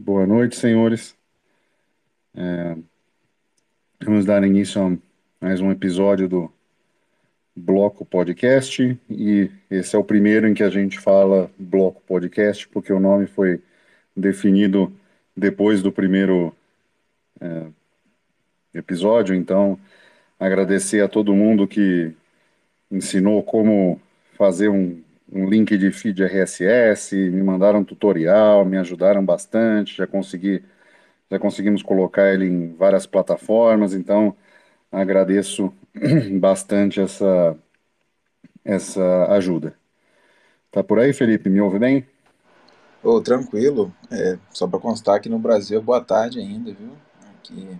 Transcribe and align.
Boa 0.00 0.24
noite, 0.24 0.54
senhores. 0.54 1.16
É, 2.32 2.76
vamos 4.00 4.24
dar 4.24 4.44
início 4.44 4.80
a 4.80 4.96
mais 5.44 5.60
um 5.60 5.72
episódio 5.72 6.28
do 6.28 6.52
Bloco 7.54 8.06
Podcast 8.06 8.96
e 9.10 9.50
esse 9.68 9.96
é 9.96 9.98
o 9.98 10.04
primeiro 10.04 10.46
em 10.46 10.54
que 10.54 10.62
a 10.62 10.70
gente 10.70 11.00
fala 11.00 11.50
Bloco 11.58 12.00
Podcast, 12.06 12.68
porque 12.68 12.92
o 12.92 13.00
nome 13.00 13.26
foi 13.26 13.60
definido 14.16 14.92
depois 15.36 15.82
do 15.82 15.90
primeiro 15.90 16.54
é, 17.40 17.66
episódio. 18.74 19.34
Então, 19.34 19.76
agradecer 20.38 21.02
a 21.02 21.08
todo 21.08 21.34
mundo 21.34 21.66
que 21.66 22.14
ensinou 22.88 23.42
como 23.42 24.00
fazer 24.36 24.68
um, 24.68 25.02
um 25.32 25.48
link 25.48 25.76
de 25.76 25.90
feed 25.92 26.22
RSS, 26.22 27.14
me 27.14 27.42
mandaram 27.42 27.80
um 27.80 27.84
tutorial, 27.84 28.64
me 28.64 28.78
ajudaram 28.78 29.24
bastante, 29.24 29.96
já 29.96 30.06
consegui 30.06 30.64
já 31.30 31.38
conseguimos 31.38 31.82
colocar 31.82 32.32
ele 32.32 32.46
em 32.46 32.74
várias 32.74 33.06
plataformas, 33.06 33.92
então 33.92 34.34
agradeço 34.90 35.72
bastante 36.40 37.00
essa, 37.00 37.56
essa 38.64 39.26
ajuda. 39.32 39.76
Tá 40.70 40.82
por 40.82 40.98
aí, 40.98 41.12
Felipe? 41.12 41.50
Me 41.50 41.60
ouve 41.60 41.78
bem? 41.78 42.06
Oh, 43.02 43.20
tranquilo. 43.20 43.94
É, 44.10 44.38
só 44.50 44.66
para 44.66 44.80
constar 44.80 45.20
que 45.20 45.28
no 45.28 45.38
Brasil 45.38 45.78
é 45.78 45.82
boa 45.82 46.00
tarde 46.00 46.40
ainda, 46.40 46.72
viu? 46.72 46.92
Aqui 47.34 47.78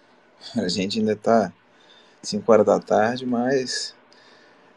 a 0.56 0.68
gente 0.68 0.98
ainda 0.98 1.12
está 1.12 1.52
5 2.22 2.50
horas 2.52 2.66
da 2.66 2.78
tarde, 2.78 3.26
mas 3.26 3.94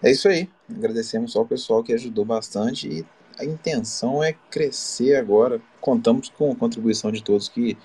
é 0.02 0.12
isso 0.12 0.27
aí. 0.27 0.49
Agradecemos 0.76 1.34
só 1.34 1.41
o 1.41 1.48
pessoal 1.48 1.84
que 1.84 1.94
ajudou 1.94 2.26
bastante 2.26 2.88
e 2.88 3.05
a 3.40 3.45
intenção 3.45 4.23
é 4.23 4.34
crescer 4.50 5.16
agora. 5.16 5.62
Contamos 5.82 6.29
com 6.29 6.52
a 6.52 6.55
contribuição 6.55 7.12
de 7.12 7.24
todos 7.24 7.49
que 7.49 7.77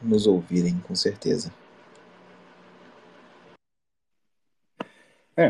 nos 0.00 0.26
ouvirem, 0.26 0.78
com 0.86 0.94
certeza. 0.94 1.52
É. 5.36 5.48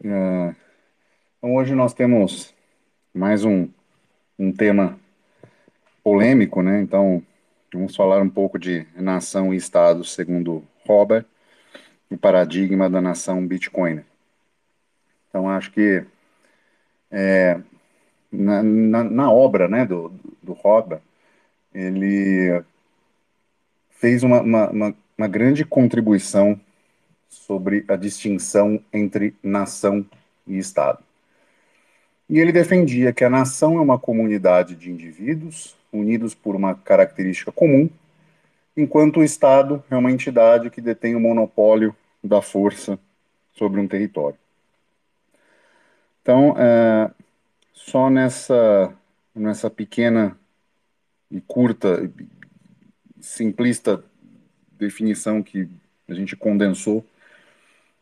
Uh, 0.00 0.54
então 1.38 1.54
hoje 1.54 1.74
nós 1.74 1.94
temos 1.94 2.54
mais 3.14 3.44
um, 3.44 3.68
um 4.38 4.52
tema 4.52 4.98
polêmico, 6.02 6.62
né? 6.62 6.80
Então 6.82 7.22
vamos 7.72 7.96
falar 7.96 8.20
um 8.20 8.28
pouco 8.28 8.58
de 8.58 8.86
nação 8.94 9.54
e 9.54 9.56
Estado 9.56 10.04
segundo 10.04 10.62
Robert, 10.86 11.24
o 12.10 12.16
paradigma 12.16 12.90
da 12.90 13.00
nação 13.00 13.46
Bitcoin. 13.46 14.04
Então 15.36 15.50
acho 15.50 15.70
que 15.70 16.02
é, 17.10 17.60
na, 18.32 18.62
na, 18.62 19.04
na, 19.04 19.30
obra 19.30 19.68
né, 19.68 19.84
do, 19.84 20.10
do 20.42 20.56
ele 21.74 22.64
fez 23.90 24.22
uma, 24.22 24.40
uma, 24.40 24.94
uma 25.18 25.28
grande 25.28 25.62
contribuição 25.62 26.58
sobre 27.28 27.84
a 27.86 27.96
distinção 27.96 28.82
entre 28.90 29.36
nação 29.42 30.06
e 30.46 30.56
Estado. 30.56 31.00
E 32.30 32.38
ele 32.38 32.50
defendia 32.50 33.12
que 33.12 33.22
a 33.22 33.28
nação 33.28 33.76
é 33.76 33.80
uma 33.82 33.98
comunidade 33.98 34.74
de 34.74 34.90
indivíduos 34.90 35.76
unidos 35.92 36.34
por 36.34 36.56
uma 36.56 36.74
característica 36.74 37.52
comum, 37.52 37.90
enquanto 38.74 39.20
o 39.20 39.24
Estado 39.24 39.84
é 39.90 39.96
uma 39.96 40.10
entidade 40.10 40.70
que 40.70 40.80
detém 40.80 41.14
o 41.14 41.20
monopólio 41.20 41.94
da 42.24 42.40
força 42.40 42.98
sobre 43.52 43.78
um 43.78 43.86
território. 43.86 44.38
Então, 46.26 46.56
é, 46.58 47.08
só 47.72 48.10
nessa, 48.10 48.92
nessa 49.32 49.70
pequena 49.70 50.36
e 51.30 51.40
curta 51.40 52.10
simplista 53.20 54.02
definição 54.72 55.40
que 55.40 55.68
a 56.08 56.14
gente 56.14 56.34
condensou, 56.34 57.06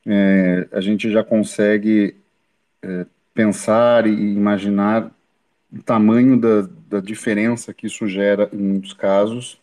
é, 0.06 0.66
a 0.72 0.80
gente 0.80 1.10
já 1.10 1.22
consegue 1.22 2.16
é, 2.80 3.04
pensar 3.34 4.06
e 4.06 4.32
imaginar 4.32 5.10
o 5.70 5.82
tamanho 5.82 6.40
da, 6.40 6.62
da 6.88 7.00
diferença 7.00 7.74
que 7.74 7.88
isso 7.88 8.08
gera 8.08 8.48
em 8.54 8.56
muitos 8.56 8.94
casos 8.94 9.60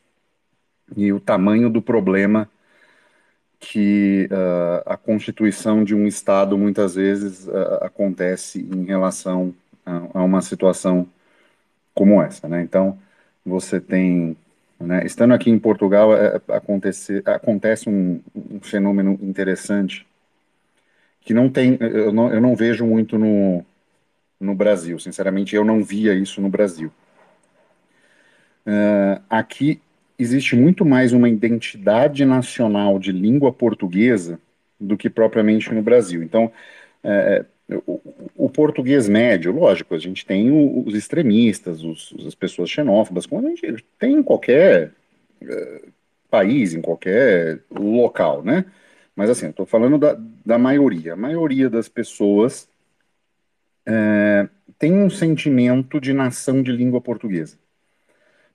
e 0.95 1.11
o 1.11 1.19
tamanho 1.19 1.67
do 1.67 1.81
problema 1.81 2.47
que 3.61 4.27
uh, 4.31 4.83
a 4.85 4.97
constituição 4.97 5.83
de 5.83 5.95
um 5.95 6.07
Estado 6.07 6.57
muitas 6.57 6.95
vezes 6.95 7.47
uh, 7.47 7.83
acontece 7.83 8.59
em 8.59 8.85
relação 8.85 9.53
a, 9.85 10.19
a, 10.19 10.23
uma 10.23 10.41
situação 10.41 11.07
como 11.93 12.21
essa. 12.21 12.49
Né? 12.49 12.63
Então, 12.63 12.99
você 13.45 13.79
tem 13.79 14.35
né? 14.81 15.05
Estando 15.05 15.33
aqui 15.33 15.49
em 15.49 15.59
Portugal, 15.59 16.15
é, 16.15 16.41
acontece, 16.49 17.21
acontece 17.25 17.89
um, 17.89 18.21
um, 18.35 18.59
fenômeno 18.59 19.17
interessante 19.21 20.07
que 21.21 21.33
não 21.33 21.49
tem, 21.49 21.77
eu 21.79 22.11
não, 22.11 22.33
eu 22.33 22.41
não 22.41 22.55
vejo 22.55 22.85
muito 22.85 23.17
no, 23.17 23.63
no 24.39 24.55
Brasil. 24.55 24.99
Sinceramente, 24.99 25.55
eu 25.55 25.63
não 25.63 25.83
via 25.83 26.13
isso 26.15 26.41
no 26.41 26.49
Brasil. 26.49 26.91
Uh, 28.65 29.21
aqui 29.29 29.79
existe 30.21 30.55
muito 30.55 30.85
mais 30.85 31.13
uma 31.13 31.29
identidade 31.29 32.23
nacional 32.25 32.99
de 32.99 33.11
língua 33.11 33.51
portuguesa 33.51 34.39
do 34.79 34.97
que 34.97 35.09
propriamente 35.09 35.73
no 35.73 35.81
Brasil. 35.81 36.23
Então, 36.23 36.51
é, 37.03 37.45
o, 37.85 37.99
o, 38.35 38.49
português 38.49 39.07
médio, 39.07 39.51
lógico, 39.51 39.95
a 39.95 39.97
gente 39.97 40.25
tem 40.25 40.51
os 40.85 40.93
extremistas, 40.93 41.83
os, 41.83 42.13
as 42.25 42.35
pessoas 42.35 42.69
xenófobas, 42.69 43.25
como 43.25 43.47
a 43.47 43.49
gente 43.49 43.83
tem 43.97 44.15
em 44.15 44.23
qualquer 44.23 44.91
uh, 45.41 45.91
país, 46.29 46.73
em 46.73 46.81
qualquer 46.81 47.59
local, 47.71 48.43
né? 48.43 48.65
Mas 49.15 49.29
assim, 49.29 49.49
estou 49.49 49.65
falando 49.65 49.97
da, 49.97 50.17
da 50.45 50.57
maioria. 50.57 51.13
A 51.13 51.17
maioria 51.17 51.69
das 51.69 51.87
pessoas 51.89 52.67
é, 53.85 54.47
tem 54.79 54.93
um 54.93 55.09
sentimento 55.09 55.99
de 55.99 56.13
nação 56.13 56.63
de 56.63 56.71
língua 56.71 57.01
portuguesa. 57.01 57.57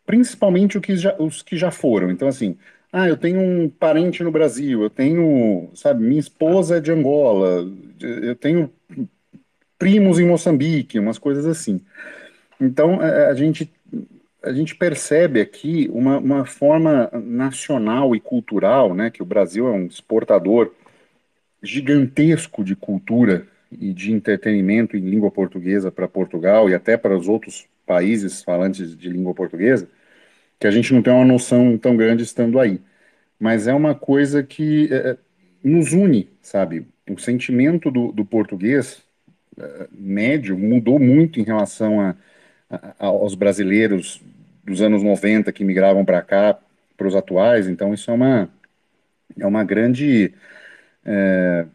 Principalmente 0.06 0.80
que 0.80 0.96
já, 0.96 1.14
os 1.18 1.42
que 1.42 1.56
já 1.56 1.70
foram. 1.70 2.10
Então, 2.10 2.28
assim, 2.28 2.56
ah, 2.92 3.08
eu 3.08 3.16
tenho 3.16 3.40
um 3.40 3.68
parente 3.68 4.22
no 4.22 4.30
Brasil, 4.30 4.82
eu 4.82 4.88
tenho, 4.88 5.68
sabe, 5.74 6.02
minha 6.02 6.20
esposa 6.20 6.76
é 6.76 6.80
de 6.80 6.92
Angola, 6.92 7.68
eu 8.00 8.34
tenho 8.36 8.72
primos 9.78 10.18
em 10.18 10.26
Moçambique, 10.26 10.98
umas 10.98 11.18
coisas 11.18 11.44
assim. 11.44 11.80
Então, 12.60 13.00
a, 13.00 13.28
a 13.28 13.34
gente 13.34 13.70
a 14.42 14.52
gente 14.52 14.76
percebe 14.76 15.40
aqui 15.40 15.90
uma, 15.92 16.18
uma 16.18 16.44
forma 16.44 17.10
nacional 17.12 18.14
e 18.14 18.20
cultural, 18.20 18.94
né, 18.94 19.10
que 19.10 19.20
o 19.20 19.26
Brasil 19.26 19.66
é 19.66 19.72
um 19.72 19.86
exportador 19.86 20.72
gigantesco 21.60 22.62
de 22.62 22.76
cultura 22.76 23.48
e 23.72 23.92
de 23.92 24.12
entretenimento 24.12 24.96
em 24.96 25.00
língua 25.00 25.32
portuguesa 25.32 25.90
para 25.90 26.06
Portugal 26.06 26.70
e 26.70 26.74
até 26.74 26.96
para 26.96 27.16
os 27.16 27.26
outros 27.26 27.66
países 27.84 28.40
falantes 28.42 28.96
de 28.96 29.08
língua 29.08 29.34
portuguesa, 29.34 29.88
que 30.58 30.66
a 30.66 30.70
gente 30.70 30.92
não 30.92 31.02
tem 31.02 31.12
uma 31.12 31.24
noção 31.24 31.76
tão 31.78 31.96
grande 31.96 32.22
estando 32.22 32.58
aí. 32.58 32.80
Mas 33.38 33.66
é 33.66 33.74
uma 33.74 33.94
coisa 33.94 34.42
que 34.42 34.88
é, 34.92 35.10
é 35.10 35.16
nos 35.62 35.92
une, 35.92 36.28
sabe? 36.40 36.86
O 37.10 37.18
sentimento 37.18 37.90
do, 37.90 38.12
do 38.12 38.24
português 38.24 39.02
é, 39.58 39.88
médio 39.92 40.56
mudou 40.58 40.98
muito 40.98 41.40
em 41.40 41.44
relação 41.44 42.00
a, 42.00 42.14
a, 42.70 43.06
aos 43.06 43.34
brasileiros 43.34 44.22
dos 44.64 44.82
anos 44.82 45.02
90 45.02 45.52
que 45.52 45.64
migravam 45.64 46.04
para 46.04 46.22
cá, 46.22 46.58
para 46.96 47.06
os 47.06 47.14
atuais. 47.14 47.68
Então, 47.68 47.94
isso 47.94 48.10
é 48.10 48.14
uma, 48.14 48.48
é 49.38 49.46
uma 49.46 49.64
grande 49.64 50.32
é, 51.04 51.66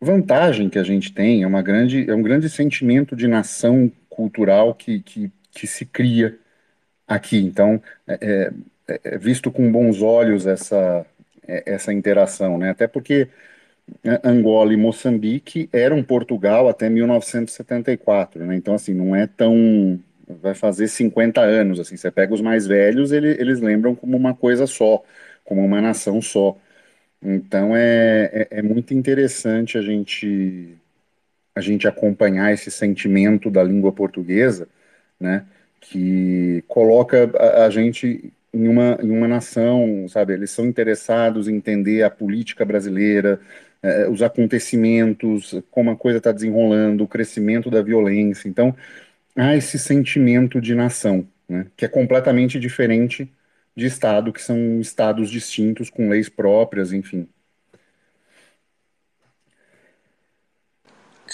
vantagem 0.00 0.68
que 0.68 0.78
a 0.78 0.82
gente 0.82 1.12
tem, 1.12 1.42
é, 1.42 1.46
uma 1.46 1.62
grande, 1.62 2.08
é 2.10 2.14
um 2.14 2.22
grande 2.22 2.48
sentimento 2.48 3.14
de 3.14 3.28
nação 3.28 3.90
cultural 4.08 4.74
que, 4.74 5.00
que, 5.00 5.30
que 5.50 5.66
se 5.66 5.84
cria 5.86 6.38
aqui. 7.14 7.38
Então, 7.38 7.82
é, 8.06 8.52
é, 8.88 9.00
é 9.04 9.18
visto 9.18 9.50
com 9.50 9.70
bons 9.70 10.02
olhos 10.02 10.46
essa, 10.46 11.06
é, 11.46 11.62
essa 11.74 11.92
interação, 11.92 12.58
né? 12.58 12.70
Até 12.70 12.86
porque 12.86 13.28
Angola 14.24 14.72
e 14.72 14.76
Moçambique 14.76 15.68
eram 15.72 16.02
Portugal 16.02 16.68
até 16.68 16.88
1974, 16.88 18.44
né? 18.44 18.56
Então, 18.56 18.74
assim, 18.74 18.94
não 18.94 19.14
é 19.14 19.26
tão... 19.26 19.98
vai 20.28 20.54
fazer 20.54 20.88
50 20.88 21.40
anos, 21.40 21.78
assim, 21.80 21.96
você 21.96 22.10
pega 22.10 22.32
os 22.34 22.40
mais 22.40 22.66
velhos, 22.66 23.12
ele, 23.12 23.28
eles 23.40 23.60
lembram 23.60 23.94
como 23.94 24.16
uma 24.16 24.34
coisa 24.34 24.66
só, 24.66 25.02
como 25.44 25.64
uma 25.64 25.80
nação 25.80 26.20
só. 26.22 26.56
Então, 27.22 27.76
é, 27.76 28.48
é, 28.50 28.58
é 28.60 28.62
muito 28.62 28.94
interessante 28.94 29.78
a 29.78 29.82
gente, 29.82 30.76
a 31.54 31.60
gente 31.60 31.88
acompanhar 31.88 32.52
esse 32.52 32.70
sentimento 32.70 33.50
da 33.50 33.62
língua 33.62 33.92
portuguesa, 33.92 34.68
né? 35.20 35.46
Que 35.82 36.64
coloca 36.68 37.30
a, 37.38 37.66
a, 37.66 37.70
gente 37.70 38.32
em 38.54 38.68
uma, 38.68 38.98
em 39.02 39.10
uma 39.10 39.28
nação, 39.28 40.06
sabe? 40.08 40.34
Eles 40.34 40.50
são 40.50 40.66
interessados 40.66 41.48
em 41.48 41.56
entender 41.56 42.02
a 42.02 42.10
política 42.10 42.64
brasileira, 42.64 43.40
eh, 43.82 44.08
os 44.08 44.22
acontecimentos, 44.22 45.54
como 45.70 45.90
a 45.90 45.96
coisa 45.96 46.18
está 46.18 46.32
desenrolando, 46.32 47.04
o 47.04 47.08
crescimento 47.08 47.70
da 47.70 47.82
violência. 47.82 48.48
Então, 48.48 48.74
há 49.36 49.56
esse 49.56 49.78
sentimento 49.78 50.60
de 50.60 50.74
nação. 50.74 51.26
né, 51.48 51.66
que 51.76 51.84
é 51.84 51.88
completamente 51.88 52.58
diferente 52.60 53.30
de 53.76 53.86
Estado, 53.86 54.32
que 54.32 54.42
são 54.42 54.80
estados 54.80 55.30
distintos, 55.30 55.90
com 55.90 56.08
leis 56.08 56.28
próprias, 56.28 56.92
enfim. 56.92 57.28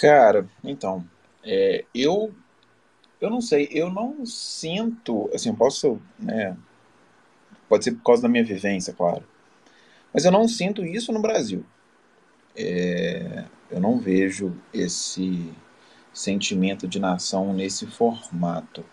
Cara, 0.01 0.47
então, 0.65 1.05
é, 1.45 1.85
eu 1.95 2.33
eu 3.21 3.31
não 3.31 3.41
sei, 3.41 3.69
eu 3.73 3.91
não 3.91 4.25
sinto, 4.25 5.29
assim, 5.35 5.55
posso, 5.55 6.01
né, 6.19 6.57
pode 7.69 7.85
ser 7.85 7.93
por 7.93 8.03
causa 8.03 8.23
da 8.23 8.29
minha 8.29 8.45
vivência, 8.45 8.93
claro, 8.93 9.23
mas 10.13 10.25
eu 10.25 10.33
não 10.33 10.49
sinto 10.49 10.85
isso 10.85 11.13
no 11.13 11.21
Brasil. 11.21 11.65
É, 12.57 13.45
eu 13.71 13.81
não 13.81 13.99
vejo 13.99 14.53
esse 14.73 15.53
sentimento 16.13 16.89
de 16.89 16.99
nação 16.99 17.53
nesse 17.53 17.87
formato. 17.87 18.85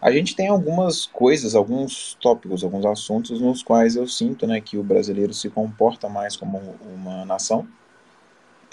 A 0.00 0.10
gente 0.10 0.34
tem 0.34 0.48
algumas 0.48 1.06
coisas, 1.06 1.54
alguns 1.54 2.14
tópicos, 2.20 2.64
alguns 2.64 2.84
assuntos 2.84 3.40
nos 3.40 3.62
quais 3.62 3.94
eu 3.94 4.08
sinto 4.08 4.48
né, 4.48 4.60
que 4.60 4.76
o 4.76 4.82
brasileiro 4.82 5.32
se 5.32 5.48
comporta 5.48 6.08
mais 6.08 6.36
como 6.36 6.58
uma 6.80 7.24
nação. 7.24 7.68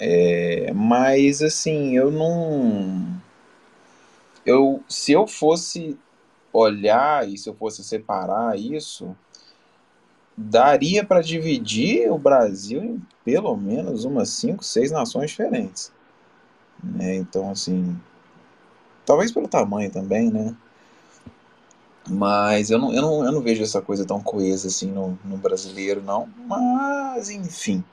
É, 0.00 0.72
mas 0.74 1.40
assim, 1.40 1.96
eu 1.96 2.10
não. 2.10 3.06
Eu, 4.44 4.82
se 4.88 5.12
eu 5.12 5.26
fosse 5.26 5.98
olhar 6.52 7.28
e 7.28 7.38
se 7.38 7.48
eu 7.48 7.54
fosse 7.54 7.84
separar 7.84 8.58
isso, 8.58 9.14
daria 10.36 11.04
para 11.04 11.20
dividir 11.20 12.10
o 12.10 12.18
Brasil 12.18 12.82
em 12.82 13.02
pelo 13.24 13.56
menos 13.56 14.04
umas 14.04 14.30
cinco, 14.30 14.64
seis 14.64 14.90
nações 14.90 15.30
diferentes. 15.30 15.92
Né? 16.82 17.16
Então, 17.16 17.50
assim, 17.50 17.96
talvez 19.04 19.30
pelo 19.30 19.46
tamanho 19.46 19.90
também, 19.90 20.30
né? 20.30 20.56
Mas 22.08 22.70
eu 22.70 22.78
não, 22.78 22.92
eu 22.92 23.02
não, 23.02 23.24
eu 23.24 23.32
não 23.32 23.40
vejo 23.40 23.62
essa 23.62 23.80
coisa 23.80 24.04
tão 24.04 24.20
coesa 24.20 24.68
assim 24.68 24.90
no, 24.90 25.18
no 25.24 25.36
brasileiro, 25.36 26.02
não. 26.02 26.28
Mas, 26.46 27.28
enfim. 27.28 27.84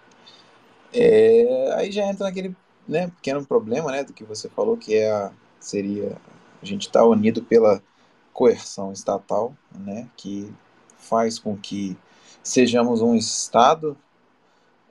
É, 0.94 1.74
aí 1.76 1.92
já 1.92 2.08
entra 2.08 2.26
naquele 2.26 2.56
né, 2.88 3.08
pequeno 3.08 3.46
problema 3.46 3.92
né, 3.92 4.04
do 4.04 4.14
que 4.14 4.24
você 4.24 4.48
falou, 4.50 4.78
que 4.78 4.96
é 4.96 5.12
a, 5.12 5.32
seria 5.60 6.16
a 6.62 6.66
gente 6.66 6.88
estar 6.88 7.02
tá 7.02 7.06
unido 7.06 7.44
pela 7.44 7.82
coerção 8.34 8.92
estatal, 8.92 9.56
né, 9.74 10.08
que 10.16 10.52
faz 10.98 11.40
com 11.40 11.58
que 11.58 11.98
sejamos 12.44 13.02
um 13.02 13.16
Estado 13.16 13.98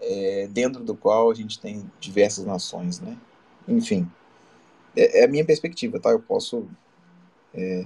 é, 0.01 0.49
dentro 0.51 0.83
do 0.83 0.95
qual 0.95 1.31
a 1.31 1.35
gente 1.35 1.59
tem 1.59 1.91
diversas 2.01 2.45
nações, 2.45 3.01
né? 3.01 3.17
Enfim, 3.67 4.11
é, 4.97 5.21
é 5.21 5.25
a 5.25 5.29
minha 5.29 5.45
perspectiva, 5.45 5.99
tá? 5.99 6.11
Eu 6.11 6.21
posso 6.21 6.69
é, 7.55 7.85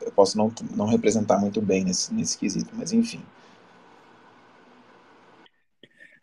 eu 0.00 0.12
posso 0.12 0.36
não, 0.38 0.52
não 0.74 0.86
representar 0.86 1.38
muito 1.38 1.60
bem 1.60 1.84
nesse, 1.84 2.12
nesse 2.14 2.38
quesito, 2.38 2.70
mas 2.74 2.92
enfim. 2.92 3.22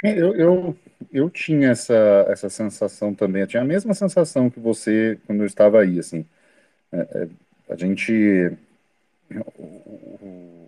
É, 0.04 0.18
eu, 0.18 0.34
eu, 0.36 0.78
eu 1.12 1.30
tinha 1.30 1.72
essa, 1.72 2.26
essa 2.28 2.50
sensação 2.50 3.14
também, 3.14 3.42
eu 3.42 3.48
tinha 3.48 3.62
a 3.62 3.66
mesma 3.66 3.94
sensação 3.94 4.50
que 4.50 4.60
você 4.60 5.20
quando 5.26 5.42
eu 5.42 5.46
estava 5.46 5.82
aí, 5.82 6.00
assim. 6.00 6.26
É, 6.92 6.98
é, 7.24 7.30
a 7.74 7.76
gente 7.76 8.58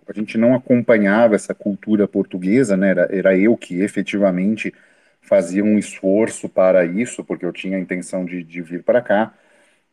a 0.07 0.13
gente 0.13 0.37
não 0.37 0.53
acompanhava 0.53 1.35
essa 1.35 1.53
cultura 1.53 2.07
portuguesa, 2.07 2.75
né? 2.75 2.89
Era, 2.89 3.07
era 3.11 3.37
eu 3.37 3.55
que 3.57 3.81
efetivamente 3.81 4.73
fazia 5.21 5.63
um 5.63 5.77
esforço 5.77 6.49
para 6.49 6.83
isso, 6.85 7.23
porque 7.23 7.45
eu 7.45 7.53
tinha 7.53 7.77
a 7.77 7.79
intenção 7.79 8.25
de, 8.25 8.43
de 8.43 8.61
vir 8.61 8.83
para 8.83 9.01
cá, 9.01 9.33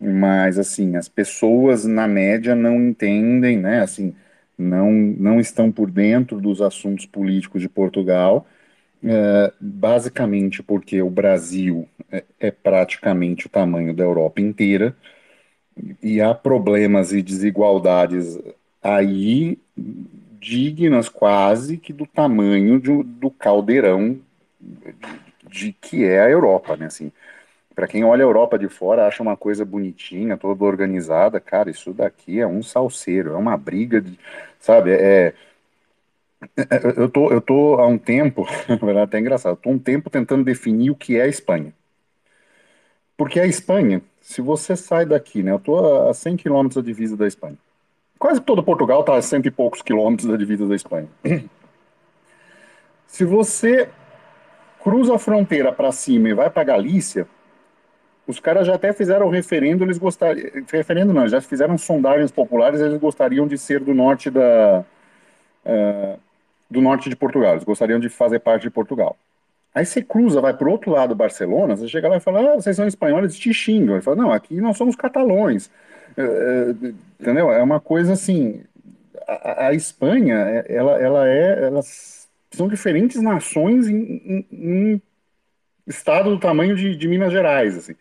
mas 0.00 0.58
assim, 0.58 0.96
as 0.96 1.08
pessoas 1.08 1.84
na 1.84 2.08
média 2.08 2.54
não 2.54 2.76
entendem, 2.76 3.58
né? 3.58 3.80
Assim, 3.82 4.14
não, 4.58 4.92
não 4.92 5.40
estão 5.40 5.70
por 5.72 5.90
dentro 5.90 6.40
dos 6.40 6.60
assuntos 6.62 7.06
políticos 7.06 7.60
de 7.62 7.69
Portugal, 7.69 8.46
é, 9.04 9.52
basicamente 9.60 10.62
porque 10.62 11.02
o 11.02 11.10
Brasil 11.10 11.88
é, 12.10 12.25
é 12.40 12.50
praticamente 12.50 13.46
o 13.46 13.50
tamanho 13.50 13.94
da 13.94 14.04
Europa 14.04 14.40
inteira 14.40 14.96
e 16.02 16.20
há 16.20 16.34
problemas 16.34 17.12
e 17.12 17.22
desigualdades 17.22 18.38
aí 18.82 19.58
dignas 20.40 21.08
quase 21.08 21.76
que 21.76 21.92
do 21.92 22.06
tamanho 22.06 22.80
de, 22.80 23.02
do 23.02 23.30
caldeirão 23.30 24.19
de, 24.60 24.94
de, 25.48 25.72
que 25.72 26.04
é 26.04 26.20
a 26.20 26.30
Europa, 26.30 26.76
né? 26.76 26.86
Assim, 26.86 27.12
para 27.75 27.86
quem 27.86 28.04
olha 28.04 28.25
a 28.25 28.26
Europa 28.26 28.58
de 28.58 28.69
fora, 28.69 29.06
acha 29.06 29.22
uma 29.22 29.36
coisa 29.36 29.64
bonitinha, 29.64 30.36
toda 30.36 30.64
organizada, 30.64 31.40
cara, 31.40 31.70
isso 31.70 31.92
daqui 31.92 32.40
é 32.40 32.46
um 32.46 32.62
salseiro, 32.62 33.32
é 33.32 33.36
uma 33.36 33.56
briga, 33.56 34.00
de, 34.00 34.19
sabe? 34.60 34.92
É, 34.92 34.98
é 35.26 35.34
eu 36.96 37.08
tô, 37.08 37.30
eu 37.30 37.40
tô 37.40 37.75
há 37.76 37.86
um 37.86 37.98
tempo, 37.98 38.46
verdade 38.69 38.98
até 39.00 39.19
engraçado, 39.19 39.56
tô 39.56 39.70
um 39.70 39.78
tempo 39.78 40.10
tentando 40.10 40.44
definir 40.44 40.90
o 40.90 40.96
que 40.96 41.16
é 41.16 41.22
a 41.22 41.28
Espanha. 41.28 41.72
Porque 43.16 43.40
a 43.40 43.46
Espanha, 43.46 44.00
se 44.28 44.42
você 44.42 44.76
sai 44.76 45.06
daqui, 45.06 45.42
né? 45.42 45.50
Eu 45.50 45.58
tô 45.58 46.06
a 46.06 46.12
100 46.12 46.36
quilômetros 46.36 46.76
da 46.76 46.86
divisa 46.86 47.16
da 47.16 47.26
Espanha. 47.26 47.56
Quase 48.19 48.42
todo 48.42 48.62
Portugal 48.62 49.00
está 49.00 49.16
a 49.16 49.22
cento 49.22 49.46
e 49.46 49.50
poucos 49.50 49.80
quilômetros 49.80 50.28
da 50.28 50.36
divisa 50.36 50.66
da 50.66 50.76
Espanha. 50.76 51.08
Se 53.06 53.25
você 53.25 53.88
cruza 54.82 55.14
a 55.14 55.19
fronteira 55.19 55.72
para 55.72 55.90
cima 55.92 56.28
e 56.28 56.34
vai 56.34 56.50
para 56.50 56.62
Galícia, 56.62 57.26
os 58.26 58.38
caras 58.38 58.66
já 58.66 58.75
até 58.75 58.92
fizeram 58.92 59.30
referendo, 59.30 59.82
eles 59.82 59.96
gostariam. 59.96 60.50
Referendo 60.70 61.14
não, 61.14 61.26
já 61.26 61.40
fizeram 61.40 61.78
sondagens 61.78 62.30
populares, 62.30 62.82
eles 62.82 63.00
gostariam 63.00 63.48
de 63.48 63.56
ser 63.56 63.80
do 63.80 63.94
norte 63.94 64.28
da. 64.30 64.84
Uh, 65.64 66.20
do 66.70 66.82
norte 66.82 67.08
de 67.08 67.16
Portugal, 67.16 67.52
eles 67.52 67.64
gostariam 67.64 67.98
de 67.98 68.10
fazer 68.10 68.40
parte 68.40 68.64
de 68.64 68.70
Portugal. 68.70 69.16
Aí 69.78 69.86
você 69.86 70.02
cruza, 70.02 70.40
vai 70.40 70.52
para 70.52 70.66
o 70.66 70.72
outro 70.72 70.90
lado 70.90 71.14
Barcelona, 71.14 71.76
você 71.76 71.86
chega 71.86 72.08
lá 72.08 72.16
e 72.16 72.20
fala, 72.20 72.40
ah, 72.40 72.54
vocês 72.56 72.75
são 72.75 72.84
espanhóis, 72.84 73.38
te 73.38 73.54
xingam. 73.54 73.94
Ele 73.94 74.02
fala, 74.02 74.16
não, 74.16 74.32
aqui 74.32 74.60
nós 74.60 74.76
somos 74.76 74.96
catalões. 74.96 75.70
É, 76.16 76.22
é, 76.22 76.92
entendeu? 77.20 77.52
É 77.52 77.62
uma 77.62 77.78
coisa 77.78 78.12
assim. 78.12 78.60
A, 79.28 79.69
a, 79.69 79.75
Espanha, 79.75 80.34
é, 80.34 80.66
ela, 80.69 81.00
ela 81.00 81.28
é, 81.28 81.66
elas 81.66 82.28
são 82.50 82.66
diferentes 82.66 83.22
nações 83.22 83.86
em, 83.86 83.94
em, 83.94 84.46
em 84.50 85.02
estado 85.86 86.30
do 86.30 86.40
tamanho 86.40 86.75
de, 86.75 86.96
de, 86.96 87.06
Minas 87.06 87.30
Gerais, 87.32 87.78
assim. 87.78 87.94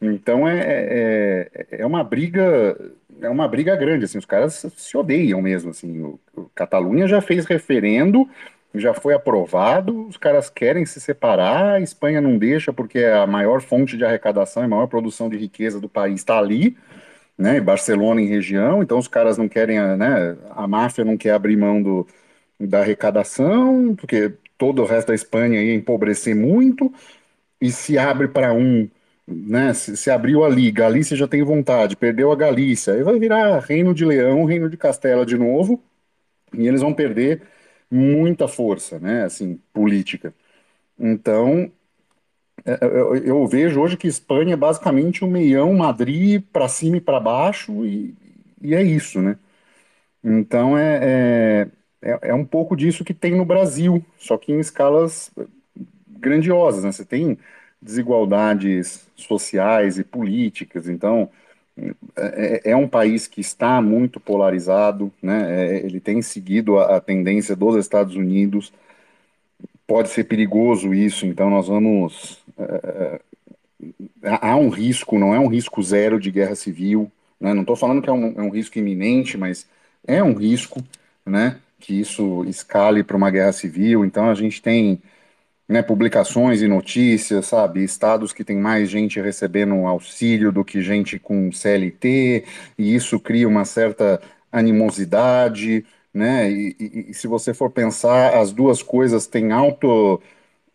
Então 0.00 0.48
é, 0.48 0.58
é, 0.60 1.66
é 1.70 1.86
uma 1.86 2.02
briga 2.02 2.76
é 3.20 3.28
uma 3.30 3.46
briga 3.46 3.76
grande, 3.76 4.06
assim. 4.06 4.18
Os 4.18 4.26
caras 4.26 4.66
se 4.76 4.96
odeiam 4.96 5.40
mesmo, 5.40 5.70
assim. 5.70 6.02
O, 6.02 6.18
o 6.34 6.50
Catalunha 6.52 7.06
já 7.06 7.20
fez 7.20 7.46
referendo 7.46 8.28
já 8.74 8.94
foi 8.94 9.14
aprovado, 9.14 10.06
os 10.08 10.16
caras 10.16 10.48
querem 10.48 10.86
se 10.86 11.00
separar, 11.00 11.74
a 11.74 11.80
Espanha 11.80 12.20
não 12.20 12.38
deixa 12.38 12.72
porque 12.72 13.04
a 13.04 13.26
maior 13.26 13.60
fonte 13.60 13.96
de 13.96 14.04
arrecadação 14.04 14.64
e 14.64 14.68
maior 14.68 14.86
produção 14.86 15.28
de 15.28 15.36
riqueza 15.36 15.80
do 15.80 15.88
país 15.88 16.20
está 16.20 16.38
ali 16.38 16.76
né, 17.36 17.60
Barcelona 17.60 18.20
em 18.20 18.26
região, 18.26 18.82
então 18.82 18.98
os 18.98 19.08
caras 19.08 19.36
não 19.38 19.48
querem, 19.48 19.78
né, 19.96 20.36
a 20.50 20.66
máfia 20.68 21.04
não 21.04 21.16
quer 21.16 21.32
abrir 21.32 21.56
mão 21.56 21.82
do, 21.82 22.06
da 22.60 22.80
arrecadação, 22.80 23.94
porque 23.96 24.32
todo 24.58 24.82
o 24.82 24.86
resto 24.86 25.08
da 25.08 25.14
Espanha 25.14 25.62
ia 25.62 25.74
empobrecer 25.74 26.34
muito, 26.36 26.92
e 27.60 27.70
se 27.72 27.98
abre 27.98 28.28
para 28.28 28.52
um, 28.52 28.88
né, 29.26 29.74
se, 29.74 29.96
se, 29.96 30.10
abriu 30.10 30.44
ali, 30.44 30.70
Galícia 30.70 31.16
já 31.16 31.28
tem 31.28 31.42
vontade, 31.42 31.96
perdeu 31.96 32.32
a 32.32 32.36
Galícia, 32.36 32.94
aí 32.94 33.02
vai 33.02 33.18
virar 33.18 33.60
Reino 33.60 33.94
de 33.94 34.04
Leão, 34.04 34.44
Reino 34.44 34.68
de 34.70 34.76
Castela 34.76 35.26
de 35.26 35.36
novo, 35.38 35.82
e 36.54 36.66
eles 36.68 36.82
vão 36.82 36.94
perder 36.94 37.42
muita 37.92 38.48
força, 38.48 38.98
né, 38.98 39.24
assim, 39.24 39.60
política. 39.72 40.34
Então, 40.98 41.70
é, 42.64 42.72
é, 42.72 42.78
eu, 43.24 43.46
vejo 43.46 43.80
hoje 43.80 43.96
que 43.96 44.06
Espanha 44.06 44.54
é 44.54 44.56
basicamente 44.56 45.24
um 45.24 45.30
meião, 45.30 45.74
Madrid 45.74 46.42
para 46.52 46.68
cima 46.68 46.96
e 46.98 47.00
para 47.00 47.20
baixo, 47.20 47.84
e, 47.84 48.14
e, 48.62 48.74
é 48.74 48.82
isso, 48.82 49.20
né? 49.20 49.38
Então 50.24 50.78
é, 50.78 51.68
é, 52.02 52.10
é, 52.12 52.18
é, 52.30 52.34
um 52.34 52.44
pouco 52.44 52.76
disso 52.76 53.04
que 53.04 53.14
tem 53.14 53.36
no 53.36 53.44
Brasil, 53.44 54.04
só 54.18 54.38
que 54.38 54.52
em 54.52 54.60
escalas 54.60 55.30
grandiosas, 56.08 56.84
né? 56.84 56.92
Você 56.92 57.04
tem 57.04 57.38
desigualdades 57.80 59.08
sociais 59.16 59.98
e 59.98 60.04
políticas, 60.04 60.88
então 60.88 61.30
é, 62.16 62.70
é 62.72 62.76
um 62.76 62.88
país 62.88 63.26
que 63.26 63.40
está 63.40 63.80
muito 63.80 64.20
polarizado, 64.20 65.12
né? 65.22 65.78
ele 65.78 66.00
tem 66.00 66.20
seguido 66.20 66.78
a, 66.78 67.00
tendência 67.00 67.56
dos 67.56 67.76
Estados 67.76 68.14
Unidos, 68.14 68.72
pode 69.86 70.10
ser 70.10 70.24
perigoso 70.24 70.94
isso, 70.94 71.26
então 71.26 71.50
nós 71.50 71.68
vamos 71.68 72.42
é, 72.58 73.20
há 74.22 74.56
um 74.56 74.68
risco, 74.68 75.18
não 75.18 75.34
é 75.34 75.38
um 75.38 75.48
risco 75.48 75.82
zero 75.82 76.20
de 76.20 76.30
guerra 76.30 76.54
civil, 76.54 77.10
né? 77.40 77.52
não 77.54 77.62
estou 77.62 77.76
falando 77.76 78.02
que 78.02 78.10
é 78.10 78.12
um, 78.12 78.34
é 78.38 78.42
um, 78.42 78.50
risco 78.50 78.78
iminente, 78.78 79.36
mas 79.36 79.66
é 80.06 80.22
um 80.22 80.34
risco 80.34 80.82
né, 81.24 81.58
que 81.80 81.98
isso 81.98 82.44
escale 82.44 83.02
para 83.02 83.16
uma 83.16 83.30
guerra 83.30 83.52
civil. 83.52 84.04
Então 84.04 84.28
a 84.30 84.34
gente 84.34 84.60
tem 84.62 85.00
né, 85.72 85.82
publicações 85.82 86.62
e 86.62 86.68
notícias, 86.68 87.46
sabe? 87.46 87.82
Estados 87.82 88.32
que 88.32 88.44
tem 88.44 88.56
mais 88.56 88.90
gente 88.90 89.20
recebendo 89.20 89.86
auxílio 89.86 90.52
do 90.52 90.64
que 90.64 90.82
gente 90.82 91.18
com 91.18 91.50
CLT, 91.50 92.44
e 92.78 92.94
isso 92.94 93.18
cria 93.18 93.48
uma 93.48 93.64
certa 93.64 94.20
animosidade, 94.52 95.84
né? 96.12 96.50
E, 96.50 96.76
e, 96.78 97.10
e, 97.10 97.14
se 97.14 97.26
você 97.26 97.54
for 97.54 97.70
pensar, 97.70 98.36
as 98.38 98.52
duas 98.52 98.82
coisas 98.82 99.26
têm 99.26 99.50
alto, 99.52 100.20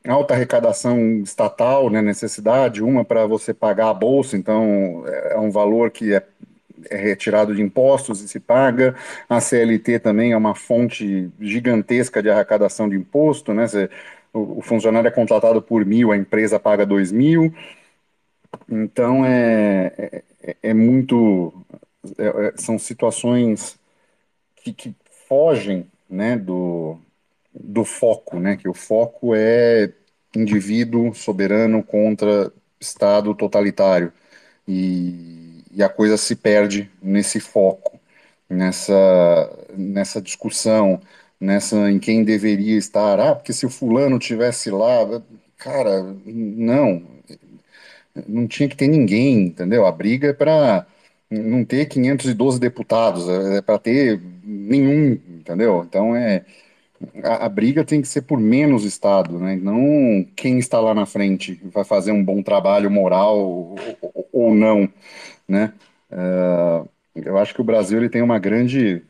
alta 0.07 0.33
arrecadação 0.33 1.21
estatal, 1.21 1.89
né? 1.89 2.01
Necessidade, 2.01 2.83
uma 2.83 3.05
para 3.05 3.27
você 3.27 3.53
pagar 3.53 3.89
a 3.89 3.93
bolsa, 3.93 4.35
então 4.37 5.03
é 5.07 5.37
um 5.37 5.51
valor 5.51 5.91
que 5.91 6.13
é, 6.13 6.23
é 6.89 6.97
retirado 6.97 7.55
de 7.55 7.61
impostos 7.61 8.21
e 8.21 8.27
se 8.27 8.39
paga. 8.39 8.95
A 9.29 9.39
CLT 9.39 9.99
também 9.99 10.31
é 10.31 10.37
uma 10.37 10.55
fonte 10.55 11.29
gigantesca 11.39 12.21
de 12.23 12.29
arrecadação 12.29 12.89
de 12.89 12.95
imposto, 12.95 13.53
né? 13.53 13.67
Você, 13.67 13.89
o, 14.33 14.59
o 14.59 14.61
funcionário 14.61 15.07
é 15.07 15.11
contratado 15.11 15.61
por 15.61 15.85
mil, 15.85 16.11
a 16.11 16.17
empresa 16.17 16.59
paga 16.59 16.85
dois 16.85 17.11
mil. 17.11 17.53
Então 18.69 19.25
é, 19.25 20.23
é, 20.41 20.55
é 20.63 20.73
muito. 20.73 21.53
É, 22.17 22.47
é, 22.47 22.53
são 22.57 22.79
situações 22.79 23.77
que, 24.57 24.73
que 24.73 24.95
fogem 25.27 25.87
né, 26.09 26.37
do, 26.37 26.97
do 27.53 27.83
foco, 27.83 28.39
né? 28.39 28.57
Que 28.57 28.69
o 28.69 28.73
foco 28.73 29.33
é 29.35 29.91
indivíduo 30.35 31.13
soberano 31.13 31.83
contra 31.83 32.51
Estado 32.79 33.33
totalitário. 33.35 34.11
E, 34.67 35.63
e 35.71 35.83
a 35.83 35.89
coisa 35.89 36.17
se 36.17 36.35
perde 36.35 36.89
nesse 37.01 37.39
foco, 37.39 37.99
nessa, 38.49 39.67
nessa 39.75 40.21
discussão, 40.21 40.99
nessa 41.39 41.91
em 41.91 41.99
quem 41.99 42.23
deveria 42.23 42.77
estar. 42.77 43.19
Ah, 43.19 43.35
porque 43.35 43.53
se 43.53 43.65
o 43.65 43.69
fulano 43.69 44.19
tivesse 44.19 44.69
lá, 44.69 45.21
cara, 45.57 46.03
não, 46.25 47.03
não 48.27 48.47
tinha 48.47 48.69
que 48.69 48.75
ter 48.75 48.87
ninguém, 48.87 49.47
entendeu? 49.47 49.85
A 49.85 49.91
briga 49.91 50.29
é 50.29 50.33
para 50.33 50.85
não 51.29 51.65
ter 51.65 51.85
512 51.87 52.59
deputados, 52.59 53.27
é, 53.27 53.61
para 53.61 53.77
ter 53.79 54.21
nenhum, 54.43 55.19
entendeu? 55.39 55.83
Então 55.87 56.15
é 56.15 56.45
a, 57.23 57.45
a, 57.45 57.49
briga 57.49 57.85
tem 57.85 58.01
que 58.01 58.07
ser 58.07 58.23
por 58.23 58.39
menos 58.39 58.83
Estado, 58.83 59.37
né? 59.39 59.55
Não 59.55 60.25
quem 60.35 60.57
está 60.59 60.79
lá 60.79 60.93
na 60.93 61.05
frente 61.05 61.59
vai 61.65 61.83
fazer 61.83 62.11
um 62.11 62.23
bom 62.23 62.41
trabalho 62.41 62.89
moral 62.89 63.37
ou, 63.37 63.75
ou, 64.01 64.29
ou 64.31 64.55
não, 64.55 64.89
né? 65.47 65.73
Uh, 66.11 66.89
eu 67.15 67.37
acho 67.37 67.53
que 67.53 67.61
o 67.61 67.63
Brasil 67.63 67.97
ele 67.97 68.09
tem 68.09 68.21
uma 68.21 68.39
grande 68.39 69.03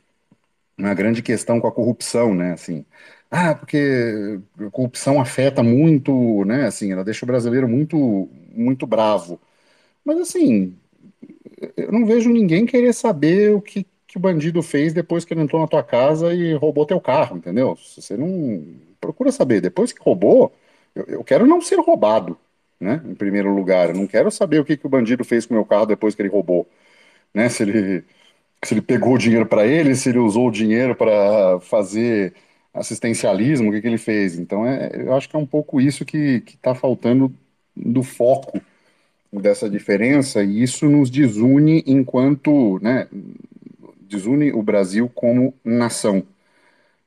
uma 0.78 0.94
grande 0.94 1.22
questão 1.22 1.60
com 1.60 1.68
a 1.68 1.72
corrupção, 1.72 2.34
né? 2.36 2.54
Assim, 2.54 2.86
ah, 3.32 3.56
porque 3.56 4.40
a 4.60 4.70
corrupção 4.72 5.20
afeta 5.22 5.64
muito, 5.64 6.44
né? 6.46 6.66
Assim, 6.68 6.92
ela 6.92 7.04
deixa 7.04 7.26
o 7.26 7.28
brasileiro 7.28 7.68
muito 7.68 8.30
muito 8.54 8.88
bravo. 8.88 9.40
Mas 10.06 10.20
assim, 10.20 10.78
eu 11.76 11.92
não 11.92 12.06
vejo 12.06 12.30
ninguém 12.30 12.66
querer 12.66 12.94
saber 12.94 13.54
o 13.54 13.62
que, 13.62 13.86
que 14.08 14.18
o 14.18 14.20
bandido 14.20 14.62
fez 14.62 14.94
depois 14.94 15.26
que 15.26 15.34
ele 15.34 15.42
entrou 15.42 15.62
na 15.62 15.68
tua 15.68 15.84
casa 15.84 16.34
e 16.34 16.54
roubou 16.56 16.86
teu 16.86 17.00
carro, 17.02 17.38
entendeu? 17.38 17.76
Você 17.76 18.16
não 18.18 18.64
procura 19.00 19.32
saber. 19.32 19.62
Depois 19.62 19.92
que 19.94 20.02
roubou, 20.02 20.54
eu, 20.96 21.06
eu 21.06 21.24
quero 21.24 21.46
não 21.48 21.62
ser 21.62 21.80
roubado, 21.80 22.38
né? 22.80 23.02
Em 23.06 23.16
primeiro 23.16 23.54
lugar, 23.54 23.90
eu 23.90 23.96
não 23.96 24.08
quero 24.08 24.30
saber 24.32 24.60
o 24.60 24.66
que, 24.66 24.78
que 24.78 24.86
o 24.86 24.90
bandido 24.90 25.24
fez 25.24 25.46
com 25.46 25.54
o 25.54 25.58
meu 25.58 25.66
carro 25.66 25.86
depois 25.86 26.16
que 26.16 26.22
ele 26.22 26.30
roubou, 26.30 26.68
né? 27.34 27.50
Se 27.50 27.64
ele 27.64 28.06
se 28.64 28.74
ele 28.74 28.82
pegou 28.82 29.14
o 29.16 29.18
dinheiro 29.18 29.46
para 29.46 29.66
ele, 29.66 29.96
se 29.96 30.10
ele 30.10 30.20
usou 30.20 30.48
o 30.48 30.52
dinheiro 30.52 30.96
para 30.96 31.60
fazer 31.62 32.34
assistencialismo, 32.74 33.70
o 33.70 33.72
que, 33.74 33.82
que 33.82 33.88
ele 33.88 33.98
fez. 33.98 34.38
Então, 34.38 34.66
é, 34.66 34.92
eu 34.96 35.14
acho 35.16 35.30
que 35.30 35.36
é 35.36 35.40
um 35.40 35.46
pouco 35.46 35.80
isso 35.82 36.06
que 36.06 36.44
está 36.48 36.76
faltando 36.76 37.34
do 37.76 38.04
foco 38.04 38.62
dessa 39.32 39.70
diferença, 39.70 40.44
e 40.44 40.64
isso 40.64 40.90
nos 40.90 41.10
desune 41.10 41.84
enquanto, 41.86 42.80
né, 42.82 43.08
desune 44.02 44.52
o 44.54 44.62
Brasil 44.62 45.10
como 45.14 45.54
nação, 45.64 46.24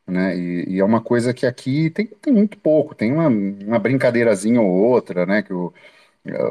né, 0.06 0.36
e, 0.36 0.74
e 0.76 0.80
é 0.80 0.84
uma 0.84 1.00
coisa 1.00 1.32
que 1.34 1.46
aqui 1.46 1.90
tem, 1.90 2.06
tem 2.06 2.32
muito 2.32 2.58
pouco, 2.58 2.94
tem 2.94 3.12
uma, 3.12 3.28
uma 3.28 3.78
brincadeirazinha 3.78 4.60
ou 4.60 4.68
outra, 4.70 5.26
né, 5.26 5.42
que 5.42 5.52
o, 5.52 5.72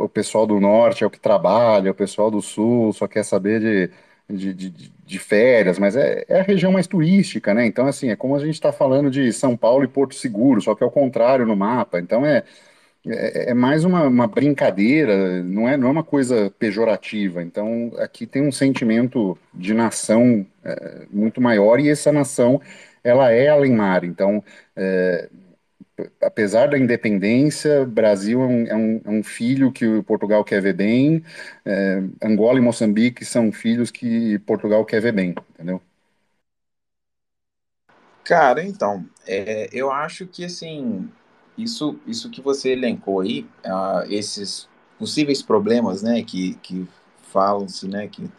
o 0.03 0.09
pessoal 0.09 0.47
do 0.47 0.59
norte 0.59 1.03
é 1.03 1.07
o 1.07 1.11
que 1.11 1.19
trabalha, 1.19 1.91
o 1.91 1.95
pessoal 1.95 2.31
do 2.31 2.41
sul 2.41 2.93
só 2.93 3.07
quer 3.07 3.23
saber 3.23 3.59
de 3.61 3.93
de, 4.29 4.53
de, 4.53 4.91
de, 5.05 5.19
férias, 5.19 5.79
mas 5.79 5.95
é, 5.95 6.23
é, 6.27 6.39
a 6.39 6.43
região 6.43 6.71
mais 6.71 6.87
turística, 6.87 7.53
né? 7.53 7.65
Então, 7.65 7.87
assim, 7.87 8.09
é 8.09 8.15
como 8.15 8.35
a 8.35 8.39
gente 8.39 8.53
está 8.53 8.71
falando 8.71 9.09
de 9.09 9.33
São 9.33 9.57
Paulo 9.57 9.83
e 9.83 9.87
Porto 9.87 10.13
Seguro, 10.15 10.61
só 10.61 10.75
que 10.75 10.83
é 10.83 10.87
o 10.87 10.91
contrário 10.91 11.45
no 11.45 11.55
mapa. 11.55 11.99
Então, 11.99 12.25
é, 12.25 12.43
é, 13.07 13.51
é, 13.51 13.53
mais 13.53 13.83
uma, 13.85 14.03
uma, 14.03 14.27
brincadeira, 14.27 15.41
não 15.41 15.67
é, 15.67 15.77
não 15.77 15.87
é 15.87 15.91
uma 15.91 16.03
coisa 16.03 16.53
pejorativa. 16.59 17.41
Então, 17.41 17.91
aqui 17.97 18.25
tem 18.25 18.41
um 18.41 18.51
sentimento 18.51 19.37
de 19.53 19.73
nação 19.73 20.45
é, 20.63 21.05
muito 21.11 21.41
maior 21.41 21.79
e 21.79 21.89
essa 21.89 22.11
nação, 22.11 22.61
ela 23.03 23.31
é 23.31 23.47
além 23.47 23.73
mar. 23.73 24.03
Então, 24.03 24.43
é, 24.75 25.29
apesar 26.21 26.69
da 26.69 26.77
independência, 26.77 27.85
Brasil 27.85 28.41
é 28.41 28.45
um, 28.45 28.67
é 28.67 28.75
um, 28.75 29.01
é 29.05 29.09
um, 29.09 29.23
filho 29.23 29.71
que 29.71 29.85
o 29.85 30.03
Portugal 30.03 30.43
quer 30.43 30.61
ver 30.61 30.73
bem, 30.73 31.23
é, 31.65 32.01
Angola 32.23 32.57
e 32.57 32.61
Moçambique 32.61 33.25
são 33.25 33.51
filhos 33.51 33.91
que 33.91 34.39
Portugal 34.39 34.85
quer 34.85 35.01
ver 35.01 35.13
bem, 35.13 35.35
entendeu? 35.53 35.81
Cara, 38.23 38.63
então, 38.63 39.05
é, 39.27 39.69
eu 39.71 39.91
acho 39.91 40.27
que 40.27 40.45
assim 40.45 41.09
isso, 41.57 41.99
isso 42.07 42.29
que 42.29 42.41
você 42.41 42.71
elencou 42.71 43.19
aí, 43.21 43.45
uh, 43.65 44.05
esses 44.09 44.67
possíveis 44.97 45.41
problemas, 45.41 46.01
né, 46.01 46.23
que, 46.23 46.55
que 46.55 46.87
falam-se, 47.31 47.87
né, 47.87 48.07
que 48.07 48.29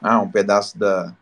ah, 0.00 0.20
um 0.20 0.30
pedaço 0.30 0.78
da, 0.78 1.14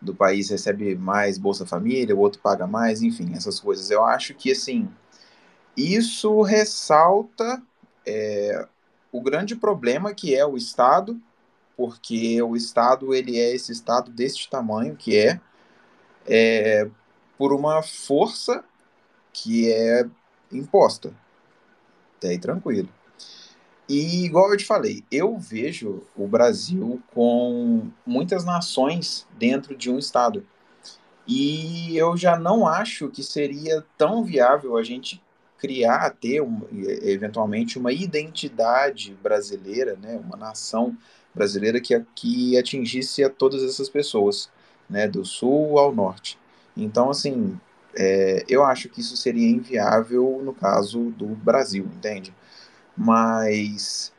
do 0.00 0.14
país 0.14 0.48
recebe 0.50 0.94
mais 0.94 1.38
Bolsa 1.38 1.66
Família, 1.66 2.14
o 2.14 2.20
outro 2.20 2.40
paga 2.40 2.66
mais, 2.66 3.02
enfim, 3.02 3.32
essas 3.34 3.58
coisas. 3.58 3.90
Eu 3.90 4.04
acho 4.04 4.34
que, 4.34 4.52
assim, 4.52 4.88
isso 5.78 6.42
ressalta 6.42 7.62
é, 8.06 8.66
o 9.12 9.20
grande 9.20 9.54
problema 9.54 10.14
que 10.14 10.34
é 10.34 10.44
o 10.44 10.56
Estado, 10.56 11.20
porque 11.76 12.40
o 12.42 12.56
Estado, 12.56 13.14
ele 13.14 13.38
é 13.38 13.54
esse 13.54 13.70
Estado 13.70 14.10
deste 14.10 14.50
tamanho, 14.50 14.96
que 14.96 15.16
é, 15.16 15.40
é 16.26 16.90
por 17.36 17.52
uma 17.52 17.82
força 17.82 18.64
que 19.32 19.70
é 19.70 20.04
imposta. 20.50 21.14
Até 22.16 22.30
aí 22.30 22.38
tranquilo. 22.38 22.88
E 23.88 24.24
igual 24.24 24.50
eu 24.50 24.56
te 24.56 24.66
falei, 24.66 25.04
eu 25.10 25.38
vejo 25.38 26.02
o 26.14 26.26
Brasil 26.26 27.00
com 27.14 27.88
muitas 28.04 28.44
nações 28.44 29.26
dentro 29.38 29.76
de 29.76 29.90
um 29.90 29.98
estado. 29.98 30.44
E 31.26 31.96
eu 31.96 32.16
já 32.16 32.38
não 32.38 32.66
acho 32.66 33.08
que 33.08 33.22
seria 33.22 33.84
tão 33.96 34.24
viável 34.24 34.76
a 34.76 34.82
gente 34.82 35.22
criar, 35.58 36.10
ter 36.10 36.40
um, 36.40 36.62
eventualmente 37.02 37.78
uma 37.78 37.92
identidade 37.92 39.16
brasileira, 39.22 39.96
né, 40.00 40.20
uma 40.24 40.36
nação 40.36 40.96
brasileira 41.34 41.80
que, 41.80 41.98
que 42.14 42.56
atingisse 42.56 43.22
a 43.24 43.28
todas 43.28 43.62
essas 43.62 43.88
pessoas, 43.88 44.48
né, 44.88 45.06
do 45.06 45.24
sul 45.24 45.78
ao 45.78 45.94
norte. 45.94 46.38
Então, 46.76 47.10
assim, 47.10 47.58
é, 47.94 48.44
eu 48.48 48.64
acho 48.64 48.88
que 48.88 49.00
isso 49.00 49.16
seria 49.16 49.48
inviável 49.48 50.40
no 50.42 50.54
caso 50.54 51.10
do 51.10 51.26
Brasil, 51.26 51.84
entende? 51.96 52.32
Mas, 52.96 54.12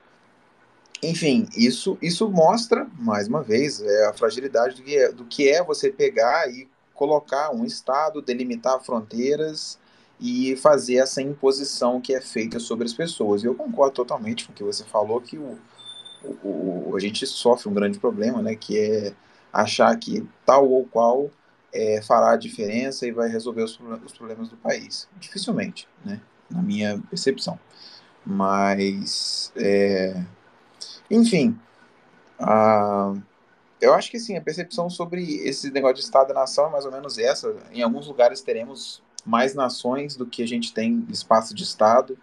enfim, 1.01 1.47
isso, 1.55 1.97
isso 2.01 2.29
mostra, 2.29 2.87
mais 2.97 3.27
uma 3.27 3.41
vez, 3.41 3.81
é 3.81 4.07
a 4.07 4.13
fragilidade 4.13 4.75
do 4.75 4.83
que, 4.83 4.97
é, 4.97 5.11
do 5.11 5.25
que 5.25 5.49
é 5.49 5.63
você 5.63 5.89
pegar 5.89 6.49
e 6.49 6.67
colocar 6.93 7.51
um 7.51 7.63
Estado, 7.63 8.21
delimitar 8.21 8.81
fronteiras 8.81 9.79
e 10.19 10.55
fazer 10.57 10.97
essa 10.97 11.21
imposição 11.21 12.01
que 12.01 12.13
é 12.13 12.19
feita 12.19 12.59
sobre 12.59 12.85
as 12.85 12.93
pessoas. 12.93 13.43
E 13.43 13.45
eu 13.45 13.55
concordo 13.55 13.93
totalmente 13.93 14.45
com 14.45 14.51
o 14.51 14.55
que 14.55 14.63
você 14.63 14.83
falou, 14.83 15.21
que 15.21 15.37
o, 15.37 15.57
o, 16.43 16.89
o, 16.89 16.93
a 16.95 16.99
gente 16.99 17.25
sofre 17.25 17.69
um 17.69 17.73
grande 17.73 17.99
problema, 17.99 18.41
né, 18.41 18.55
que 18.55 18.77
é 18.77 19.13
achar 19.51 19.95
que 19.97 20.27
tal 20.45 20.69
ou 20.69 20.85
qual 20.85 21.29
é, 21.73 22.01
fará 22.01 22.31
a 22.31 22.37
diferença 22.37 23.07
e 23.07 23.11
vai 23.11 23.29
resolver 23.29 23.63
os, 23.63 23.79
os, 24.05 24.13
problemas 24.13 24.49
do 24.49 24.57
país. 24.57 25.07
Dificilmente, 25.19 25.87
né? 26.03 26.19
Na 26.49 26.61
minha 26.61 27.01
percepção. 27.09 27.59
Mas, 28.25 29.53
é, 29.55 30.21
enfim, 31.09 31.57
a, 32.39 33.13
eu 33.79 33.93
acho 33.93 34.11
que 34.11 34.19
sim, 34.19 34.35
a 34.35 34.41
percepção 34.41 34.89
sobre 34.89 35.23
esse 35.47 35.71
negócio 35.71 35.95
de 35.95 36.01
Estado-nação 36.01 36.67
é 36.67 36.69
mais 36.71 36.85
ou 36.85 36.91
menos 36.91 37.17
essa. 37.17 37.55
Em 37.71 37.81
alguns 37.81 38.07
lugares 38.07 38.41
teremos 38.41 39.01
mais 39.29 39.53
nações 39.53 40.15
do 40.15 40.25
que 40.25 40.41
a 40.41 40.47
gente 40.47 40.73
tem 40.73 41.05
espaço 41.09 41.53
de 41.53 41.63
Estado. 41.63 42.17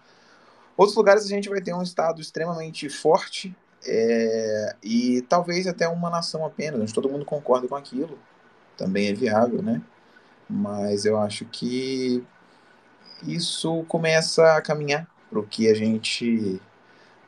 Outros 0.77 0.97
lugares 0.97 1.25
a 1.25 1.29
gente 1.29 1.49
vai 1.49 1.61
ter 1.61 1.73
um 1.73 1.83
Estado 1.83 2.21
extremamente 2.21 2.89
forte 2.89 3.55
é, 3.87 4.77
e 4.83 5.23
talvez 5.23 5.67
até 5.67 5.89
uma 5.89 6.11
nação 6.11 6.45
apenas, 6.45 6.81
onde 6.81 6.93
todo 6.93 7.09
mundo 7.09 7.25
concorda 7.25 7.69
com 7.69 7.77
aquilo 7.77 8.19
também 8.77 9.09
é 9.09 9.15
viável, 9.15 9.63
né? 9.63 9.81
Mas 10.49 11.05
eu 11.05 11.19
acho 11.19 11.45
que 11.47 12.23
isso 13.27 13.85
começa 13.85 14.55
a 14.55 14.61
caminhar 14.61 15.09
para 15.31 15.39
o 15.39 15.47
que 15.47 15.69
a 15.69 15.75
gente 15.75 16.61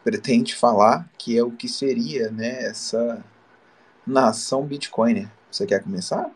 pretende 0.04 0.54
falar, 0.54 1.08
que 1.16 1.36
é 1.36 1.42
o 1.42 1.50
que 1.50 1.68
seria, 1.68 2.30
né, 2.30 2.64
essa 2.64 3.24
nação 4.06 4.64
Bitcoiner. 4.64 5.28
Você 5.50 5.66
quer 5.66 5.82
começar? 5.82 6.30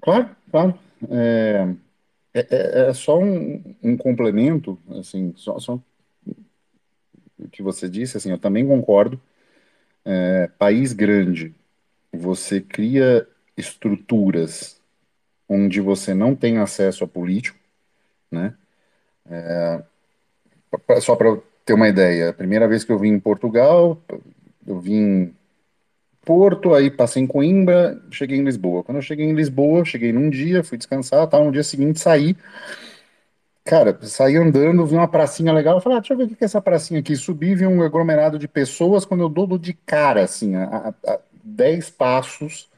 Claro, 0.00 0.30
claro. 0.50 0.78
É, 1.10 1.74
é, 2.34 2.40
é- 2.86 2.90
é 2.90 2.94
só 2.94 3.18
um, 3.20 3.62
um 3.82 3.96
complemento, 3.96 4.78
assim, 5.00 5.32
só, 5.36 5.58
só 5.60 5.80
o 7.38 7.48
que 7.48 7.62
você 7.62 7.88
disse, 7.88 8.16
assim, 8.16 8.30
eu 8.30 8.38
também 8.38 8.66
concordo. 8.66 9.20
É, 10.06 10.48
país 10.58 10.92
grande, 10.92 11.54
você 12.12 12.60
cria 12.60 13.26
estruturas 13.56 14.80
onde 15.48 15.80
você 15.80 16.14
não 16.14 16.36
tem 16.36 16.58
acesso 16.58 17.04
a 17.04 17.08
político, 17.08 17.58
né? 18.30 18.54
Pa- 20.86 21.00
Só 21.00 21.16
para 21.16 21.36
ter 21.64 21.74
uma 21.74 21.88
ideia, 21.88 22.30
a 22.30 22.32
primeira 22.32 22.68
vez 22.68 22.84
que 22.84 22.92
eu 22.92 22.98
vim 22.98 23.08
em 23.10 23.20
Portugal, 23.20 24.00
eu 24.66 24.80
vim 24.80 25.34
Porto, 26.24 26.74
aí 26.74 26.90
passei 26.90 27.22
em 27.22 27.26
Coimbra, 27.26 28.00
cheguei 28.10 28.38
em 28.38 28.44
Lisboa. 28.44 28.82
Quando 28.82 28.96
eu 28.98 29.02
cheguei 29.02 29.26
em 29.26 29.34
Lisboa, 29.34 29.84
cheguei 29.84 30.12
num 30.12 30.30
dia, 30.30 30.64
fui 30.64 30.78
descansar, 30.78 31.26
tal, 31.28 31.44
no 31.44 31.52
dia 31.52 31.62
seguinte 31.62 32.00
saí, 32.00 32.36
cara, 33.64 33.98
saí 34.02 34.36
andando, 34.36 34.86
vi 34.86 34.94
uma 34.94 35.08
pracinha 35.08 35.52
legal, 35.52 35.80
falei, 35.80 35.98
ah, 35.98 36.00
deixa 36.00 36.14
eu 36.14 36.18
ver 36.18 36.24
o 36.24 36.28
que 36.28 36.44
é 36.44 36.46
essa 36.46 36.60
pracinha 36.60 37.00
aqui. 37.00 37.16
Subi, 37.16 37.54
vi 37.54 37.66
um 37.66 37.82
aglomerado 37.82 38.38
de 38.38 38.46
pessoas, 38.48 39.04
quando 39.04 39.22
eu 39.22 39.28
dou 39.28 39.58
de 39.58 39.72
cara, 39.74 40.22
assim, 40.24 40.54
a, 40.56 40.94
a, 41.04 41.12
a 41.12 41.20
10 41.42 41.90
passos, 41.90 42.68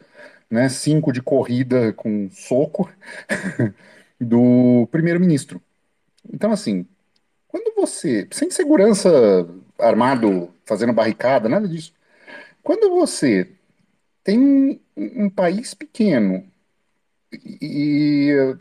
né, 0.50 0.68
cinco 0.68 1.12
de 1.12 1.22
corrida 1.22 1.92
com 1.92 2.28
soco 2.30 2.90
do 4.20 4.88
primeiro-ministro. 4.90 5.60
Então, 6.32 6.52
assim, 6.52 6.86
quando 7.48 7.74
você, 7.74 8.28
sem 8.32 8.50
segurança 8.50 9.10
armado, 9.78 10.50
fazendo 10.64 10.92
barricada, 10.92 11.48
nada 11.48 11.68
disso, 11.68 11.92
quando 12.66 12.90
você 12.90 13.48
tem 14.24 14.40
um, 14.40 14.80
um 14.96 15.30
país 15.30 15.72
pequeno 15.72 16.44
e 17.62 18.56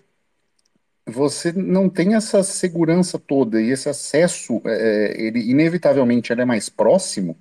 você 1.08 1.52
não 1.52 1.90
tem 1.90 2.14
essa 2.14 2.44
segurança 2.44 3.18
toda 3.18 3.60
e 3.60 3.72
esse 3.72 3.90
acesso, 3.90 4.62
é, 4.64 5.16
ele 5.18 5.40
inevitavelmente 5.50 6.32
ele 6.32 6.44
é 6.44 6.46
mais 6.46 6.70
próximo, 6.70 7.36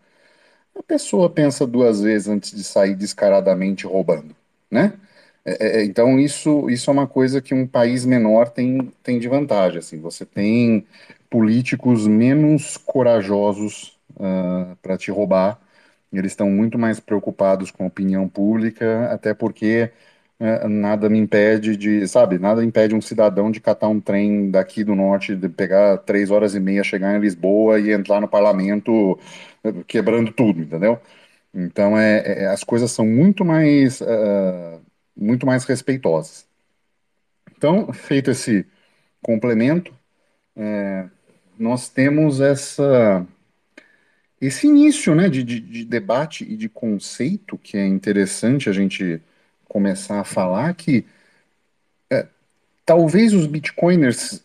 a 0.74 0.82
pessoa 0.82 1.30
pensa 1.30 1.66
duas 1.66 2.00
vezes 2.00 2.28
antes 2.28 2.52
de 2.52 2.64
sair 2.64 2.94
descaradamente 2.96 3.86
roubando, 3.86 4.34
né? 4.70 4.94
É, 5.44 5.80
é, 5.80 5.84
então 5.84 6.18
isso, 6.18 6.70
isso 6.70 6.90
é 6.90 6.92
uma 6.94 7.06
coisa 7.06 7.42
que 7.42 7.54
um 7.54 7.66
país 7.66 8.06
menor 8.06 8.48
tem, 8.48 8.90
tem 9.02 9.18
de 9.18 9.28
vantagem, 9.28 9.80
assim, 9.80 10.00
você 10.00 10.24
tem 10.24 10.86
políticos 11.30 12.06
menos 12.06 12.78
corajosos 12.78 13.98
para 14.82 14.96
te 14.96 15.10
roubar, 15.10 15.60
eles 16.18 16.32
estão 16.32 16.50
muito 16.50 16.78
mais 16.78 17.00
preocupados 17.00 17.70
com 17.70 17.84
a 17.84 17.86
opinião 17.86 18.28
pública, 18.28 19.12
até 19.12 19.34
porque 19.34 19.90
é, 20.38 20.68
nada 20.68 21.08
me 21.08 21.18
impede 21.18 21.76
de, 21.76 22.06
sabe, 22.08 22.38
nada 22.38 22.64
impede 22.64 22.94
um 22.94 23.00
cidadão 23.00 23.50
de 23.50 23.60
catar 23.60 23.88
um 23.88 24.00
trem 24.00 24.50
daqui 24.50 24.84
do 24.84 24.94
norte, 24.94 25.34
de 25.36 25.48
pegar 25.48 25.98
três 25.98 26.30
horas 26.30 26.54
e 26.54 26.60
meia, 26.60 26.82
chegar 26.84 27.14
em 27.16 27.20
Lisboa 27.20 27.78
e 27.80 27.92
entrar 27.92 28.20
no 28.20 28.28
parlamento 28.28 29.18
eh, 29.64 29.72
quebrando 29.86 30.32
tudo, 30.32 30.60
entendeu? 30.62 30.98
Então 31.54 31.98
é, 31.98 32.18
é- 32.20 32.42
é, 32.44 32.46
as 32.48 32.64
coisas 32.64 32.90
são 32.92 33.06
muito 33.06 33.44
mais 33.44 34.02
ah, 34.02 34.80
muito 35.16 35.46
mais 35.46 35.64
respeitosas. 35.64 36.46
Então, 37.56 37.92
feito 37.92 38.30
esse 38.30 38.66
complemento, 39.22 39.94
nós 41.58 41.88
temos 41.88 42.40
essa 42.40 43.26
esse 44.46 44.66
início, 44.66 45.14
né, 45.14 45.28
de, 45.28 45.42
de, 45.42 45.60
de 45.60 45.84
debate 45.84 46.44
e 46.44 46.56
de 46.56 46.68
conceito 46.68 47.58
que 47.58 47.76
é 47.76 47.86
interessante 47.86 48.68
a 48.68 48.72
gente 48.72 49.20
começar 49.68 50.20
a 50.20 50.24
falar 50.24 50.74
que 50.74 51.04
talvez 52.84 53.32
os 53.32 53.46
bitcoiners 53.46 54.44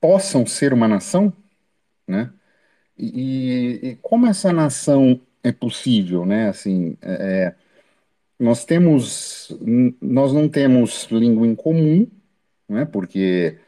possam 0.00 0.46
ser 0.46 0.72
uma 0.72 0.88
nação, 0.88 1.32
né? 2.06 2.32
E, 2.96 3.80
e 3.82 3.96
como 3.96 4.26
essa 4.26 4.52
nação 4.52 5.20
é 5.42 5.52
possível, 5.52 6.24
né? 6.24 6.48
Assim, 6.48 6.96
é, 7.02 7.54
nós 8.38 8.64
temos, 8.64 9.50
nós 10.00 10.32
não 10.32 10.48
temos 10.48 11.06
língua 11.10 11.46
em 11.46 11.54
comum, 11.54 12.06
né? 12.68 12.84
Porque 12.84 13.58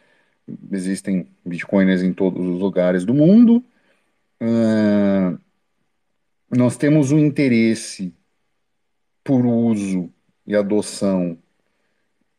existem 0.73 1.29
bitcoiners 1.45 2.03
em 2.03 2.13
todos 2.13 2.47
os 2.47 2.61
lugares 2.61 3.05
do 3.05 3.15
mundo. 3.15 3.65
Ah, 4.41 5.39
nós 6.51 6.77
temos 6.77 7.13
um 7.13 7.19
interesse 7.19 8.15
por 9.25 9.45
uso 9.45 10.13
e 10.47 10.55
adoção 10.55 11.37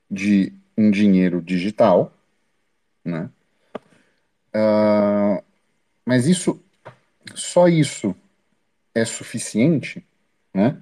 de 0.10 0.54
um 0.78 0.90
dinheiro 0.90 1.42
digital, 1.42 2.14
né? 3.04 3.30
Mas 6.06 6.26
isso, 6.26 6.64
só 7.36 7.68
isso 7.68 8.16
é 8.96 9.04
suficiente, 9.04 10.06
né? 10.54 10.80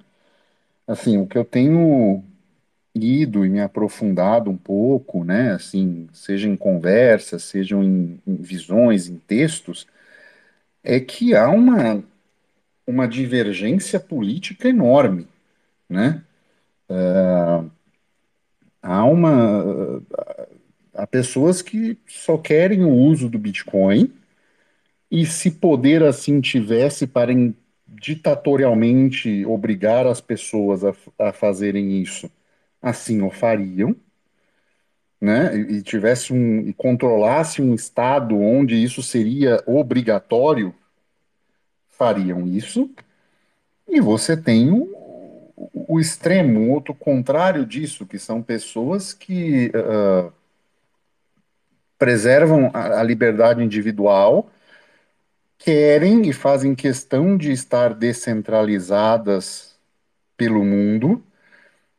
Assim, 0.86 1.18
o 1.18 1.26
que 1.26 1.36
eu 1.36 1.44
tenho 1.44 2.22
lido 2.94 3.44
e 3.44 3.48
me 3.50 3.60
aprofundado 3.60 4.48
um 4.48 4.56
pouco, 4.56 5.24
né? 5.24 5.52
Assim, 5.52 6.08
seja 6.12 6.48
em 6.48 6.56
conversas, 6.56 7.42
sejam 7.42 7.82
em, 7.82 8.20
em 8.24 8.36
visões, 8.36 9.08
em 9.08 9.16
textos, 9.16 9.86
é 10.84 11.00
que 11.00 11.34
há 11.34 11.50
uma, 11.50 12.04
uma 12.86 13.06
divergência 13.08 13.98
política 13.98 14.68
enorme, 14.68 15.26
né? 15.88 16.22
Há 18.82 19.04
uma, 19.04 20.00
há 20.94 21.06
pessoas 21.06 21.60
que 21.60 21.98
só 22.06 22.38
querem 22.38 22.84
o 22.84 22.90
uso 22.90 23.28
do 23.28 23.38
Bitcoin 23.38 24.12
e 25.10 25.26
se 25.26 25.50
poder 25.50 26.02
assim 26.02 26.40
tivesse 26.40 27.06
para 27.06 27.32
ditatorialmente 27.88 29.44
obrigar 29.46 30.06
as 30.06 30.20
pessoas 30.20 30.84
a, 30.84 30.94
a 31.18 31.32
fazerem 31.32 32.00
isso, 32.00 32.30
assim 32.80 33.22
o 33.22 33.30
fariam, 33.30 33.96
né? 35.20 35.56
E, 35.56 35.78
e 35.78 35.82
tivesse 35.82 36.32
um 36.32 36.60
e 36.60 36.72
controlasse 36.72 37.62
um 37.62 37.74
estado 37.74 38.38
onde 38.38 38.76
isso 38.82 39.02
seria 39.02 39.62
obrigatório, 39.66 40.74
fariam 41.96 42.46
isso. 42.46 42.90
E 43.88 44.00
você 44.00 44.36
tem 44.36 44.70
o, 44.70 45.52
o, 45.72 46.00
extremo, 46.00 46.60
o 46.60 46.70
outro 46.70 46.94
contrário 46.94 47.64
disso, 47.64 48.06
que 48.06 48.18
são 48.18 48.42
pessoas 48.42 49.12
que 49.12 49.70
ah, 49.74 50.30
preservam 51.98 52.70
a, 52.74 53.00
a 53.00 53.02
liberdade 53.02 53.62
individual, 53.62 54.50
querem 55.58 56.28
e 56.28 56.32
fazem 56.32 56.74
questão 56.74 57.36
de 57.36 57.50
estar 57.52 57.94
descentralizadas 57.94 59.76
pelo 60.36 60.64
mundo, 60.64 61.22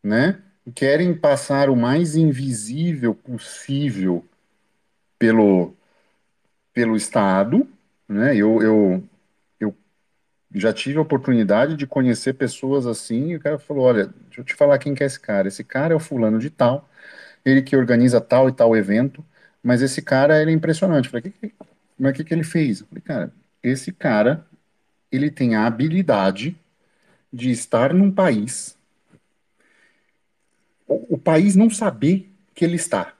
né? 0.03 0.41
Querem 0.75 1.13
passar 1.13 1.69
o 1.69 1.75
mais 1.75 2.15
invisível 2.15 3.15
possível 3.15 4.23
pelo, 5.17 5.73
pelo 6.73 6.95
Estado, 6.95 7.67
né? 8.07 8.35
Eu, 8.35 8.61
eu 8.61 9.03
já 10.59 10.73
tive 10.73 10.97
a 10.97 11.01
oportunidade 11.01 11.75
de 11.75 11.87
conhecer 11.87 12.33
pessoas 12.33 12.85
assim, 12.85 13.31
e 13.31 13.35
o 13.35 13.39
cara 13.39 13.59
falou: 13.59 13.85
Olha, 13.85 14.07
deixa 14.27 14.41
eu 14.41 14.45
te 14.45 14.55
falar 14.55 14.77
quem 14.79 14.95
que 14.95 15.03
é 15.03 15.05
esse 15.07 15.19
cara. 15.19 15.47
Esse 15.47 15.63
cara 15.63 15.93
é 15.93 15.95
o 15.95 15.99
fulano 15.99 16.39
de 16.39 16.49
tal, 16.49 16.89
ele 17.45 17.61
que 17.61 17.75
organiza 17.75 18.21
tal 18.21 18.49
e 18.49 18.51
tal 18.51 18.75
evento, 18.75 19.25
mas 19.63 19.81
esse 19.81 20.01
cara 20.01 20.41
ele 20.41 20.51
é 20.51 20.53
impressionante. 20.53 21.05
Eu 21.05 21.11
falei: 21.11 21.31
que, 21.31 21.49
que, 21.49 21.53
mas 21.99 22.11
o 22.11 22.13
que, 22.15 22.23
que 22.23 22.33
ele 22.33 22.43
fez? 22.43 22.81
Eu 22.81 22.87
falei, 22.87 23.03
cara, 23.03 23.33
esse 23.63 23.91
cara 23.91 24.45
ele 25.11 25.31
tem 25.31 25.55
a 25.55 25.65
habilidade 25.65 26.55
de 27.31 27.51
estar 27.51 27.93
num 27.93 28.11
país, 28.11 28.77
o, 30.87 31.15
o 31.15 31.17
país 31.17 31.55
não 31.55 31.69
saber 31.69 32.31
que 32.55 32.65
ele 32.65 32.75
está. 32.75 33.13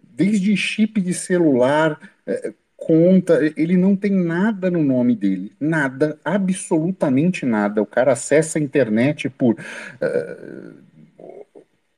Desde 0.00 0.56
chip 0.56 1.00
de 1.00 1.14
celular, 1.14 1.98
eh, 2.26 2.52
conta, 2.86 3.40
ele 3.56 3.76
não 3.76 3.96
tem 3.96 4.10
nada 4.12 4.70
no 4.70 4.82
nome 4.82 5.14
dele. 5.16 5.52
Nada, 5.60 6.18
absolutamente 6.24 7.46
nada. 7.46 7.82
O 7.82 7.86
cara 7.86 8.12
acessa 8.12 8.58
a 8.58 8.62
internet 8.62 9.28
por 9.30 9.56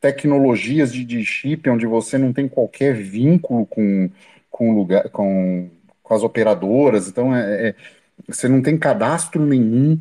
tecnologias 0.00 0.92
de, 0.92 1.04
de 1.04 1.24
chip 1.24 1.68
onde 1.70 1.86
você 1.86 2.18
não 2.18 2.32
tem 2.32 2.48
qualquer 2.48 2.94
vínculo 2.94 3.66
com, 3.66 4.10
com, 4.50 4.72
lugar, 4.74 5.08
com, 5.10 5.68
com 6.02 6.14
as 6.14 6.22
operadoras. 6.22 7.08
Então, 7.08 7.34
é, 7.34 7.68
é- 7.70 7.74
você 8.28 8.48
não 8.48 8.62
tem 8.62 8.78
cadastro 8.78 9.44
nenhum. 9.44 9.98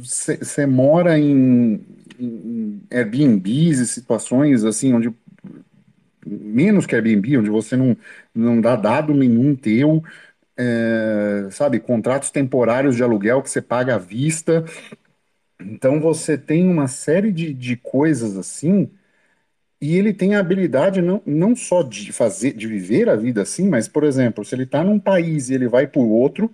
Você 0.00 0.64
mora 0.64 1.18
em, 1.18 1.80
em 2.18 2.80
Airbnbs 2.90 3.80
e 3.80 3.86
situações 3.86 4.64
assim, 4.64 4.94
onde 4.94 5.12
menos 6.26 6.86
que 6.86 6.94
Airbnb, 6.94 7.38
onde 7.38 7.50
você 7.50 7.76
não, 7.76 7.96
não 8.34 8.60
dá 8.60 8.76
dado 8.76 9.14
nenhum 9.14 9.54
teu, 9.56 10.02
é, 10.56 11.48
sabe, 11.50 11.80
contratos 11.80 12.30
temporários 12.30 12.96
de 12.96 13.02
aluguel 13.02 13.42
que 13.42 13.50
você 13.50 13.62
paga 13.62 13.96
à 13.96 13.98
vista. 13.98 14.64
Então 15.60 16.00
você 16.00 16.36
tem 16.38 16.68
uma 16.68 16.88
série 16.88 17.32
de, 17.32 17.54
de 17.54 17.76
coisas 17.76 18.36
assim, 18.36 18.90
E 19.80 19.96
ele 19.96 20.12
tem 20.14 20.34
a 20.36 20.40
habilidade 20.40 21.02
não, 21.02 21.22
não 21.26 21.56
só 21.56 21.82
de 21.82 22.12
fazer, 22.12 22.52
de 22.54 22.66
viver 22.68 23.08
a 23.08 23.16
vida 23.16 23.42
assim, 23.42 23.68
mas, 23.68 23.88
por 23.88 24.04
exemplo, 24.04 24.44
se 24.44 24.54
ele 24.54 24.64
está 24.64 24.84
num 24.84 24.98
país 25.00 25.50
e 25.50 25.54
ele 25.54 25.68
vai 25.68 25.86
para 25.88 26.00
o 26.00 26.10
outro, 26.10 26.50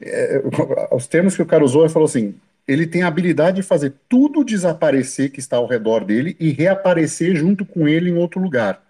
é, 0.00 0.42
os 0.94 1.06
termos 1.08 1.36
que 1.36 1.42
o 1.42 1.46
cara 1.46 1.64
usou, 1.64 1.84
ele 1.84 1.92
falou 1.92 2.06
assim: 2.06 2.34
ele 2.68 2.86
tem 2.86 3.02
a 3.02 3.08
habilidade 3.08 3.56
de 3.58 3.62
fazer 3.62 3.94
tudo 4.08 4.44
desaparecer 4.44 5.30
que 5.32 5.40
está 5.40 5.56
ao 5.58 5.66
redor 5.66 6.04
dele 6.04 6.36
e 6.40 6.50
reaparecer 6.52 7.36
junto 7.36 7.64
com 7.66 7.88
ele 7.88 8.10
em 8.10 8.16
outro 8.16 8.40
lugar. 8.40 8.82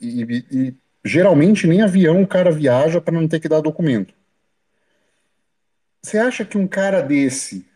E, 0.00 0.22
e, 0.22 0.44
e 0.50 0.74
geralmente 1.04 1.66
nem 1.66 1.82
avião 1.82 2.22
o 2.22 2.26
cara 2.26 2.50
viaja 2.50 3.00
para 3.00 3.14
não 3.14 3.28
ter 3.28 3.40
que 3.40 3.48
dar 3.48 3.60
documento. 3.60 4.14
Você 6.02 6.18
acha 6.18 6.44
que 6.44 6.56
um 6.56 6.66
cara 6.68 7.00
desse 7.02 7.66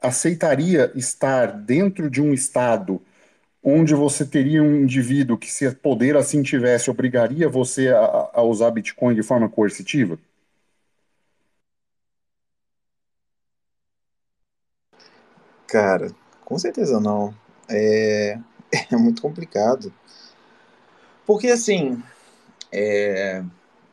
aceitaria 0.00 0.90
estar 0.94 1.46
dentro 1.46 2.08
de 2.10 2.22
um 2.22 2.32
estado 2.32 3.02
onde 3.62 3.94
você 3.94 4.24
teria 4.24 4.62
um 4.62 4.76
indivíduo 4.76 5.36
que, 5.36 5.50
se 5.50 5.70
poder 5.74 6.16
assim 6.16 6.42
tivesse, 6.42 6.90
obrigaria 6.90 7.48
você 7.48 7.88
a, 7.88 8.30
a 8.34 8.42
usar 8.42 8.70
Bitcoin 8.70 9.14
de 9.14 9.22
forma 9.22 9.48
coercitiva? 9.48 10.18
Cara, 15.66 16.10
com 16.44 16.58
certeza 16.58 17.00
não. 17.00 17.34
É, 17.68 18.38
é 18.92 18.96
muito 18.96 19.20
complicado. 19.20 19.92
Porque, 21.26 21.48
assim, 21.48 22.02
é, 22.72 23.42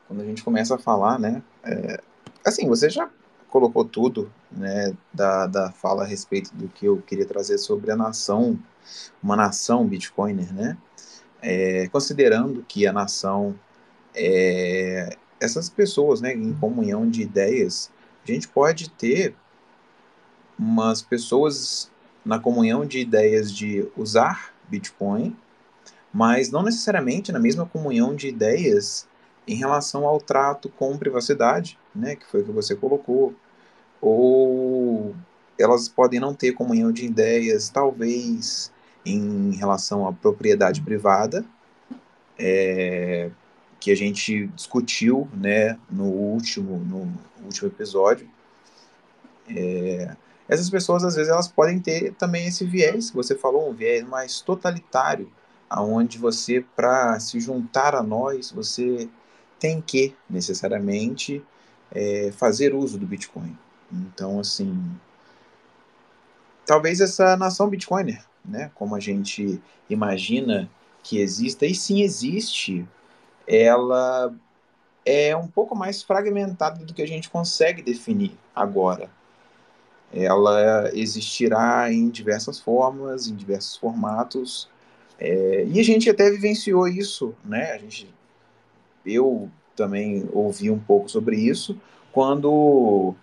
quando 0.08 0.22
a 0.22 0.26
gente 0.26 0.44
começa 0.44 0.76
a 0.76 0.78
falar, 0.78 1.20
né? 1.20 1.42
É, 1.64 2.00
assim, 2.46 2.68
você 2.68 2.90
já 2.90 3.10
colocou 3.50 3.86
tudo, 3.86 4.32
né, 4.52 4.96
da, 5.14 5.48
da 5.48 5.72
fala 5.72 6.04
a 6.04 6.08
respeito 6.08 6.54
do 6.56 6.68
que 6.68 6.86
eu 6.86 7.02
queria 7.02 7.26
trazer 7.26 7.58
sobre 7.58 7.92
a 7.92 7.96
nação, 7.96 8.58
uma 9.22 9.36
nação 9.36 9.88
Bitcoiner, 9.88 10.54
né? 10.54 10.78
É, 11.42 11.88
considerando 11.90 12.64
que 12.68 12.88
a 12.88 12.94
nação, 12.94 13.54
é, 14.16 15.18
essas 15.40 15.70
pessoas, 15.70 16.22
né, 16.22 16.34
em 16.34 16.54
comunhão 16.54 17.08
de 17.10 17.22
ideias, 17.22 17.92
a 18.24 18.32
gente 18.32 18.48
pode 18.48 18.90
ter 18.90 19.36
umas 20.58 21.02
pessoas 21.02 21.92
na 22.26 22.40
comunhão 22.40 22.86
de 22.86 23.00
ideias 23.00 23.52
de 23.52 23.88
usar 23.98 24.54
Bitcoin, 24.70 25.36
mas 26.14 26.52
não 26.52 26.62
necessariamente 26.62 27.32
na 27.32 27.40
mesma 27.40 27.66
comunhão 27.66 28.16
de 28.16 28.28
ideias 28.28 29.08
em 29.48 29.56
relação 29.56 30.06
ao 30.06 30.22
trato 30.22 30.70
com 30.70 30.98
privacidade, 30.98 31.78
né, 31.94 32.16
que 32.16 32.26
foi 32.26 32.42
o 32.42 32.46
que 32.46 32.52
você 32.52 32.76
colocou, 32.76 33.34
ou 34.00 35.16
elas 35.60 35.90
podem 35.90 36.20
não 36.20 36.34
ter 36.34 36.54
comunhão 36.54 36.92
de 36.92 37.06
ideias, 37.06 37.70
talvez 37.70 38.72
em 39.06 39.56
relação 39.56 40.08
à 40.08 40.14
propriedade 40.14 40.82
privada, 40.82 41.44
é, 42.38 43.30
que 43.80 43.92
a 43.92 43.96
gente 43.96 44.48
discutiu, 44.48 45.28
né, 45.34 45.78
no 45.90 46.06
último, 46.06 46.78
no 46.78 47.12
último 47.44 47.68
episódio. 47.68 48.30
É, 49.50 50.16
essas 50.48 50.70
pessoas 50.70 51.04
às 51.04 51.16
vezes 51.16 51.32
elas 51.32 51.48
podem 51.48 51.80
ter 51.80 52.14
também 52.14 52.48
esse 52.48 52.66
viés 52.66 53.10
que 53.10 53.16
você 53.16 53.36
falou, 53.36 53.70
um 53.70 53.74
viés 53.74 54.08
mais 54.08 54.40
totalitário, 54.42 55.30
aonde 55.70 56.18
você 56.18 56.64
para 56.76 57.20
se 57.20 57.40
juntar 57.40 57.96
a 57.96 58.04
nós 58.04 58.52
você 58.52 59.10
tem 59.60 59.82
que 59.82 60.16
necessariamente 60.30 61.44
é, 61.92 62.32
fazer 62.34 62.74
uso 62.74 62.98
do 62.98 63.06
Bitcoin. 63.06 63.58
Então 63.92 64.40
assim, 64.40 64.92
talvez 66.66 67.00
essa 67.00 67.38
nação 67.38 67.70
Bitcoiner, 67.70 68.24
né, 68.44 68.72
como 68.76 68.96
a 68.96 69.00
gente 69.00 69.62
imagina 69.90 70.70
que 71.02 71.20
exista 71.20 71.66
e 71.66 71.76
sim 71.76 72.02
existe, 72.02 72.88
ela 73.48 74.34
é 75.06 75.36
um 75.36 75.48
pouco 75.48 75.76
mais 75.76 76.02
fragmentada 76.02 76.84
do 76.86 76.94
que 76.94 77.02
a 77.02 77.08
gente 77.08 77.30
consegue 77.30 77.82
definir 77.82 78.38
agora 78.56 79.10
ela 80.14 80.92
existirá 80.94 81.92
em 81.92 82.10
diversas 82.10 82.60
formas, 82.60 83.28
em 83.28 83.36
diversos 83.36 83.76
formatos, 83.76 84.70
é, 85.24 85.66
e 85.66 85.80
a 85.80 85.84
gente 85.84 86.10
até 86.10 86.30
vivenciou 86.30 86.88
isso, 86.88 87.34
né? 87.46 87.72
A 87.72 87.78
gente, 87.78 88.14
eu 89.06 89.50
também 89.76 90.30
ouvi 90.34 90.70
um 90.70 90.78
pouco 90.78 91.10
sobre 91.10 91.38
isso 91.38 91.80
quando 92.12 93.16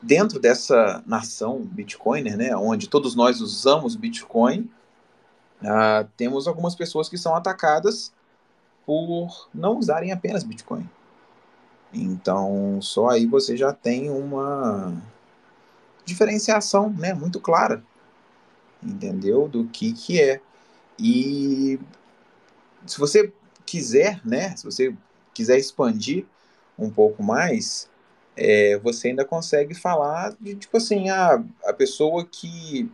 dentro 0.00 0.38
dessa 0.38 1.02
nação 1.04 1.60
Bitcoiner, 1.60 2.36
né, 2.36 2.56
onde 2.56 2.88
todos 2.88 3.16
nós 3.16 3.40
usamos 3.40 3.96
Bitcoin, 3.96 4.70
ah, 5.62 6.06
temos 6.16 6.46
algumas 6.46 6.76
pessoas 6.76 7.08
que 7.08 7.18
são 7.18 7.34
atacadas 7.34 8.12
por 8.86 9.48
não 9.52 9.76
usarem 9.76 10.12
apenas 10.12 10.44
Bitcoin. 10.44 10.88
Então, 11.92 12.78
só 12.80 13.08
aí 13.08 13.26
você 13.26 13.56
já 13.56 13.72
tem 13.72 14.08
uma 14.08 14.94
diferenciação 16.04 16.90
né, 16.90 17.12
muito 17.12 17.40
clara, 17.40 17.82
entendeu? 18.82 19.48
Do 19.48 19.64
que, 19.64 19.92
que 19.92 20.20
é. 20.20 20.40
E 20.98 21.78
se 22.86 22.98
você 22.98 23.32
quiser, 23.64 24.20
né, 24.24 24.56
se 24.56 24.64
você 24.64 24.94
quiser 25.32 25.58
expandir 25.58 26.24
um 26.78 26.90
pouco 26.90 27.22
mais, 27.22 27.88
é, 28.36 28.78
você 28.78 29.08
ainda 29.08 29.24
consegue 29.24 29.74
falar 29.74 30.34
de, 30.40 30.54
tipo 30.54 30.76
assim, 30.76 31.10
a, 31.10 31.42
a 31.64 31.72
pessoa 31.72 32.24
que 32.24 32.90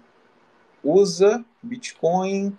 usa 0.83 1.45
Bitcoin 1.63 2.57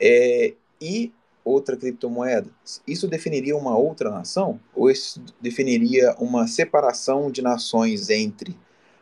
é, 0.00 0.54
e 0.80 1.12
outra 1.44 1.76
criptomoeda. 1.76 2.50
Isso 2.86 3.08
definiria 3.08 3.56
uma 3.56 3.76
outra 3.76 4.10
nação? 4.10 4.60
Ou 4.74 4.90
isso 4.90 5.22
definiria 5.40 6.14
uma 6.18 6.46
separação 6.46 7.30
de 7.30 7.40
nações 7.40 8.10
entre 8.10 8.56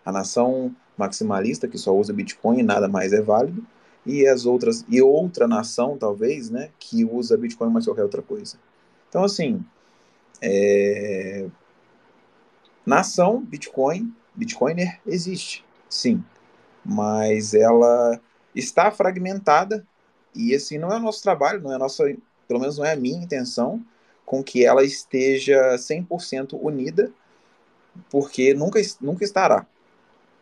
a 0.04 0.12
nação 0.12 0.74
maximalista 0.96 1.66
que 1.68 1.76
só 1.76 1.94
usa 1.94 2.12
Bitcoin 2.12 2.60
e 2.60 2.62
nada 2.62 2.88
mais 2.88 3.12
é 3.12 3.20
válido, 3.20 3.66
e 4.06 4.26
as 4.26 4.46
outras 4.46 4.84
e 4.88 5.02
outra 5.02 5.48
nação 5.48 5.98
talvez, 5.98 6.48
né, 6.48 6.70
que 6.78 7.04
usa 7.04 7.36
Bitcoin 7.36 7.70
mas 7.70 7.84
qualquer 7.84 8.04
outra 8.04 8.22
coisa. 8.22 8.56
Então 9.08 9.24
assim, 9.24 9.64
é... 10.40 11.46
nação 12.84 13.40
Bitcoin, 13.42 14.14
Bitcoiner 14.34 15.00
existe, 15.06 15.64
sim, 15.88 16.24
mas 16.84 17.52
ela 17.52 18.20
está 18.54 18.90
fragmentada 18.90 19.86
e 20.34 20.54
assim 20.54 20.78
não 20.78 20.90
é 20.90 20.96
o 20.96 21.00
nosso 21.00 21.22
trabalho, 21.22 21.60
não 21.60 21.72
é 21.72 21.78
nossa, 21.78 22.04
pelo 22.46 22.60
menos 22.60 22.78
não 22.78 22.84
é 22.84 22.92
a 22.92 22.96
minha 22.96 23.22
intenção 23.22 23.84
com 24.24 24.42
que 24.42 24.64
ela 24.64 24.84
esteja 24.84 25.76
100% 25.76 26.58
unida, 26.60 27.12
porque 28.10 28.54
nunca, 28.54 28.80
nunca 29.00 29.24
estará 29.24 29.66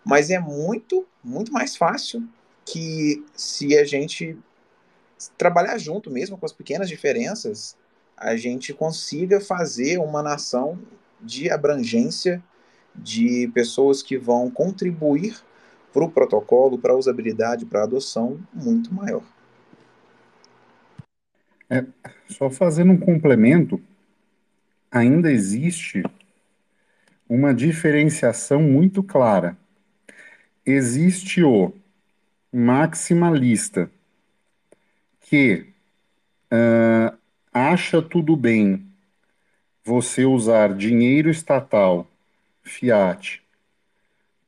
mas 0.04 0.30
é 0.30 0.38
muito, 0.38 1.06
muito 1.22 1.52
mais 1.52 1.76
fácil 1.76 2.22
que 2.64 3.24
se 3.34 3.76
a 3.76 3.84
gente 3.84 4.36
trabalhar 5.36 5.78
junto 5.78 6.10
mesmo 6.10 6.36
com 6.36 6.46
as 6.46 6.52
pequenas 6.52 6.88
diferenças, 6.88 7.76
a 8.16 8.36
gente 8.36 8.72
consiga 8.72 9.40
fazer 9.40 9.98
uma 9.98 10.22
nação 10.22 10.78
de 11.20 11.50
abrangência 11.50 12.42
de 12.94 13.50
pessoas 13.54 14.02
que 14.02 14.16
vão 14.16 14.50
contribuir 14.50 15.36
para 15.92 16.04
o 16.04 16.10
protocolo, 16.10 16.78
para 16.78 16.92
a 16.92 16.96
usabilidade, 16.96 17.66
para 17.66 17.80
a 17.80 17.84
adoção 17.84 18.40
muito 18.52 18.92
maior. 18.92 19.22
É, 21.68 21.84
só 22.28 22.50
fazendo 22.50 22.92
um 22.92 22.98
complemento, 22.98 23.80
ainda 24.90 25.32
existe 25.32 26.02
uma 27.28 27.54
diferenciação 27.54 28.60
muito 28.60 29.02
clara 29.02 29.56
existe 30.64 31.42
o 31.42 31.72
maximalista 32.56 33.90
que 35.20 35.66
uh, 36.52 37.18
acha 37.52 38.00
tudo 38.00 38.36
bem 38.36 38.86
você 39.82 40.24
usar 40.24 40.72
dinheiro 40.72 41.28
estatal, 41.28 42.08
fiat, 42.62 43.42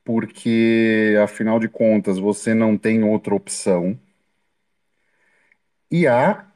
porque 0.05 1.17
afinal 1.21 1.59
de 1.59 1.69
contas 1.69 2.17
você 2.17 2.55
não 2.55 2.79
tem 2.79 3.03
outra 3.03 3.35
opção. 3.35 3.99
E 5.91 6.07
há 6.07 6.47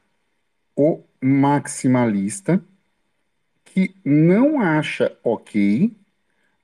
o 0.73 1.03
maximalista 1.21 2.63
que 3.65 3.93
não 4.05 4.61
acha 4.61 5.17
ok 5.21 5.93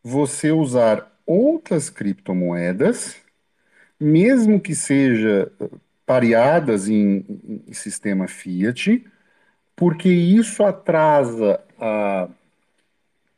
você 0.02 0.50
usar 0.50 1.12
outras 1.26 1.90
criptomoedas, 1.90 3.27
mesmo 4.00 4.60
que 4.60 4.76
seja 4.76 5.52
pareadas 6.06 6.88
em, 6.88 7.26
em 7.68 7.74
sistema 7.74 8.28
fiat, 8.28 9.06
porque 9.76 10.10
isso 10.10 10.64
atrasa 10.64 11.60
a, 11.80 12.30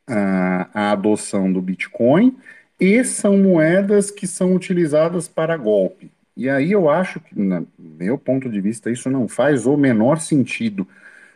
a, 0.07 0.69
a, 0.73 0.91
adoção 0.91 1.51
do 1.51 1.61
Bitcoin 1.61 2.37
e 2.79 3.03
são 3.03 3.37
moedas 3.37 4.11
que 4.11 4.27
são 4.27 4.55
utilizadas 4.55 5.27
para 5.27 5.57
golpe. 5.57 6.11
E 6.37 6.49
aí 6.49 6.71
eu 6.71 6.89
acho 6.89 7.19
que, 7.19 7.37
no 7.37 7.67
meu 7.77 8.17
ponto 8.17 8.49
de 8.49 8.61
vista, 8.61 8.89
isso 8.89 9.09
não 9.09 9.27
faz 9.27 9.65
o 9.65 9.75
menor 9.75 10.19
sentido 10.19 10.87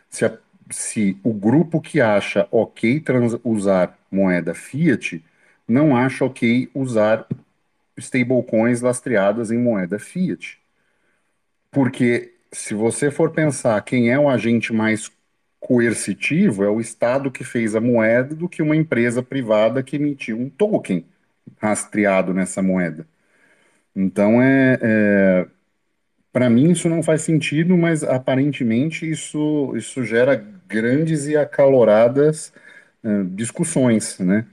se, 0.08 0.24
a, 0.24 0.38
se 0.70 1.18
o 1.22 1.32
grupo 1.34 1.80
que 1.80 2.00
acha 2.00 2.48
ok 2.50 3.00
trans, 3.00 3.36
usar 3.44 3.98
moeda 4.10 4.54
fiat 4.54 5.22
não 5.68 5.96
acha 5.96 6.24
ok 6.24 6.70
usar 6.74 7.26
stablecoins 7.98 8.80
lastreadas 8.80 9.50
em 9.50 9.58
moeda 9.58 9.98
fiat. 9.98 10.58
Porque 11.70 12.34
se 12.52 12.74
você 12.74 13.10
for 13.10 13.30
pensar 13.32 13.80
quem 13.82 14.10
é 14.10 14.18
o 14.18 14.28
agente 14.28 14.72
mais 14.72 15.10
coercitivo, 15.60 16.62
é 16.64 16.68
o 16.68 16.80
Estado 16.80 17.30
que 17.30 17.42
fez 17.44 17.74
a 17.74 17.80
moeda 17.80 18.34
do 18.34 18.48
que 18.48 18.62
uma 18.62 18.76
empresa 18.76 19.22
privada 19.22 19.82
que 19.82 19.96
emitiu 19.96 20.38
um 20.38 20.48
token 20.50 21.04
rastreado 21.58 22.34
nessa 22.34 22.62
moeda. 22.62 23.06
Então 23.96 24.42
é, 24.42 24.78
é 24.82 25.46
para 26.34 26.50
mim 26.50 26.72
isso 26.72 26.88
não 26.88 27.02
faz 27.02 27.22
sentido, 27.22 27.76
mas 27.76 28.02
aparentemente 28.02 29.08
isso, 29.08 29.72
isso 29.76 30.04
gera 30.04 30.34
grandes 30.68 31.26
e 31.26 31.36
acaloradas 31.36 32.52
uh, 33.04 33.24
discussões, 33.24 34.18
né? 34.18 34.44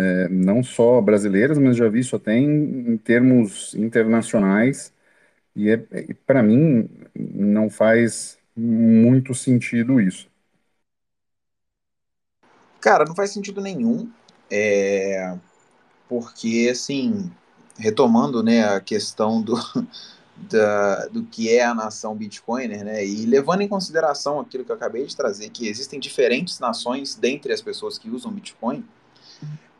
É, 0.00 0.28
não 0.28 0.62
só 0.62 1.00
brasileiras, 1.00 1.58
mas 1.58 1.76
já 1.76 1.88
vi 1.88 1.98
isso 1.98 2.14
até 2.14 2.32
em, 2.36 2.92
em 2.92 2.96
termos 2.96 3.74
internacionais, 3.74 4.92
e 5.56 5.70
é, 5.70 5.76
para 6.24 6.40
mim 6.40 6.88
não 7.16 7.68
faz 7.68 8.38
muito 8.56 9.34
sentido 9.34 10.00
isso. 10.00 10.30
Cara, 12.80 13.04
não 13.04 13.14
faz 13.16 13.30
sentido 13.32 13.60
nenhum, 13.60 14.08
é... 14.48 15.36
porque 16.08 16.68
assim, 16.70 17.28
retomando 17.76 18.40
né, 18.40 18.68
a 18.68 18.80
questão 18.80 19.42
do, 19.42 19.56
da, 20.36 21.06
do 21.08 21.24
que 21.24 21.50
é 21.50 21.64
a 21.64 21.74
nação 21.74 22.14
Bitcoiner, 22.14 22.84
né? 22.84 23.04
E 23.04 23.26
levando 23.26 23.62
em 23.62 23.68
consideração 23.68 24.38
aquilo 24.38 24.64
que 24.64 24.70
eu 24.70 24.76
acabei 24.76 25.04
de 25.06 25.16
trazer, 25.16 25.50
que 25.50 25.66
existem 25.68 25.98
diferentes 25.98 26.60
nações 26.60 27.16
dentre 27.16 27.52
as 27.52 27.60
pessoas 27.60 27.98
que 27.98 28.08
usam 28.08 28.30
Bitcoin, 28.30 28.84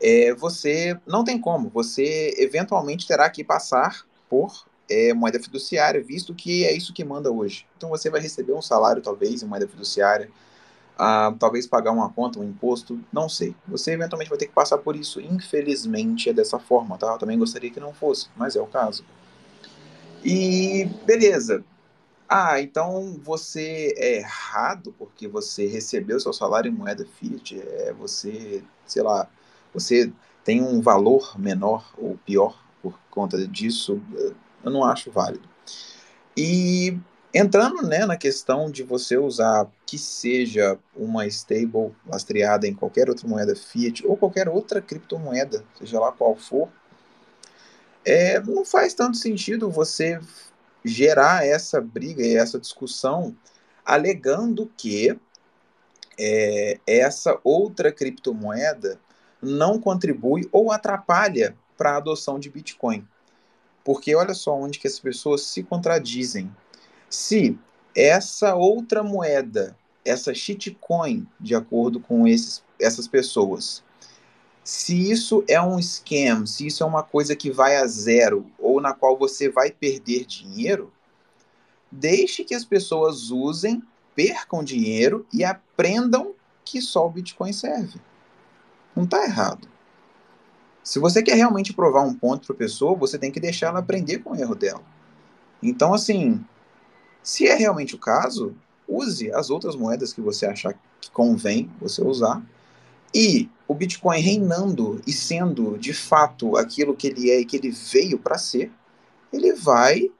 é, 0.01 0.33
você 0.33 0.97
não 1.05 1.23
tem 1.23 1.39
como, 1.39 1.69
você 1.69 2.33
eventualmente 2.37 3.07
terá 3.07 3.29
que 3.29 3.43
passar 3.43 4.05
por 4.29 4.65
é, 4.89 5.13
moeda 5.13 5.39
fiduciária, 5.39 6.03
visto 6.03 6.33
que 6.33 6.65
é 6.65 6.73
isso 6.73 6.93
que 6.93 7.03
manda 7.03 7.31
hoje. 7.31 7.65
Então 7.77 7.89
você 7.89 8.09
vai 8.09 8.21
receber 8.21 8.53
um 8.53 8.61
salário, 8.61 9.01
talvez, 9.01 9.43
em 9.43 9.45
moeda 9.45 9.67
fiduciária, 9.67 10.29
ah, 10.97 11.33
talvez 11.39 11.65
pagar 11.65 11.91
uma 11.91 12.09
conta, 12.09 12.39
um 12.39 12.43
imposto, 12.43 12.99
não 13.11 13.29
sei. 13.29 13.55
Você 13.67 13.93
eventualmente 13.93 14.29
vai 14.29 14.37
ter 14.37 14.47
que 14.47 14.53
passar 14.53 14.79
por 14.79 14.97
isso. 14.97 15.21
Infelizmente 15.21 16.29
é 16.29 16.33
dessa 16.33 16.59
forma, 16.59 16.97
tá? 16.97 17.07
Eu 17.07 17.17
também 17.17 17.39
gostaria 17.39 17.71
que 17.71 17.79
não 17.79 17.93
fosse, 17.93 18.27
mas 18.35 18.55
é 18.55 18.61
o 18.61 18.67
caso. 18.67 19.05
E 20.23 20.89
beleza. 21.05 21.63
Ah, 22.27 22.61
então 22.61 23.17
você 23.23 23.93
é 23.97 24.17
errado 24.17 24.93
porque 24.99 25.27
você 25.27 25.67
recebeu 25.67 26.19
seu 26.19 26.33
salário 26.33 26.69
em 26.69 26.75
moeda 26.75 27.05
fiat, 27.17 27.59
é 27.59 27.93
você, 27.93 28.61
sei 28.85 29.01
lá, 29.01 29.27
você 29.73 30.11
tem 30.43 30.61
um 30.61 30.81
valor 30.81 31.39
menor 31.39 31.93
ou 31.97 32.17
pior 32.25 32.63
por 32.81 32.99
conta 33.09 33.47
disso, 33.47 34.01
eu 34.63 34.71
não 34.71 34.83
acho 34.83 35.11
válido. 35.11 35.47
E 36.35 36.97
entrando 37.33 37.81
né, 37.83 38.05
na 38.05 38.17
questão 38.17 38.71
de 38.71 38.83
você 38.83 39.17
usar 39.17 39.67
que 39.85 39.97
seja 39.97 40.77
uma 40.95 41.27
stable 41.27 41.93
lastreada 42.07 42.67
em 42.67 42.73
qualquer 42.73 43.09
outra 43.09 43.27
moeda 43.27 43.55
fiat 43.55 44.05
ou 44.07 44.17
qualquer 44.17 44.47
outra 44.47 44.81
criptomoeda, 44.81 45.63
seja 45.77 45.99
lá 45.99 46.11
qual 46.11 46.35
for, 46.35 46.69
é, 48.05 48.39
não 48.39 48.65
faz 48.65 48.93
tanto 48.93 49.17
sentido 49.17 49.69
você 49.69 50.19
gerar 50.83 51.45
essa 51.45 51.81
briga 51.81 52.25
e 52.25 52.37
essa 52.37 52.59
discussão 52.59 53.35
alegando 53.85 54.71
que 54.77 55.17
é, 56.17 56.79
essa 56.87 57.39
outra 57.43 57.91
criptomoeda 57.91 58.99
não 59.41 59.79
contribui 59.79 60.47
ou 60.51 60.71
atrapalha 60.71 61.55
para 61.77 61.91
a 61.91 61.97
adoção 61.97 62.39
de 62.39 62.49
Bitcoin. 62.49 63.07
Porque 63.83 64.15
olha 64.15 64.33
só 64.33 64.53
onde 64.53 64.79
que 64.79 64.87
as 64.87 64.99
pessoas 64.99 65.43
se 65.43 65.63
contradizem. 65.63 66.53
Se 67.09 67.57
essa 67.95 68.55
outra 68.55 69.03
moeda, 69.03 69.75
essa 70.03 70.33
shitcoin, 70.33 71.27
de 71.39 71.55
acordo 71.55 71.99
com 71.99 72.27
esses, 72.27 72.63
essas 72.79 73.07
pessoas, 73.07 73.83
se 74.63 75.09
isso 75.09 75.43
é 75.47 75.59
um 75.59 75.81
scam, 75.81 76.45
se 76.45 76.67
isso 76.67 76.83
é 76.83 76.85
uma 76.85 77.01
coisa 77.01 77.35
que 77.35 77.49
vai 77.49 77.77
a 77.77 77.87
zero 77.87 78.45
ou 78.59 78.79
na 78.79 78.93
qual 78.93 79.17
você 79.17 79.49
vai 79.49 79.71
perder 79.71 80.25
dinheiro, 80.25 80.93
deixe 81.91 82.43
que 82.43 82.53
as 82.53 82.63
pessoas 82.63 83.31
usem, 83.31 83.81
percam 84.13 84.63
dinheiro 84.63 85.25
e 85.33 85.43
aprendam 85.43 86.35
que 86.63 86.81
só 86.81 87.07
o 87.07 87.09
Bitcoin 87.09 87.51
serve. 87.51 87.99
Não 88.99 89.05
está 89.05 89.23
errado. 89.23 89.65
Se 90.83 90.99
você 90.99 91.23
quer 91.23 91.35
realmente 91.35 91.71
provar 91.71 92.01
um 92.01 92.13
ponto 92.13 92.47
para 92.47 92.53
a 92.53 92.59
pessoa, 92.59 92.97
você 92.97 93.17
tem 93.17 93.31
que 93.31 93.39
deixar 93.39 93.67
ela 93.67 93.79
aprender 93.79 94.17
com 94.19 94.31
o 94.31 94.35
erro 94.35 94.55
dela. 94.55 94.81
Então, 95.63 95.93
assim, 95.93 96.43
se 97.23 97.47
é 97.47 97.55
realmente 97.55 97.95
o 97.95 97.97
caso, 97.97 98.53
use 98.85 99.31
as 99.31 99.49
outras 99.49 99.73
moedas 99.73 100.11
que 100.11 100.19
você 100.19 100.45
achar 100.45 100.73
que 100.99 101.09
convém 101.11 101.71
você 101.79 102.03
usar 102.03 102.43
e 103.15 103.49
o 103.65 103.73
Bitcoin 103.73 104.19
reinando 104.19 105.01
e 105.07 105.13
sendo 105.13 105.77
de 105.77 105.93
fato 105.93 106.57
aquilo 106.57 106.93
que 106.93 107.07
ele 107.07 107.29
é 107.29 107.39
e 107.39 107.45
que 107.45 107.55
ele 107.55 107.71
veio 107.71 108.19
para 108.19 108.37
ser, 108.37 108.69
ele 109.31 109.53
vai 109.53 110.11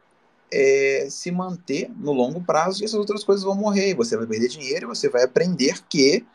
é, 0.49 1.07
se 1.09 1.31
manter 1.31 1.91
no 1.97 2.13
longo 2.13 2.41
prazo 2.41 2.81
e 2.81 2.85
essas 2.85 2.97
outras 2.97 3.25
coisas 3.25 3.43
vão 3.43 3.55
morrer. 3.55 3.93
Você 3.95 4.15
vai 4.15 4.25
perder 4.25 4.47
dinheiro, 4.47 4.87
você 4.87 5.09
vai 5.09 5.23
aprender 5.23 5.83
que, 5.89 6.25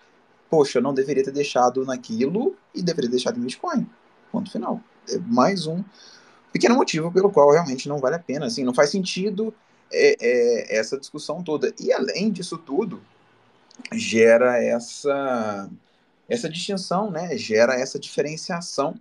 poxa, 0.55 0.79
eu 0.79 0.83
não 0.83 0.95
deveria 0.95 1.25
ter 1.25 1.33
deixado 1.33 1.85
naquilo 1.85 2.55
e 2.73 2.81
deveria 2.81 3.11
ter 3.11 3.17
deixado 3.17 3.38
em 3.38 3.43
Bitcoin. 3.43 3.90
Ponto 4.31 4.53
final. 4.53 4.81
É 5.09 5.19
mais 5.19 5.67
um 5.67 5.83
pequeno 6.53 6.77
motivo 6.77 7.11
pelo 7.11 7.29
qual 7.29 7.51
realmente 7.51 7.88
não 7.88 7.99
vale 7.99 8.14
a 8.14 8.21
pena. 8.21 8.47
Assim, 8.47 8.62
não 8.62 8.73
faz 8.73 8.90
sentido 8.90 9.53
é, 9.93 10.17
é, 10.21 10.79
essa 10.79 10.97
discussão 10.97 11.43
toda. 11.43 11.75
E 11.81 11.93
além 11.93 12.31
disso 12.31 12.57
tudo, 12.57 13.03
gera 13.93 14.62
essa 14.62 15.69
essa 16.29 16.49
distinção 16.49 17.11
né, 17.11 17.37
gera 17.37 17.75
essa 17.75 17.99
diferenciação 17.99 18.95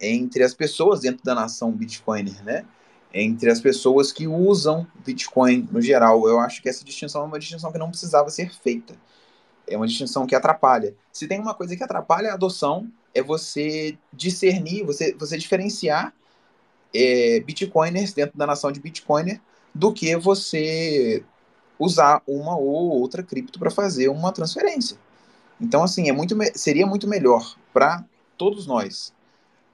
entre 0.00 0.42
as 0.42 0.54
pessoas 0.54 1.00
dentro 1.00 1.22
da 1.22 1.34
nação 1.34 1.70
Bitcoiner, 1.70 2.42
né? 2.42 2.64
Entre 3.12 3.50
as 3.50 3.60
pessoas 3.60 4.10
que 4.10 4.26
usam 4.26 4.86
Bitcoin 5.04 5.68
no 5.70 5.82
geral. 5.82 6.26
Eu 6.26 6.40
acho 6.40 6.62
que 6.62 6.68
essa 6.68 6.82
distinção 6.82 7.22
é 7.22 7.24
uma 7.26 7.38
distinção 7.38 7.70
que 7.70 7.78
não 7.78 7.90
precisava 7.90 8.30
ser 8.30 8.50
feita. 8.54 8.94
É 9.68 9.76
uma 9.76 9.86
distinção 9.86 10.26
que 10.26 10.34
atrapalha. 10.34 10.94
Se 11.12 11.26
tem 11.26 11.40
uma 11.40 11.54
coisa 11.54 11.76
que 11.76 11.82
atrapalha 11.82 12.30
a 12.30 12.34
adoção, 12.34 12.90
é 13.14 13.22
você 13.22 13.98
discernir, 14.12 14.84
você, 14.84 15.14
você 15.14 15.36
diferenciar 15.36 16.12
é, 16.94 17.40
Bitcoiners 17.40 18.12
dentro 18.12 18.38
da 18.38 18.46
nação 18.46 18.72
de 18.72 18.80
Bitcoiner 18.80 19.40
do 19.74 19.92
que 19.92 20.16
você 20.16 21.22
usar 21.78 22.22
uma 22.26 22.56
ou 22.56 22.90
outra 22.90 23.22
cripto 23.22 23.58
para 23.58 23.70
fazer 23.70 24.08
uma 24.08 24.32
transferência. 24.32 24.98
Então, 25.60 25.82
assim, 25.82 26.08
é 26.08 26.12
muito, 26.12 26.36
seria 26.54 26.86
muito 26.86 27.06
melhor 27.06 27.56
para 27.72 28.04
todos 28.36 28.66
nós 28.66 29.12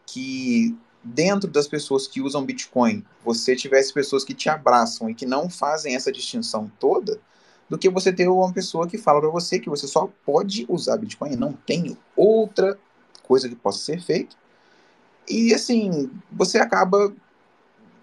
que 0.07 0.77
dentro 1.03 1.51
das 1.51 1.69
pessoas 1.69 2.07
que 2.07 2.21
usam 2.21 2.45
Bitcoin, 2.45 3.05
você 3.23 3.55
tivesse 3.55 3.93
pessoas 3.93 4.25
que 4.25 4.33
te 4.33 4.49
abraçam 4.49 5.11
e 5.11 5.15
que 5.15 5.27
não 5.27 5.51
fazem 5.51 5.95
essa 5.95 6.11
distinção 6.11 6.71
toda, 6.81 7.21
do 7.69 7.79
que 7.79 7.89
você 7.89 8.13
ter 8.13 8.29
uma 8.29 8.53
pessoa 8.53 8.87
que 8.87 8.99
fala 8.99 9.21
para 9.21 9.31
você 9.31 9.59
que 9.59 9.71
você 9.71 9.87
só 9.87 10.09
pode 10.25 10.67
usar 10.69 10.97
Bitcoin 10.97 11.37
não 11.37 11.53
tem 11.53 11.97
outra 12.17 12.79
coisa 13.23 13.49
que 13.49 13.57
possa 13.57 13.79
ser 13.79 14.01
feita. 14.01 14.37
E 15.29 15.55
assim, 15.55 16.11
você 16.31 16.59
acaba 16.59 17.13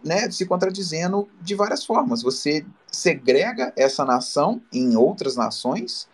né, 0.03 0.29
se 0.31 0.45
contradizendo 0.45 1.29
de 1.39 1.55
várias 1.55 1.85
formas. 1.85 2.23
Você 2.23 2.65
segrega 2.91 3.71
essa 3.75 4.03
nação 4.03 4.61
em 4.73 4.95
outras 4.95 5.35
nações 5.35 6.07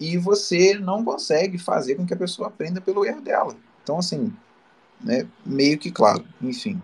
e 0.00 0.16
você 0.16 0.74
não 0.74 1.04
consegue 1.04 1.58
fazer 1.58 1.94
com 1.94 2.06
que 2.06 2.14
a 2.14 2.18
pessoa 2.18 2.48
aprenda 2.48 2.80
pelo 2.80 3.04
erro 3.04 3.20
dela. 3.20 3.56
Então, 3.82 3.98
assim, 3.98 4.32
né, 5.00 5.26
meio 5.46 5.78
que 5.78 5.90
claro, 5.90 6.24
enfim. 6.42 6.80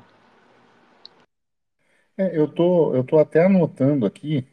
É, 2.17 2.39
eu 2.39 2.47
tô, 2.47 2.95
eu 2.95 3.03
tô 3.03 3.19
até 3.19 3.45
anotando 3.45 4.07
aqui 4.07 4.47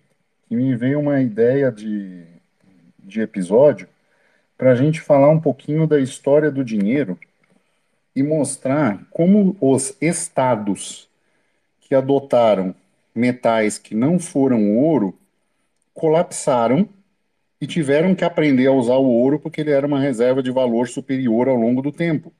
que 0.52 0.56
me 0.58 0.76
veio 0.76 1.00
uma 1.00 1.22
ideia 1.22 1.72
de, 1.72 2.26
de 3.00 3.22
episódio 3.22 3.88
para 4.58 4.72
a 4.74 4.76
gente 4.76 5.00
falar 5.00 5.30
um 5.30 5.40
pouquinho 5.40 5.88
da 5.88 5.98
história 5.98 6.52
do 6.52 6.62
dinheiro 6.62 7.18
e 8.14 8.22
mostrar 8.22 9.08
como 9.12 9.56
os 9.62 9.96
estados 10.02 11.08
que 11.80 11.96
adotaram 11.96 12.76
metais 13.16 13.78
que 13.78 13.96
não 13.96 14.20
foram 14.20 14.76
ouro 14.78 15.18
colapsaram 15.94 16.86
e 17.62 17.66
tiveram 17.66 18.14
que 18.14 18.26
aprender 18.26 18.68
a 18.68 18.74
usar 18.74 18.98
o 18.98 19.08
ouro 19.08 19.40
porque 19.40 19.62
ele 19.62 19.72
era 19.72 19.88
uma 19.88 20.02
reserva 20.02 20.44
de 20.44 20.52
valor 20.52 20.90
superior 20.90 21.48
ao 21.48 21.56
longo 21.56 21.82
do 21.82 21.94
tempo. 21.94 22.34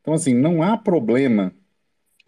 Então, 0.00 0.12
assim, 0.12 0.34
não 0.34 0.60
há 0.60 0.76
problema 0.76 1.52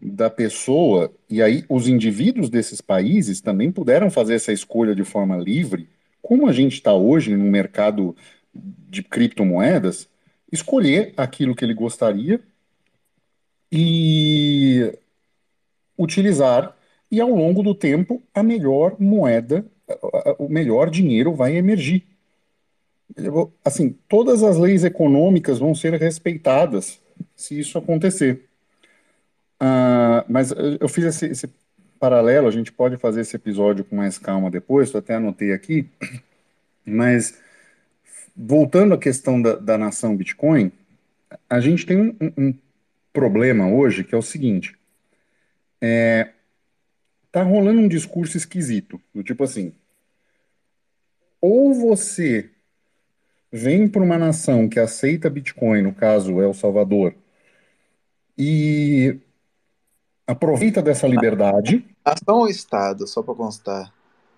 da 0.03 0.31
pessoa, 0.31 1.13
e 1.29 1.43
aí 1.43 1.65
os 1.69 1.87
indivíduos 1.87 2.49
desses 2.49 2.81
países 2.81 3.41
também 3.41 3.71
puderam 3.71 4.11
fazer 4.11 4.35
essa 4.35 4.53
escolha 4.53 4.95
de 4.95 5.05
forma 5.05 5.37
livre, 5.37 5.89
como 6.23 6.47
a 6.47 6.53
gente 6.53 6.75
está 6.75 6.95
hoje 6.95 7.37
no 7.37 7.45
mercado 7.45 8.17
de 8.55 9.03
criptomoedas, 9.03 10.09
escolher 10.51 11.13
aquilo 11.17 11.55
que 11.55 11.65
ele 11.65 11.75
gostaria 11.75 12.41
e 13.71 14.99
utilizar, 15.99 16.77
e 17.11 17.21
ao 17.21 17.31
longo 17.31 17.63
do 17.63 17.75
tempo, 17.75 18.23
a 18.33 18.43
melhor 18.43 18.97
moeda, 18.99 19.67
o 20.39 20.49
melhor 20.49 20.89
dinheiro 20.89 21.35
vai 21.35 21.57
emergir. 21.57 22.05
Assim, 23.65 23.97
todas 24.09 24.43
as 24.43 24.57
leis 24.57 24.85
econômicas 24.85 25.59
vão 25.59 25.75
ser 25.75 25.93
respeitadas 25.95 27.01
se 27.35 27.59
isso 27.59 27.77
acontecer. 27.77 28.50
Uh, 29.63 30.25
mas 30.27 30.53
eu 30.81 30.89
fiz 30.89 31.05
esse, 31.05 31.27
esse, 31.27 31.47
paralelo, 32.01 32.49
a 32.49 32.51
gente 32.51 32.73
pode 32.73 32.97
fazer 32.97 33.21
esse 33.21 33.37
episódio 33.37 33.85
com 33.85 33.95
mais 33.95 34.17
calma 34.17 34.51
depois, 34.51 34.91
eu 34.91 35.01
até 35.01 35.17
anotei 35.17 35.53
aqui, 35.53 35.87
mas 36.83 37.39
voltando 38.35 38.95
à 38.95 38.99
questão 38.99 39.41
da, 39.41 39.57
da 39.57 39.77
nação 39.77 40.17
Bitcoin, 40.17 40.73
a 41.49 41.61
gente 41.61 41.85
tem 41.85 41.99
um, 41.99 42.17
um, 42.39 42.55
problema 43.13 43.69
hoje 43.69 44.03
que 44.03 44.15
é 44.15 44.19
o 44.19 44.23
seguinte, 44.23 44.79
é, 45.79 46.31
tá 47.31 47.43
rolando 47.43 47.81
um 47.81 47.89
discurso 47.89 48.37
esquisito, 48.37 48.99
do 49.15 49.23
tipo 49.23 49.45
assim, 49.45 49.75
ou 51.39 51.75
você 51.75 52.49
vem 53.53 53.89
para 53.89 54.03
uma 54.03 54.17
nação 54.17 54.69
que 54.69 54.81
aceita 54.81 55.29
Bitcoin, 55.29 55.83
no 55.83 55.93
caso 55.93 56.41
El 56.41 56.55
Salvador, 56.55 57.15
e 58.39 59.19
aproveita 60.31 60.81
dessa 60.81 61.07
liberdade. 61.07 61.85
Nação 62.05 62.39
ou 62.39 62.49
Estado, 62.49 63.07
só 63.07 63.23
para 63.23 63.35
constar? 63.35 63.93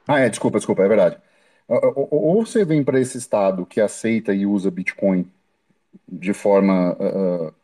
Ah, 0.07 0.21
é, 0.21 0.29
desculpa, 0.29 0.59
desculpa, 0.59 0.83
é 0.83 0.89
verdade. 0.89 1.17
Ou 1.69 2.45
você 2.45 2.65
vem 2.65 2.83
para 2.83 3.01
esse 3.01 3.19
Estado 3.19 3.65
que 3.65 3.81
aceita 3.81 4.35
e 4.35 4.45
usa 4.45 4.71
Bitcoin 4.71 5.31
de 6.09 6.33
forma 6.33 6.93
uh, 6.95 7.55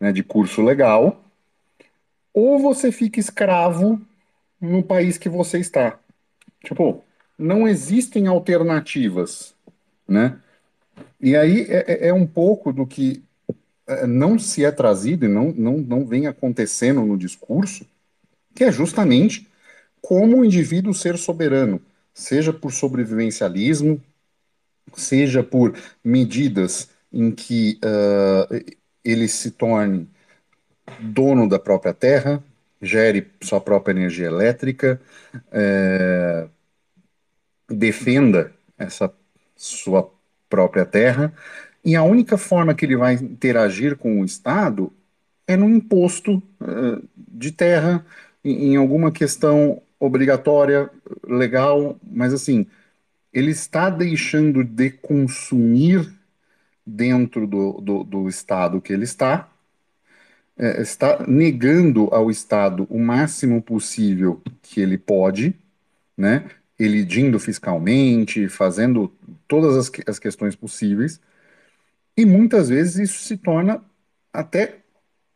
né, 0.00 0.12
de 0.12 0.22
curso 0.22 0.62
legal, 0.62 1.22
ou 2.32 2.58
você 2.58 2.90
fica 2.92 3.20
escravo 3.20 4.00
no 4.60 4.82
país 4.82 5.18
que 5.18 5.28
você 5.28 5.58
está. 5.58 5.98
Tipo, 6.62 7.02
não 7.38 7.66
existem 7.66 8.26
alternativas, 8.26 9.54
né? 10.06 10.38
E 11.20 11.36
aí 11.36 11.62
é, 11.68 12.06
é, 12.06 12.08
é 12.08 12.14
um 12.14 12.26
pouco 12.26 12.72
do 12.72 12.86
que 12.86 13.22
não 14.06 14.38
se 14.38 14.64
é 14.64 14.70
trazido 14.70 15.24
e 15.24 15.28
não, 15.28 15.52
não, 15.52 15.78
não 15.78 16.06
vem 16.06 16.26
acontecendo 16.26 17.02
no 17.02 17.16
discurso, 17.16 17.86
que 18.54 18.64
é 18.64 18.72
justamente 18.72 19.48
como 20.00 20.38
o 20.38 20.44
indivíduo 20.44 20.94
ser 20.94 21.16
soberano, 21.18 21.80
seja 22.12 22.52
por 22.52 22.72
sobrevivencialismo, 22.72 24.00
seja 24.94 25.42
por 25.42 25.76
medidas 26.02 26.88
em 27.12 27.30
que 27.30 27.78
uh, 27.84 28.74
ele 29.04 29.28
se 29.28 29.50
torne 29.50 30.08
dono 31.00 31.48
da 31.48 31.58
própria 31.58 31.94
terra, 31.94 32.42
gere 32.80 33.30
sua 33.42 33.60
própria 33.60 33.92
energia 33.92 34.26
elétrica, 34.26 35.00
é, 35.50 36.48
defenda 37.68 38.52
essa 38.78 39.12
sua 39.56 40.10
própria 40.48 40.86
terra 40.86 41.32
e 41.88 41.96
a 41.96 42.02
única 42.02 42.36
forma 42.36 42.74
que 42.74 42.84
ele 42.84 42.98
vai 42.98 43.14
interagir 43.14 43.96
com 43.96 44.20
o 44.20 44.24
Estado 44.26 44.92
é 45.46 45.56
no 45.56 45.70
imposto 45.70 46.42
uh, 46.60 47.02
de 47.16 47.50
terra, 47.50 48.04
em, 48.44 48.72
em, 48.72 48.76
alguma 48.76 49.10
questão 49.10 49.80
obrigatória, 49.98 50.90
legal, 51.26 51.98
mas 52.02 52.34
assim, 52.34 52.66
ele 53.32 53.52
está 53.52 53.88
deixando 53.88 54.62
de 54.62 54.90
consumir 54.90 56.12
dentro 56.84 57.46
do, 57.46 57.80
do, 57.80 58.04
do 58.04 58.28
Estado 58.28 58.82
que 58.82 58.92
ele 58.92 59.04
está, 59.04 59.48
é, 60.58 60.82
está 60.82 61.24
negando 61.26 62.12
ao 62.12 62.30
Estado 62.30 62.86
o 62.90 62.98
máximo 62.98 63.62
possível 63.62 64.42
que 64.60 64.78
ele 64.78 64.98
pode, 64.98 65.54
né? 66.14 66.50
Elidindo 66.78 67.40
fiscalmente, 67.40 68.46
fazendo 68.46 69.10
todas 69.48 69.74
as, 69.74 69.90
as 70.06 70.18
questões 70.18 70.54
possíveis 70.54 71.18
e 72.18 72.26
muitas 72.26 72.68
vezes 72.68 72.96
isso 73.10 73.22
se 73.22 73.36
torna 73.36 73.80
até 74.32 74.78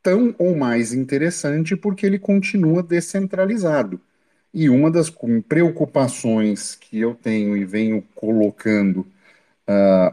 tão 0.03 0.35
ou 0.37 0.57
mais 0.57 0.93
interessante 0.93 1.77
porque 1.77 2.05
ele 2.05 2.19
continua 2.19 2.83
descentralizado. 2.83 4.01
E 4.53 4.69
uma 4.69 4.91
das 4.91 5.09
preocupações 5.49 6.75
que 6.75 6.99
eu 6.99 7.15
tenho 7.15 7.57
e 7.57 7.65
venho 7.65 8.03
colocando, 8.17 9.07
uh, 9.69 10.13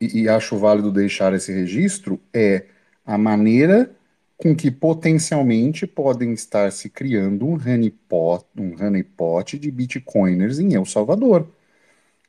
e, 0.00 0.22
e 0.22 0.28
acho 0.30 0.56
válido 0.56 0.90
deixar 0.90 1.34
esse 1.34 1.52
registro, 1.52 2.18
é 2.32 2.64
a 3.04 3.18
maneira 3.18 3.94
com 4.38 4.56
que 4.56 4.70
potencialmente 4.70 5.86
podem 5.86 6.32
estar 6.32 6.72
se 6.72 6.88
criando 6.88 7.46
um 7.46 7.52
honeypot, 7.52 8.46
um 8.56 8.74
honeypot 8.82 9.58
de 9.58 9.70
bitcoiners 9.70 10.58
em 10.58 10.74
El 10.74 10.86
Salvador. 10.86 11.46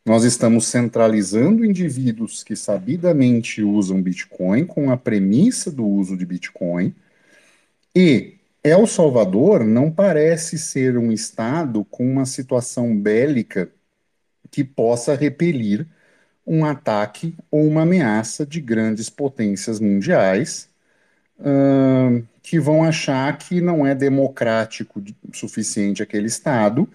Nós 0.06 0.26
estamos 0.26 0.68
centralizando 0.68 1.64
indivíduos 1.64 2.44
que 2.44 2.56
sabidamente 2.56 3.64
usam 3.64 4.02
Bitcoin 4.02 4.66
com 4.66 4.92
a 4.92 4.98
premissa 4.98 5.72
do 5.72 5.86
uso 5.86 6.18
de 6.18 6.26
Bitcoin. 6.26 6.94
E 7.96 8.36
El 8.62 8.86
Salvador 8.86 9.64
não 9.64 9.90
parece 9.90 10.58
ser 10.58 10.98
um 10.98 11.12
estado 11.12 11.86
com 11.86 12.06
uma 12.06 12.26
situação 12.26 12.98
bélica 12.98 13.72
que 14.52 14.64
possa 14.64 15.16
repelir 15.16 15.88
um 16.46 16.66
ataque 16.66 17.36
ou 17.50 17.66
uma 17.66 17.84
ameaça 17.84 18.46
de 18.46 18.60
grandes 18.60 19.10
potências 19.10 19.80
mundiais 19.80 20.70
uh, 21.40 22.26
que 22.42 22.60
vão 22.60 22.84
achar 22.84 23.38
que 23.38 23.62
não 23.62 23.88
é 23.88 23.96
democrático 23.96 25.02
suficiente 25.32 26.04
aquele 26.04 26.28
estado 26.28 26.90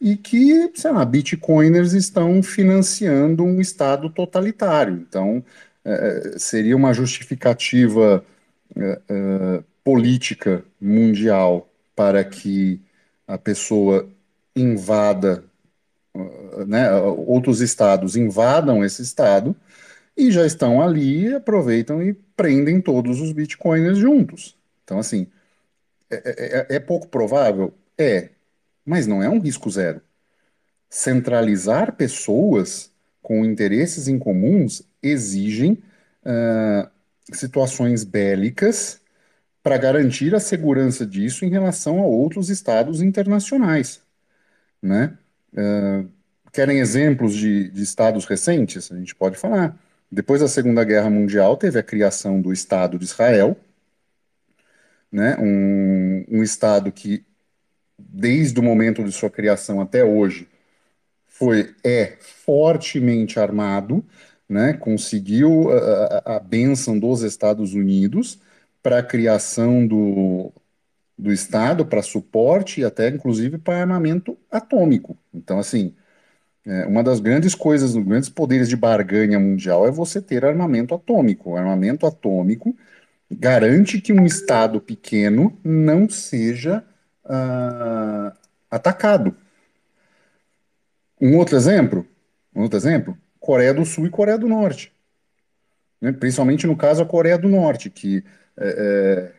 e 0.00 0.16
que, 0.16 0.70
sei 0.74 0.92
lá, 0.92 1.04
bitcoiners 1.04 1.92
estão 1.92 2.42
financiando 2.42 3.44
um 3.44 3.60
Estado 3.60 4.08
totalitário. 4.10 4.94
Então, 4.94 5.44
é, 5.84 6.34
é 6.34 6.38
seria 6.38 6.76
uma 6.76 6.92
justificativa 6.92 8.24
é, 8.76 9.62
política 9.82 10.64
mundial 10.80 11.68
para 11.96 12.22
que 12.24 12.80
a 13.26 13.36
pessoa 13.36 14.08
invada, 14.54 15.44
né, 16.66 16.92
outros 17.00 17.60
estados 17.60 18.16
invadam 18.16 18.84
esse 18.84 19.02
estado 19.02 19.54
e 20.16 20.30
já 20.30 20.44
estão 20.44 20.82
ali, 20.82 21.32
aproveitam 21.32 22.02
e 22.02 22.12
prendem 22.12 22.80
todos 22.80 23.20
os 23.20 23.32
bitcoiners 23.32 23.98
juntos. 23.98 24.56
Então, 24.84 24.98
assim, 24.98 25.26
é, 26.10 26.66
é, 26.70 26.76
é 26.76 26.80
pouco 26.80 27.08
provável? 27.08 27.72
É, 27.96 28.30
mas 28.88 29.06
não 29.06 29.22
é 29.22 29.28
um 29.28 29.38
risco 29.38 29.70
zero. 29.70 30.00
Centralizar 30.88 31.92
pessoas 31.94 32.90
com 33.20 33.44
interesses 33.44 34.08
em 34.08 34.18
comuns 34.18 34.82
exigem 35.02 35.82
uh, 36.24 36.88
situações 37.30 38.02
bélicas 38.02 38.98
para 39.62 39.76
garantir 39.76 40.34
a 40.34 40.40
segurança 40.40 41.04
disso 41.04 41.44
em 41.44 41.50
relação 41.50 42.00
a 42.00 42.06
outros 42.06 42.48
estados 42.48 43.02
internacionais, 43.02 44.00
né? 44.80 45.18
Uh, 45.52 46.08
querem 46.50 46.78
exemplos 46.78 47.34
de, 47.34 47.68
de 47.68 47.82
estados 47.82 48.24
recentes? 48.24 48.90
A 48.90 48.96
gente 48.96 49.14
pode 49.14 49.36
falar. 49.36 49.78
Depois 50.10 50.40
da 50.40 50.48
Segunda 50.48 50.82
Guerra 50.82 51.10
Mundial, 51.10 51.58
teve 51.58 51.78
a 51.78 51.82
criação 51.82 52.40
do 52.40 52.54
Estado 52.54 52.98
de 52.98 53.04
Israel, 53.04 53.54
né? 55.12 55.36
um, 55.38 56.24
um 56.38 56.42
Estado 56.42 56.90
que 56.90 57.27
desde 57.98 58.58
o 58.60 58.62
momento 58.62 59.04
de 59.04 59.12
sua 59.12 59.30
criação 59.30 59.80
até 59.80 60.04
hoje, 60.04 60.48
foi 61.26 61.74
é 61.84 62.16
fortemente 62.20 63.38
armado, 63.40 64.04
né, 64.48 64.72
conseguiu 64.74 65.70
a, 65.70 66.36
a 66.36 66.40
bênção 66.40 66.98
dos 66.98 67.22
Estados 67.22 67.74
Unidos 67.74 68.40
para 68.82 68.98
a 69.00 69.02
criação 69.02 69.86
do, 69.86 70.52
do 71.18 71.32
Estado, 71.32 71.86
para 71.86 72.02
suporte 72.02 72.80
e 72.80 72.84
até 72.84 73.08
inclusive 73.08 73.58
para 73.58 73.80
armamento 73.80 74.38
atômico. 74.50 75.18
Então, 75.34 75.58
assim, 75.58 75.94
é, 76.66 76.86
uma 76.86 77.02
das 77.02 77.20
grandes 77.20 77.54
coisas, 77.54 77.94
os 77.94 78.04
grandes 78.04 78.28
poderes 78.28 78.68
de 78.68 78.76
barganha 78.76 79.40
mundial 79.40 79.86
é 79.86 79.90
você 79.90 80.20
ter 80.20 80.44
armamento 80.44 80.94
atômico. 80.94 81.50
O 81.50 81.56
armamento 81.56 82.06
atômico 82.06 82.76
garante 83.30 84.00
que 84.00 84.12
um 84.12 84.26
Estado 84.26 84.80
pequeno 84.80 85.58
não 85.64 86.08
seja 86.08 86.84
uh, 87.28 88.32
atacado. 88.70 89.36
Um 91.20 91.36
outro 91.36 91.56
exemplo, 91.56 92.06
um 92.54 92.62
outro 92.62 92.78
exemplo, 92.78 93.16
Coreia 93.38 93.74
do 93.74 93.84
Sul 93.84 94.06
e 94.06 94.10
Coreia 94.10 94.38
do 94.38 94.48
Norte. 94.48 94.92
Né? 96.00 96.12
Principalmente 96.12 96.66
no 96.66 96.76
caso 96.76 97.02
a 97.02 97.06
Coreia 97.06 97.38
do 97.38 97.48
Norte, 97.48 97.90
que 97.90 98.24
é, 98.56 99.32
é 99.34 99.38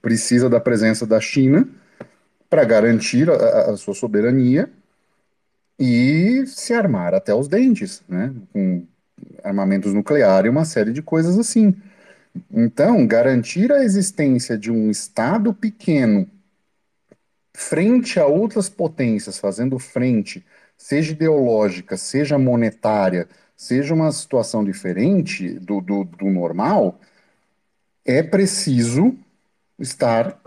precisa 0.00 0.48
da 0.48 0.60
presença 0.60 1.04
da 1.04 1.20
China 1.20 1.68
para 2.48 2.64
garantir 2.64 3.28
a, 3.28 3.72
a, 3.72 3.76
sua 3.76 3.94
soberania 3.94 4.70
e 5.78 6.44
se 6.46 6.72
armar 6.72 7.12
até 7.14 7.34
os 7.34 7.48
dentes, 7.48 8.02
né? 8.08 8.32
Com 8.52 8.86
armamentos 9.42 9.92
nucleares 9.92 10.46
e 10.46 10.50
uma 10.50 10.64
série 10.64 10.92
de 10.92 11.02
coisas 11.02 11.38
assim. 11.38 11.74
Então, 12.50 13.06
garantir 13.06 13.72
a 13.72 13.82
existência 13.82 14.56
de 14.56 14.70
um 14.70 14.90
Estado 14.90 15.52
pequeno 15.52 16.28
frente 17.54 18.18
a 18.18 18.26
outras 18.26 18.68
potências, 18.68 19.38
fazendo 19.38 19.78
frente, 19.78 20.44
seja 20.76 21.12
ideológica, 21.12 21.96
seja 21.96 22.38
monetária, 22.38 23.28
seja 23.56 23.94
uma 23.94 24.10
situação 24.10 24.64
diferente 24.64 25.58
do, 25.60 25.80
do, 25.80 26.04
do 26.04 26.26
normal, 26.26 26.98
é 28.04 28.22
preciso 28.22 29.16
estar 29.78 30.38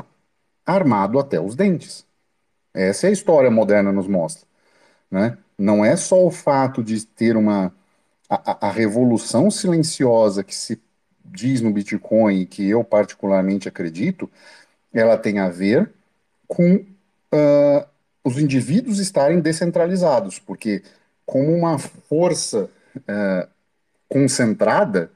armado 0.65 1.19
até 1.19 1.39
os 1.39 1.55
dentes. 1.55 2.05
Essa 2.73 3.07
é 3.07 3.09
a 3.09 3.13
história 3.13 3.49
moderna 3.49 3.91
nos 3.91 4.07
mostra. 4.07 4.45
Né? 5.09 5.37
Não 5.57 5.85
é 5.85 5.95
só 5.95 6.25
o 6.25 6.31
fato 6.31 6.83
de 6.83 7.05
ter 7.05 7.37
uma 7.37 7.73
a, 8.29 8.67
a, 8.67 8.71
revolução 8.71 9.51
silenciosa 9.51 10.43
que 10.43 10.55
se 10.55 10.81
diz 11.23 11.61
no 11.61 11.71
Bitcoin 11.71 12.41
e 12.41 12.45
que 12.45 12.67
eu 12.67 12.83
particularmente 12.83 13.67
acredito, 13.67 14.29
ela 14.93 15.17
tem 15.17 15.39
a 15.39 15.49
ver 15.49 15.91
com 16.47 16.85
uh, 17.33 17.87
os 18.23 18.37
indivíduos 18.37 18.99
estarem 18.99 19.39
descentralizados, 19.39 20.39
porque 20.39 20.83
como 21.25 21.51
uma 21.51 21.77
força 21.77 22.69
uh, 22.97 23.49
concentrada, 24.07 25.11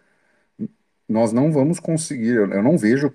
nós 1.08 1.32
não 1.32 1.52
vamos 1.52 1.80
conseguir, 1.80 2.36
eu 2.36 2.64
não 2.64 2.78
vejo 2.78 3.14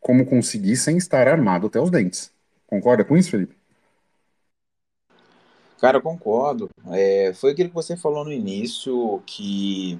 como 0.00 0.24
conseguir 0.24 0.76
sem 0.76 0.96
estar 0.96 1.28
armado 1.28 1.66
até 1.66 1.80
os 1.80 1.90
dentes. 1.90 2.32
Concorda 2.66 3.04
com 3.04 3.16
isso, 3.16 3.30
Felipe? 3.30 3.56
Cara, 5.80 5.98
eu 5.98 6.02
concordo. 6.02 6.68
É, 6.90 7.32
foi 7.34 7.52
aquilo 7.52 7.68
que 7.68 7.74
você 7.74 7.96
falou 7.96 8.24
no 8.24 8.32
início, 8.32 9.22
que 9.24 9.98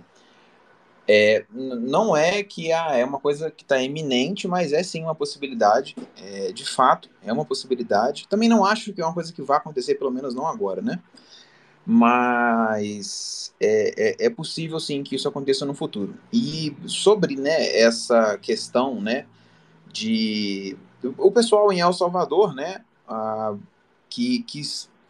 é, 1.11 1.47
não 1.51 2.15
é 2.15 2.43
que 2.43 2.71
ah, 2.71 2.95
é 2.95 3.03
uma 3.03 3.19
coisa 3.19 3.51
que 3.51 3.63
está 3.63 3.83
eminente, 3.83 4.47
mas 4.47 4.75
é 4.75 4.83
sim 4.83 5.03
uma 5.03 5.15
possibilidade. 5.15 5.97
É, 6.23 6.53
de 6.53 6.69
fato, 6.69 7.09
é 7.25 7.33
uma 7.33 7.47
possibilidade. 7.47 8.29
Também 8.29 8.47
não 8.47 8.63
acho 8.63 8.93
que 8.93 9.01
é 9.01 9.05
uma 9.05 9.15
coisa 9.15 9.33
que 9.33 9.41
vai 9.41 9.57
acontecer, 9.57 9.95
pelo 9.95 10.11
menos 10.11 10.35
não 10.35 10.47
agora, 10.47 10.83
né? 10.83 11.01
Mas 11.87 13.55
é, 13.59 14.19
é, 14.21 14.27
é 14.27 14.31
possível 14.31 14.79
sim 14.79 15.03
que 15.03 15.17
isso 15.17 15.27
aconteça 15.27 15.65
no 15.65 15.73
futuro. 15.73 16.15
E 16.31 16.77
sobre 16.87 17.37
né, 17.37 17.75
essa 17.75 18.37
questão, 18.37 19.01
né, 19.01 19.25
de 19.91 20.77
o 21.17 21.31
pessoal 21.31 21.73
em 21.73 21.81
El 21.81 21.93
Salvador, 21.95 22.55
né, 22.55 22.83
ah, 23.09 23.55
que, 24.11 24.43
que 24.43 24.61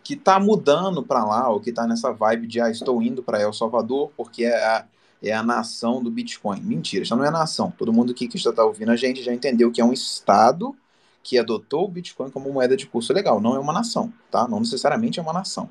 que 0.04 0.14
está 0.14 0.40
mudando 0.40 1.02
para 1.02 1.22
lá, 1.22 1.50
ou 1.50 1.60
que 1.60 1.68
está 1.68 1.86
nessa 1.86 2.10
vibe 2.12 2.46
de 2.46 2.60
ah, 2.62 2.70
estou 2.70 3.02
indo 3.02 3.22
para 3.22 3.42
El 3.42 3.52
Salvador 3.52 4.10
porque 4.16 4.44
é 4.44 4.64
a, 4.64 4.86
é 5.22 5.32
a 5.32 5.42
nação 5.42 6.02
do 6.02 6.10
Bitcoin. 6.10 6.60
Mentira, 6.60 7.04
já 7.04 7.16
não 7.16 7.24
é 7.24 7.30
nação. 7.30 7.72
Todo 7.76 7.92
mundo 7.92 8.12
aqui 8.12 8.28
que 8.28 8.36
está 8.36 8.64
ouvindo 8.64 8.90
a 8.90 8.96
gente 8.96 9.22
já 9.22 9.32
entendeu 9.32 9.70
que 9.70 9.80
é 9.80 9.84
um 9.84 9.92
estado 9.92 10.76
que 11.22 11.38
adotou 11.38 11.84
o 11.84 11.88
Bitcoin 11.88 12.30
como 12.30 12.52
moeda 12.52 12.76
de 12.76 12.86
curso 12.86 13.12
legal. 13.12 13.40
Não 13.40 13.54
é 13.54 13.58
uma 13.58 13.72
nação, 13.72 14.12
tá? 14.30 14.46
Não 14.48 14.60
necessariamente 14.60 15.18
é 15.18 15.22
uma 15.22 15.32
nação. 15.32 15.68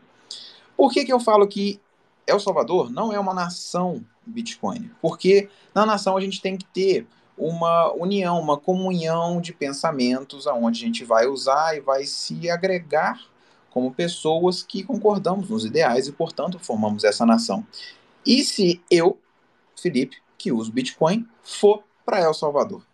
Por 0.75 0.91
que, 0.91 1.03
que 1.03 1.11
eu 1.11 1.19
falo 1.19 1.47
que 1.47 1.79
El 2.27 2.39
Salvador 2.39 2.91
não 2.91 3.11
é 3.11 3.19
uma 3.19 3.33
nação 3.33 4.03
Bitcoin? 4.25 4.91
Porque 5.01 5.49
na 5.73 5.85
nação 5.85 6.15
a 6.15 6.21
gente 6.21 6.41
tem 6.41 6.57
que 6.57 6.65
ter 6.65 7.07
uma 7.37 7.93
união, 7.93 8.39
uma 8.39 8.57
comunhão 8.57 9.39
de 9.39 9.53
pensamentos 9.53 10.47
aonde 10.47 10.83
a 10.83 10.85
gente 10.87 11.03
vai 11.03 11.27
usar 11.27 11.77
e 11.77 11.79
vai 11.79 12.03
se 12.05 12.49
agregar 12.49 13.19
como 13.69 13.93
pessoas 13.93 14.63
que 14.63 14.83
concordamos 14.83 15.49
nos 15.49 15.63
ideais 15.63 16.07
e, 16.07 16.11
portanto, 16.11 16.57
formamos 16.57 17.03
essa 17.03 17.25
nação. 17.25 17.63
E 18.25 18.43
se 18.43 18.81
eu, 18.89 19.19
Felipe, 19.79 20.17
que 20.37 20.51
uso 20.51 20.71
Bitcoin, 20.71 21.27
for 21.43 21.83
para 22.05 22.21
El 22.21 22.33
Salvador? 22.33 22.85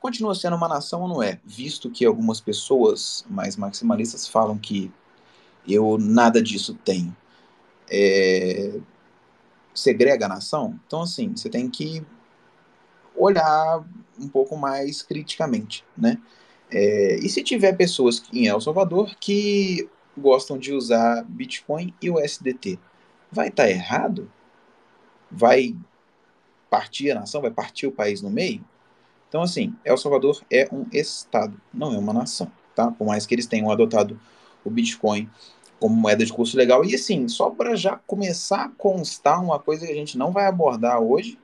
Continua 0.00 0.34
sendo 0.34 0.56
uma 0.56 0.68
nação 0.68 1.02
ou 1.02 1.08
não 1.08 1.22
é? 1.22 1.40
Visto 1.44 1.90
que 1.90 2.04
algumas 2.04 2.40
pessoas 2.40 3.24
mais 3.28 3.56
maximalistas 3.56 4.28
falam 4.28 4.58
que 4.58 4.92
eu 5.66 5.96
nada 5.98 6.42
disso 6.42 6.74
tenho. 6.84 7.16
É... 7.90 8.78
Segrega 9.74 10.26
a 10.26 10.28
nação? 10.28 10.78
Então, 10.86 11.02
assim, 11.02 11.30
você 11.30 11.48
tem 11.48 11.68
que 11.68 12.04
olhar 13.16 13.84
um 14.18 14.28
pouco 14.28 14.56
mais 14.56 15.02
criticamente, 15.02 15.84
né? 15.96 16.18
É, 16.70 17.16
e 17.16 17.28
se 17.28 17.42
tiver 17.42 17.72
pessoas 17.74 18.22
em 18.32 18.46
El 18.46 18.60
Salvador 18.60 19.14
que 19.20 19.88
gostam 20.16 20.58
de 20.58 20.72
usar 20.72 21.24
Bitcoin 21.24 21.94
e 22.00 22.10
o 22.10 22.18
SDT, 22.18 22.78
vai 23.30 23.48
estar 23.48 23.64
tá 23.64 23.70
errado? 23.70 24.30
Vai 25.34 25.74
partir 26.70 27.10
a 27.10 27.16
nação? 27.16 27.42
Vai 27.42 27.50
partir 27.50 27.86
o 27.86 27.92
país 27.92 28.22
no 28.22 28.30
meio? 28.30 28.64
Então, 29.28 29.42
assim, 29.42 29.74
El 29.84 29.96
Salvador 29.96 30.42
é 30.50 30.68
um 30.72 30.86
estado, 30.92 31.60
não 31.72 31.92
é 31.92 31.98
uma 31.98 32.12
nação, 32.12 32.50
tá? 32.74 32.90
Por 32.90 33.06
mais 33.06 33.26
que 33.26 33.34
eles 33.34 33.46
tenham 33.46 33.70
adotado 33.70 34.18
o 34.64 34.70
Bitcoin 34.70 35.28
como 35.80 35.96
moeda 35.96 36.24
de 36.24 36.32
curso 36.32 36.56
legal. 36.56 36.84
E 36.84 36.94
assim, 36.94 37.26
só 37.28 37.50
para 37.50 37.74
já 37.74 37.96
começar 38.06 38.64
a 38.64 38.68
constar 38.68 39.42
uma 39.42 39.58
coisa 39.58 39.86
que 39.86 39.92
a 39.92 39.96
gente 39.96 40.16
não 40.16 40.30
vai 40.30 40.46
abordar 40.46 41.00
hoje, 41.00 41.38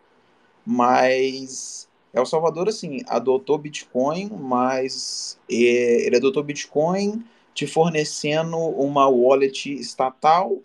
mas 0.65 1.89
El 2.13 2.27
Salvador, 2.27 2.69
assim, 2.69 3.01
adotou 3.09 3.59
Bitcoin, 3.59 4.31
mas 4.31 5.39
é, 5.51 6.07
ele 6.07 6.17
adotou 6.17 6.43
Bitcoin 6.43 7.25
te 7.53 7.67
fornecendo 7.67 8.57
uma 8.57 9.09
wallet 9.09 9.73
estatal 9.75 10.59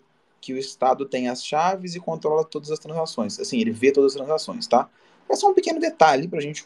que 0.46 0.52
o 0.52 0.58
Estado 0.58 1.04
tem 1.04 1.28
as 1.28 1.44
chaves 1.44 1.96
e 1.96 2.00
controla 2.00 2.44
todas 2.44 2.70
as 2.70 2.78
transações. 2.78 3.40
Assim, 3.40 3.60
ele 3.60 3.72
vê 3.72 3.90
todas 3.90 4.12
as 4.12 4.16
transações, 4.16 4.68
tá? 4.68 4.88
É 5.28 5.34
só 5.34 5.50
um 5.50 5.54
pequeno 5.54 5.80
detalhe 5.80 6.28
para 6.28 6.38
a 6.38 6.42
gente 6.42 6.64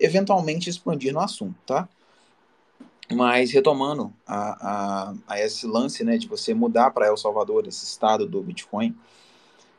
eventualmente 0.00 0.70
expandir 0.70 1.12
no 1.12 1.20
assunto, 1.20 1.54
tá? 1.66 1.86
Mas 3.12 3.50
retomando 3.50 4.10
a, 4.26 4.70
a, 4.70 5.14
a, 5.28 5.40
esse 5.40 5.66
lance 5.66 6.02
né, 6.02 6.16
de 6.16 6.26
você 6.26 6.54
mudar 6.54 6.90
para 6.92 7.06
El 7.06 7.16
Salvador, 7.18 7.66
esse 7.66 7.84
estado 7.84 8.26
do 8.26 8.42
Bitcoin, 8.42 8.96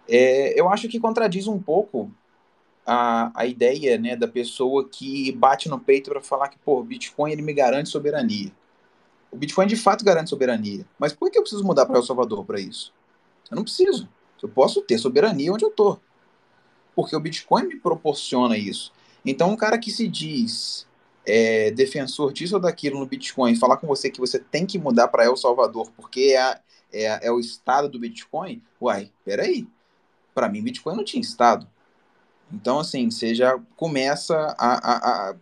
é, 0.07 0.59
eu 0.59 0.69
acho 0.69 0.87
que 0.87 0.99
contradiz 0.99 1.47
um 1.47 1.59
pouco 1.59 2.11
a, 2.85 3.31
a 3.33 3.47
ideia 3.47 3.97
né, 3.97 4.15
da 4.15 4.27
pessoa 4.27 4.87
que 4.87 5.31
bate 5.31 5.67
no 5.67 5.79
peito 5.79 6.11
para 6.11 6.21
falar 6.21 6.49
que, 6.49 6.59
pô, 6.59 6.83
Bitcoin 6.83 7.31
ele 7.31 7.41
me 7.41 7.53
garante 7.53 7.89
soberania. 7.89 8.51
O 9.31 9.35
Bitcoin 9.35 9.65
de 9.65 9.75
fato 9.75 10.05
garante 10.05 10.29
soberania. 10.29 10.85
Mas 10.99 11.11
por 11.11 11.31
que 11.31 11.39
eu 11.39 11.41
preciso 11.41 11.63
mudar 11.63 11.87
para 11.87 11.97
El 11.97 12.03
Salvador 12.03 12.45
para 12.45 12.59
isso? 12.59 12.93
Eu 13.49 13.55
não 13.55 13.63
preciso. 13.63 14.07
Eu 14.41 14.49
posso 14.49 14.81
ter 14.81 14.97
soberania 14.97 15.51
onde 15.51 15.65
eu 15.65 15.69
estou. 15.69 15.99
Porque 16.95 17.15
o 17.15 17.19
Bitcoin 17.19 17.67
me 17.67 17.75
proporciona 17.75 18.57
isso. 18.57 18.91
Então, 19.25 19.51
um 19.51 19.55
cara 19.55 19.77
que 19.77 19.91
se 19.91 20.07
diz 20.07 20.87
é, 21.25 21.71
defensor 21.71 22.33
disso 22.33 22.55
ou 22.55 22.61
daquilo 22.61 22.99
no 22.99 23.05
Bitcoin, 23.05 23.55
falar 23.55 23.77
com 23.77 23.87
você 23.87 24.09
que 24.09 24.19
você 24.19 24.39
tem 24.39 24.65
que 24.65 24.79
mudar 24.79 25.07
para 25.09 25.25
El 25.25 25.37
Salvador 25.37 25.91
porque 25.95 26.35
é, 26.35 26.59
é, 26.91 27.27
é 27.27 27.31
o 27.31 27.39
estado 27.39 27.89
do 27.89 27.99
Bitcoin, 27.99 28.61
uai, 28.81 29.11
peraí. 29.23 29.67
Para 30.33 30.49
mim, 30.49 30.63
Bitcoin 30.63 30.95
não 30.95 31.03
tinha 31.03 31.21
estado. 31.21 31.67
Então, 32.51 32.79
assim, 32.79 33.11
você 33.11 33.35
já 33.35 33.59
começa 33.75 34.35
a, 34.57 34.73
a, 34.73 35.29
a 35.29 35.35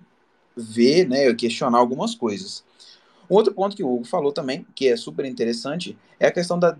ver, 0.55 1.07
né, 1.07 1.33
questionar 1.33 1.77
algumas 1.77 2.15
coisas. 2.15 2.63
Um 3.29 3.35
outro 3.35 3.53
ponto 3.53 3.75
que 3.75 3.83
o 3.83 3.93
Hugo 3.93 4.05
falou 4.05 4.31
também, 4.31 4.65
que 4.75 4.87
é 4.87 4.97
super 4.97 5.25
interessante, 5.25 5.97
é 6.19 6.27
a 6.27 6.31
questão 6.31 6.57
da 6.57 6.77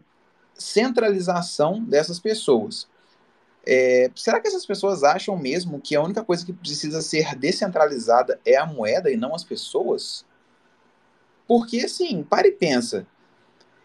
centralização 0.58 1.84
dessas 1.84 2.20
pessoas. 2.20 2.88
É, 3.66 4.10
será 4.16 4.40
que 4.40 4.48
essas 4.48 4.66
pessoas 4.66 5.04
acham 5.04 5.38
mesmo 5.38 5.82
que 5.82 5.96
a 5.96 6.02
única 6.02 6.24
coisa 6.24 6.46
que 6.46 6.54
precisa 6.54 7.02
ser 7.02 7.36
descentralizada 7.36 8.40
é 8.46 8.56
a 8.56 8.66
moeda 8.66 9.12
e 9.12 9.18
não 9.18 9.36
as 9.36 9.44
pessoas? 9.44 10.26
Porque, 11.48 11.80
assim, 11.82 12.24
para 12.24 12.48
e 12.48 12.52
pensa. 12.52 13.06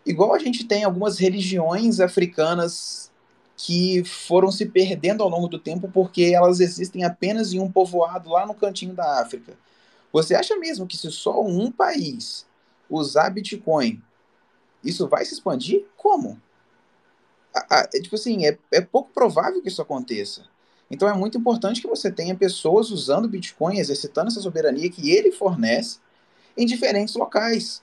Igual 0.07 0.35
a 0.35 0.39
gente 0.39 0.65
tem 0.65 0.85
algumas 0.85 1.19
religiões 1.19 2.01
africanas 2.01 3.11
que 3.57 4.03
foram 4.05 4.51
se 4.51 4.67
perdendo 4.67 5.23
ao 5.23 5.29
longo 5.29 5.47
do 5.47 5.59
tempo 5.59 5.89
porque 5.89 6.33
elas 6.35 6.59
existem 6.59 7.05
apenas 7.05 7.53
em 7.53 7.61
um 7.61 7.71
povoado 7.71 8.31
lá 8.31 8.47
no 8.47 8.55
cantinho 8.55 8.95
da 8.95 9.21
África. 9.21 9.57
Você 10.13 10.35
acha 10.35 10.57
mesmo 10.57 10.87
que 10.87 10.97
se 10.97 11.11
só 11.11 11.41
um 11.43 11.71
país 11.71 12.47
usar 12.91 13.31
Bitcoin, 13.31 14.03
isso 14.85 15.09
vai 15.09 15.25
se 15.25 15.35
expandir? 15.35 15.87
Como? 15.97 16.41
É, 17.71 18.01
tipo 18.01 18.15
assim, 18.15 18.47
é, 18.47 18.57
é 18.71 18.81
pouco 18.81 19.11
provável 19.13 19.61
que 19.61 19.69
isso 19.69 19.83
aconteça. 19.83 20.45
Então 20.91 21.09
é 21.09 21.15
muito 21.15 21.39
importante 21.39 21.81
que 21.81 21.89
você 21.89 22.11
tenha 22.11 22.35
pessoas 22.35 22.91
usando 22.91 23.29
Bitcoin, 23.29 23.79
exercitando 23.79 24.29
essa 24.29 24.41
soberania 24.41 24.91
que 24.91 25.11
ele 25.11 25.33
fornece 25.33 25.99
em 26.57 26.67
diferentes 26.67 27.15
locais. 27.15 27.83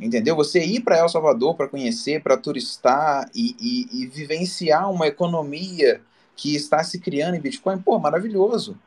Entendeu? 0.00 0.36
Você 0.36 0.64
ir 0.64 0.80
para 0.80 0.98
El 0.98 1.08
Salvador 1.08 1.56
para 1.56 1.68
conhecer, 1.68 2.22
para 2.22 2.36
turistar 2.36 3.28
e, 3.34 3.54
e, 3.58 4.02
e, 4.02 4.06
vivenciar 4.06 4.90
uma 4.90 5.08
economia 5.08 6.00
que 6.36 6.54
está 6.54 6.84
se 6.84 7.00
criando 7.00 7.34
em 7.34 7.40
Bitcoin, 7.40 7.78
pô, 7.78 7.98
maravilhoso. 7.98 8.78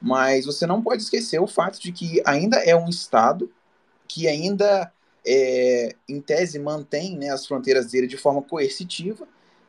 mas 0.00 0.44
você 0.44 0.66
não 0.66 0.82
pode 0.82 1.02
esquecer 1.02 1.40
o 1.40 1.46
fato 1.46 1.80
de 1.80 1.90
que 1.90 2.22
ainda 2.26 2.58
é 2.58 2.76
um 2.76 2.88
Estado 2.88 3.50
que 4.06 4.28
ainda, 4.28 4.92
é, 5.26 5.96
em 6.08 6.20
tese, 6.20 6.58
mantém 6.58 7.16
né, 7.16 7.30
as 7.30 7.46
fronteiras 7.46 7.90
dele 7.90 8.06
de 8.06 8.18
forma 8.18 8.42
coercitiva, 8.42 9.26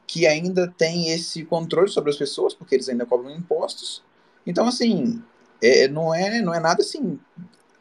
que 0.07 0.27
ainda 0.27 0.67
tem 0.77 1.09
esse 1.09 1.43
controle 1.43 1.89
sobre 1.89 2.11
as 2.11 2.17
pessoas, 2.17 2.53
porque 2.53 2.75
eles 2.75 2.89
ainda 2.89 3.05
cobram 3.05 3.31
impostos. 3.31 4.03
Então, 4.45 4.67
assim, 4.67 5.21
é, 5.61 5.87
não, 5.87 6.13
é, 6.13 6.41
não 6.41 6.53
é 6.53 6.59
nada 6.59 6.81
assim 6.81 7.19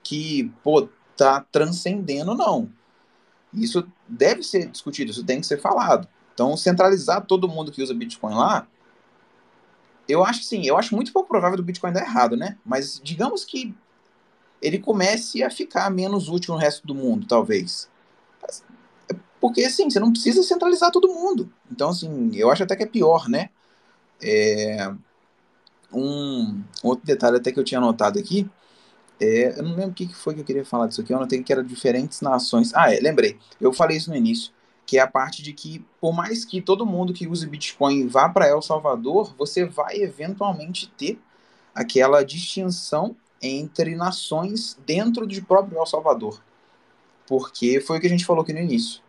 que, 0.02 0.52
pô, 0.62 0.88
tá 1.16 1.44
transcendendo, 1.50 2.34
não. 2.34 2.70
Isso 3.52 3.86
deve 4.08 4.42
ser 4.42 4.68
discutido, 4.68 5.10
isso 5.10 5.24
tem 5.24 5.40
que 5.40 5.46
ser 5.46 5.60
falado. 5.60 6.08
Então, 6.32 6.56
centralizar 6.56 7.24
todo 7.24 7.48
mundo 7.48 7.70
que 7.70 7.82
usa 7.82 7.94
Bitcoin 7.94 8.34
lá, 8.34 8.66
eu 10.08 10.24
acho 10.24 10.42
sim, 10.42 10.66
eu 10.66 10.76
acho 10.76 10.94
muito 10.94 11.12
pouco 11.12 11.28
provável 11.28 11.56
do 11.56 11.62
Bitcoin 11.62 11.92
dar 11.92 12.02
errado, 12.02 12.36
né? 12.36 12.58
Mas 12.64 13.00
digamos 13.02 13.44
que 13.44 13.74
ele 14.60 14.78
comece 14.78 15.42
a 15.42 15.50
ficar 15.50 15.90
menos 15.90 16.28
útil 16.28 16.54
no 16.54 16.60
resto 16.60 16.86
do 16.86 16.94
mundo, 16.94 17.26
talvez. 17.26 17.88
Porque, 19.44 19.62
assim, 19.62 19.90
você 19.90 20.00
não 20.00 20.10
precisa 20.10 20.42
centralizar 20.42 20.90
todo 20.90 21.06
mundo. 21.06 21.52
Então, 21.70 21.90
assim, 21.90 22.34
eu 22.34 22.50
acho 22.50 22.62
até 22.62 22.74
que 22.74 22.82
é 22.82 22.86
pior, 22.86 23.28
né? 23.28 23.50
É... 24.22 24.90
Um 25.92 26.62
outro 26.82 27.04
detalhe 27.04 27.36
até 27.36 27.52
que 27.52 27.60
eu 27.60 27.62
tinha 27.62 27.76
anotado 27.76 28.18
aqui, 28.18 28.48
é... 29.20 29.58
eu 29.58 29.62
não 29.62 29.74
lembro 29.74 29.90
o 29.90 29.92
que 29.92 30.08
foi 30.14 30.32
que 30.32 30.40
eu 30.40 30.44
queria 30.46 30.64
falar 30.64 30.86
disso 30.86 31.02
aqui, 31.02 31.12
eu 31.12 31.18
notei 31.18 31.42
que 31.42 31.52
era 31.52 31.62
diferentes 31.62 32.22
nações. 32.22 32.72
Ah, 32.74 32.90
é, 32.90 32.98
lembrei. 33.00 33.38
Eu 33.60 33.70
falei 33.70 33.98
isso 33.98 34.08
no 34.08 34.16
início, 34.16 34.50
que 34.86 34.96
é 34.96 35.02
a 35.02 35.06
parte 35.06 35.42
de 35.42 35.52
que, 35.52 35.84
por 36.00 36.14
mais 36.14 36.42
que 36.46 36.62
todo 36.62 36.86
mundo 36.86 37.12
que 37.12 37.28
use 37.28 37.46
Bitcoin 37.46 38.06
vá 38.06 38.30
para 38.30 38.48
El 38.48 38.62
Salvador, 38.62 39.34
você 39.36 39.66
vai 39.66 39.98
eventualmente 39.98 40.90
ter 40.96 41.20
aquela 41.74 42.24
distinção 42.24 43.14
entre 43.42 43.94
nações 43.94 44.78
dentro 44.86 45.26
de 45.26 45.42
próprio 45.42 45.78
El 45.78 45.84
Salvador. 45.84 46.42
Porque 47.26 47.78
foi 47.82 47.98
o 47.98 48.00
que 48.00 48.06
a 48.06 48.10
gente 48.10 48.24
falou 48.24 48.42
aqui 48.42 48.54
no 48.54 48.60
início. 48.60 49.04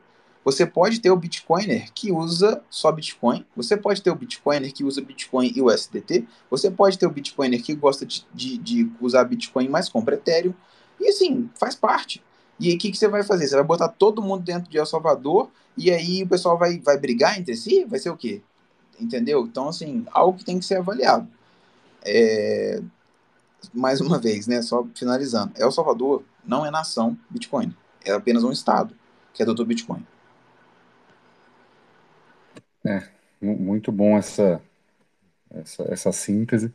Você 0.45 0.63
pode 0.63 0.99
ter 0.99 1.09
o 1.09 1.17
Bitcoiner 1.17 1.91
que 1.91 2.11
usa 2.11 2.61
só 2.69 2.91
Bitcoin, 2.91 3.43
você 3.55 3.75
pode 3.75 3.99
ter 3.99 4.11
o 4.11 4.15
Bitcoiner 4.15 4.71
que 4.71 4.83
usa 4.83 5.01
Bitcoin 5.01 5.51
e 5.55 5.59
USDT, 5.59 6.27
você 6.51 6.69
pode 6.69 6.99
ter 6.99 7.07
o 7.07 7.09
Bitcoiner 7.09 7.61
que 7.63 7.73
gosta 7.73 8.05
de, 8.05 8.23
de, 8.31 8.57
de 8.59 8.91
usar 9.01 9.23
Bitcoin, 9.23 9.67
mas 9.67 9.89
compra 9.89 10.13
Ethereum, 10.13 10.53
e 11.01 11.07
assim, 11.07 11.49
faz 11.55 11.73
parte. 11.73 12.23
E 12.59 12.69
aí 12.69 12.75
o 12.75 12.77
que, 12.77 12.91
que 12.91 12.97
você 12.97 13.07
vai 13.07 13.23
fazer? 13.23 13.47
Você 13.47 13.55
vai 13.55 13.63
botar 13.63 13.87
todo 13.87 14.21
mundo 14.21 14.43
dentro 14.43 14.69
de 14.69 14.77
El 14.77 14.85
Salvador, 14.85 15.49
e 15.75 15.89
aí 15.89 16.21
o 16.21 16.27
pessoal 16.27 16.57
vai, 16.59 16.79
vai 16.79 16.97
brigar 16.99 17.39
entre 17.39 17.55
si? 17.55 17.83
Vai 17.83 17.97
ser 17.97 18.11
o 18.11 18.15
quê? 18.15 18.43
Entendeu? 18.99 19.45
Então, 19.45 19.67
assim, 19.67 20.05
algo 20.11 20.37
que 20.37 20.45
tem 20.45 20.59
que 20.59 20.65
ser 20.65 20.75
avaliado. 20.75 21.27
É... 22.03 22.81
Mais 23.73 23.99
uma 23.99 24.19
vez, 24.19 24.45
né? 24.45 24.61
Só 24.61 24.87
finalizando. 24.93 25.53
El 25.57 25.71
Salvador 25.71 26.23
não 26.45 26.63
é 26.63 26.69
nação 26.69 27.17
Bitcoin. 27.29 27.75
É 28.05 28.11
apenas 28.11 28.43
um 28.43 28.51
estado 28.51 28.95
que 29.33 29.41
adotou 29.41 29.65
Bitcoin. 29.65 30.05
É, 32.85 33.01
muito 33.41 33.91
bom 33.91 34.15
essa, 34.15 34.61
essa, 35.51 35.83
essa 35.91 36.11
síntese. 36.11 36.71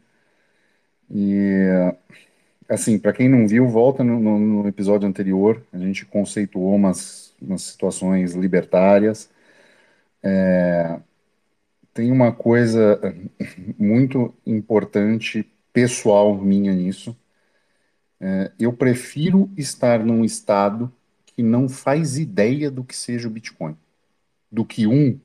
E, 1.09 1.95
assim, 2.69 2.99
para 2.99 3.13
quem 3.13 3.29
não 3.29 3.47
viu, 3.47 3.69
volta 3.69 4.03
no, 4.03 4.19
no, 4.19 4.39
no, 4.39 4.69
episódio 4.69 5.09
anterior, 5.09 5.65
a 5.73 5.79
gente 5.79 6.05
conceituou 6.07 6.75
umas, 6.75 7.33
umas 7.41 7.63
situações 7.63 8.35
libertárias. 8.35 9.31
É, 10.23 11.01
tem 11.95 12.13
uma 12.13 12.33
coisa 12.33 13.01
muito 13.79 14.35
importante, 14.47 15.49
pessoal 15.73 16.37
minha 16.37 16.75
nisso. 16.75 17.17
É, 18.21 18.53
eu 18.59 18.73
prefiro 18.73 19.51
estar 19.57 20.05
num 20.05 20.25
estado 20.25 20.93
que 21.27 21.43
não 21.43 21.69
faz 21.69 22.19
ideia 22.19 22.71
do 22.71 22.85
que 22.85 22.97
seja 22.97 23.29
o 23.29 23.31
Bitcoin, 23.31 23.77
do 24.51 24.65
que 24.65 24.87
um 24.87 25.19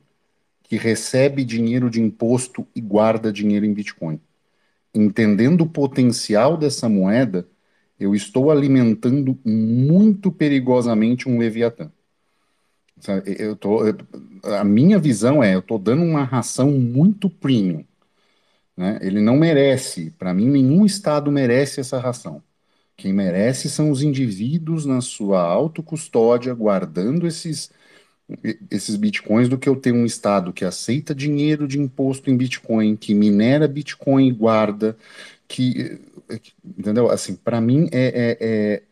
que 0.68 0.78
recebe 0.78 1.44
dinheiro 1.44 1.90
de 1.90 2.02
imposto 2.02 2.68
e 2.76 2.82
guarda 2.82 3.32
dinheiro 3.32 3.66
em 3.66 3.74
Bitcoin. 3.74 4.20
Entendendo 4.94 5.62
o 5.62 5.70
potencial 5.70 6.58
dessa 6.58 6.90
moeda, 6.90 7.48
eu 8.00 8.16
estou 8.16 8.52
alimentando 8.52 9.38
muito 9.46 10.32
perigosamente 10.32 11.30
um 11.30 11.38
Leviatã. 11.38 11.92
Eu 13.26 13.56
tô, 13.56 13.80
a 14.44 14.64
minha 14.64 14.98
visão 14.98 15.44
é, 15.44 15.54
eu 15.54 15.60
estou 15.60 15.78
dando 15.78 16.04
uma 16.04 16.24
ração 16.24 16.72
muito 16.72 17.30
premium. 17.30 17.86
Né? 18.76 19.00
Ele 19.02 19.22
não 19.22 19.38
merece, 19.38 20.12
para 20.12 20.34
mim, 20.34 20.48
nenhum 20.50 20.86
Estado 20.86 21.32
merece 21.32 21.80
essa 21.80 22.00
ração. 22.00 22.42
Quem 22.98 23.14
merece 23.14 23.70
são 23.70 23.92
os 23.92 24.02
indivíduos 24.02 24.86
na 24.86 25.02
sua 25.02 25.42
autocustódia, 25.42 26.54
guardando 26.54 27.28
esses, 27.28 27.70
esses 28.72 28.96
bitcoins 28.96 29.48
do 29.48 29.58
que 29.58 29.70
eu 29.70 29.76
ter 29.76 29.92
um 29.92 30.06
Estado 30.06 30.52
que 30.52 30.66
aceita 30.66 31.14
dinheiro 31.14 31.68
de 31.68 31.80
imposto 31.80 32.30
em 32.30 32.38
Bitcoin, 32.38 32.96
que 32.96 33.14
minera 33.14 33.68
Bitcoin 33.68 34.28
e 34.28 34.32
guarda, 34.32 34.98
que. 35.48 36.00
Entendeu? 36.64 37.10
Assim, 37.10 37.36
para 37.36 37.62
mim 37.62 37.88
é, 37.92 38.06
é, 38.08 38.38
é, 38.42 38.84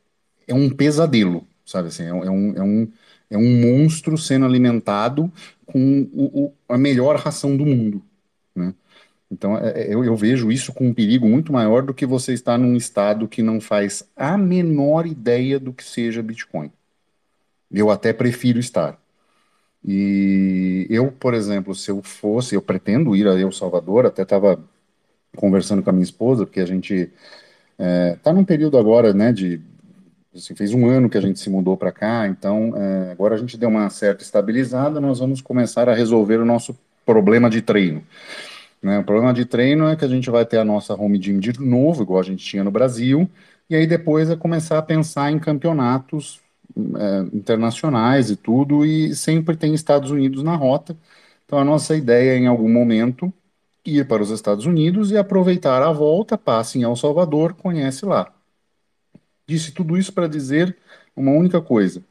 é, 0.47 0.53
um 0.53 0.69
pesadelo, 0.69 1.47
sabe? 1.65 1.87
Assim, 1.87 2.03
é, 2.03 2.09
é, 2.09 2.13
um, 2.13 2.55
é, 2.55 2.61
um, 2.61 2.91
é 3.31 3.37
um 3.37 3.59
monstro 3.59 4.17
sendo 4.17 4.45
alimentado 4.45 5.31
com 5.65 6.07
o, 6.13 6.45
o, 6.45 6.53
a 6.69 6.77
melhor 6.77 7.15
ração 7.15 7.57
do 7.57 7.65
mundo. 7.65 8.03
Né? 8.55 8.73
Então, 9.31 9.57
é, 9.57 9.81
é, 9.81 9.93
eu, 9.93 10.03
eu, 10.03 10.15
vejo 10.15 10.51
isso 10.51 10.71
com 10.71 10.87
um 10.89 10.93
perigo 10.93 11.27
muito 11.27 11.51
maior 11.51 11.81
do 11.81 11.93
que 11.93 12.05
você 12.05 12.33
estar 12.33 12.57
num 12.57 12.75
estado 12.75 13.27
que 13.27 13.41
não 13.41 13.59
faz 13.59 14.07
a 14.15 14.37
menor 14.37 15.07
ideia 15.07 15.59
do 15.59 15.73
que 15.73 15.83
seja 15.83 16.21
Bitcoin. 16.21 16.71
Eu 17.71 17.89
até 17.89 18.13
prefiro 18.13 18.59
estar. 18.59 19.02
E 19.85 20.87
eu, 20.89 21.11
por 21.11 21.33
exemplo, 21.33 21.75
se 21.75 21.91
eu 21.91 22.01
fosse, 22.01 22.55
eu 22.55 22.61
pretendo 22.61 23.15
ir 23.15 23.27
a 23.27 23.37
El 23.37 23.51
Salvador, 23.51 24.05
até 24.05 24.23
estava 24.23 24.63
conversando 25.35 25.83
com 25.83 25.89
a 25.89 25.93
minha 25.93 26.03
esposa, 26.03 26.45
porque 26.45 26.61
a 26.61 26.65
gente 26.65 27.11
está 27.77 28.31
é, 28.31 28.33
num 28.33 28.45
período 28.45 28.77
agora, 28.77 29.13
né, 29.13 29.33
de 29.33 29.59
assim, 30.33 30.55
fez 30.55 30.73
um 30.73 30.87
ano 30.87 31.09
que 31.09 31.17
a 31.17 31.21
gente 31.21 31.39
se 31.39 31.49
mudou 31.49 31.75
para 31.75 31.91
cá, 31.91 32.27
então 32.27 32.73
é, 32.75 33.11
agora 33.11 33.35
a 33.35 33.37
gente 33.37 33.57
deu 33.57 33.69
uma 33.69 33.89
certa 33.89 34.23
estabilizada, 34.23 34.99
nós 34.99 35.19
vamos 35.19 35.41
começar 35.41 35.89
a 35.89 35.93
resolver 35.93 36.37
o 36.37 36.45
nosso 36.45 36.77
problema 37.05 37.49
de 37.49 37.61
treino. 37.61 38.03
Né? 38.81 38.99
O 38.99 39.03
problema 39.03 39.33
de 39.33 39.45
treino 39.45 39.87
é 39.87 39.95
que 39.95 40.05
a 40.05 40.07
gente 40.07 40.29
vai 40.29 40.45
ter 40.45 40.57
a 40.57 40.65
nossa 40.65 40.93
home 40.93 41.17
gym 41.17 41.39
de 41.39 41.59
novo, 41.59 42.03
igual 42.03 42.19
a 42.19 42.23
gente 42.23 42.43
tinha 42.43 42.63
no 42.63 42.71
Brasil, 42.71 43.29
e 43.69 43.75
aí 43.75 43.85
depois 43.87 44.29
é 44.29 44.35
começar 44.35 44.77
a 44.77 44.81
pensar 44.81 45.31
em 45.31 45.39
campeonatos 45.39 46.42
é, 46.97 47.35
internacionais 47.35 48.29
e 48.29 48.35
tudo, 48.35 48.85
e 48.85 49.15
sempre 49.15 49.55
tem 49.55 49.73
Estados 49.73 50.11
Unidos 50.11 50.43
na 50.43 50.55
rota. 50.55 50.97
Então 51.45 51.59
a 51.59 51.63
nossa 51.65 51.95
ideia 51.95 52.31
é, 52.31 52.37
em 52.37 52.47
algum 52.47 52.71
momento, 52.71 53.31
ir 53.85 54.07
para 54.07 54.23
os 54.23 54.29
Estados 54.29 54.65
Unidos 54.65 55.11
e 55.11 55.17
aproveitar 55.17 55.81
a 55.83 55.91
volta, 55.91 56.37
passe 56.37 56.79
em 56.79 56.83
El 56.83 56.95
Salvador, 56.95 57.53
conhece 57.53 58.05
lá. 58.05 58.33
Disse 59.47 59.71
tudo 59.71 59.97
isso 59.97 60.13
para 60.13 60.27
dizer 60.27 60.77
uma 61.15 61.31
única 61.31 61.61
coisa. 61.61 62.03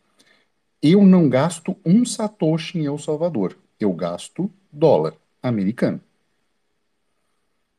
Eu 0.82 1.05
não 1.05 1.28
gasto 1.28 1.76
um 1.84 2.05
satoshi 2.05 2.78
em 2.78 2.86
El 2.86 2.98
Salvador. 2.98 3.57
Eu 3.80 3.92
gasto 3.92 4.50
dólar 4.70 5.14
americano. 5.42 6.00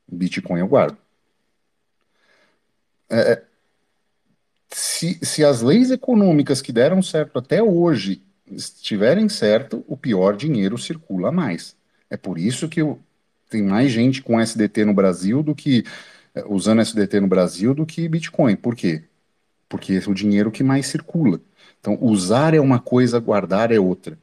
Bitcoin 0.07 0.59
eu 0.59 0.67
guardo. 0.67 0.97
É, 3.09 3.33
é 3.33 3.52
se, 4.73 5.19
se 5.21 5.43
as 5.43 5.61
leis 5.61 5.91
econômicas 5.91 6.61
que 6.61 6.71
deram 6.71 7.01
certo 7.01 7.39
até 7.39 7.61
hoje 7.61 8.21
estiverem 8.47 9.29
certo, 9.29 9.83
o 9.87 9.95
pior 9.97 10.35
dinheiro 10.35 10.77
circula 10.77 11.31
mais. 11.31 11.75
É 12.09 12.17
por 12.17 12.37
isso 12.37 12.67
que 12.69 12.81
eu, 12.81 12.99
tem 13.49 13.63
mais 13.63 13.91
gente 13.91 14.21
com 14.21 14.39
SDT 14.39 14.85
no 14.85 14.93
Brasil 14.93 15.41
do 15.43 15.55
que 15.55 15.83
eh, 16.35 16.43
usando 16.47 16.81
SDT 16.81 17.19
no 17.19 17.27
Brasil 17.27 17.73
do 17.73 17.85
que 17.85 18.07
Bitcoin. 18.07 18.55
Por 18.55 18.75
quê? 18.75 19.03
Porque 19.69 19.93
é 19.93 20.09
o 20.09 20.13
dinheiro 20.13 20.51
que 20.51 20.63
mais 20.63 20.87
circula. 20.87 21.41
Então, 21.79 21.97
usar 22.01 22.53
é 22.53 22.59
uma 22.59 22.79
coisa, 22.79 23.19
guardar 23.19 23.71
é 23.71 23.79
outra. 23.79 24.17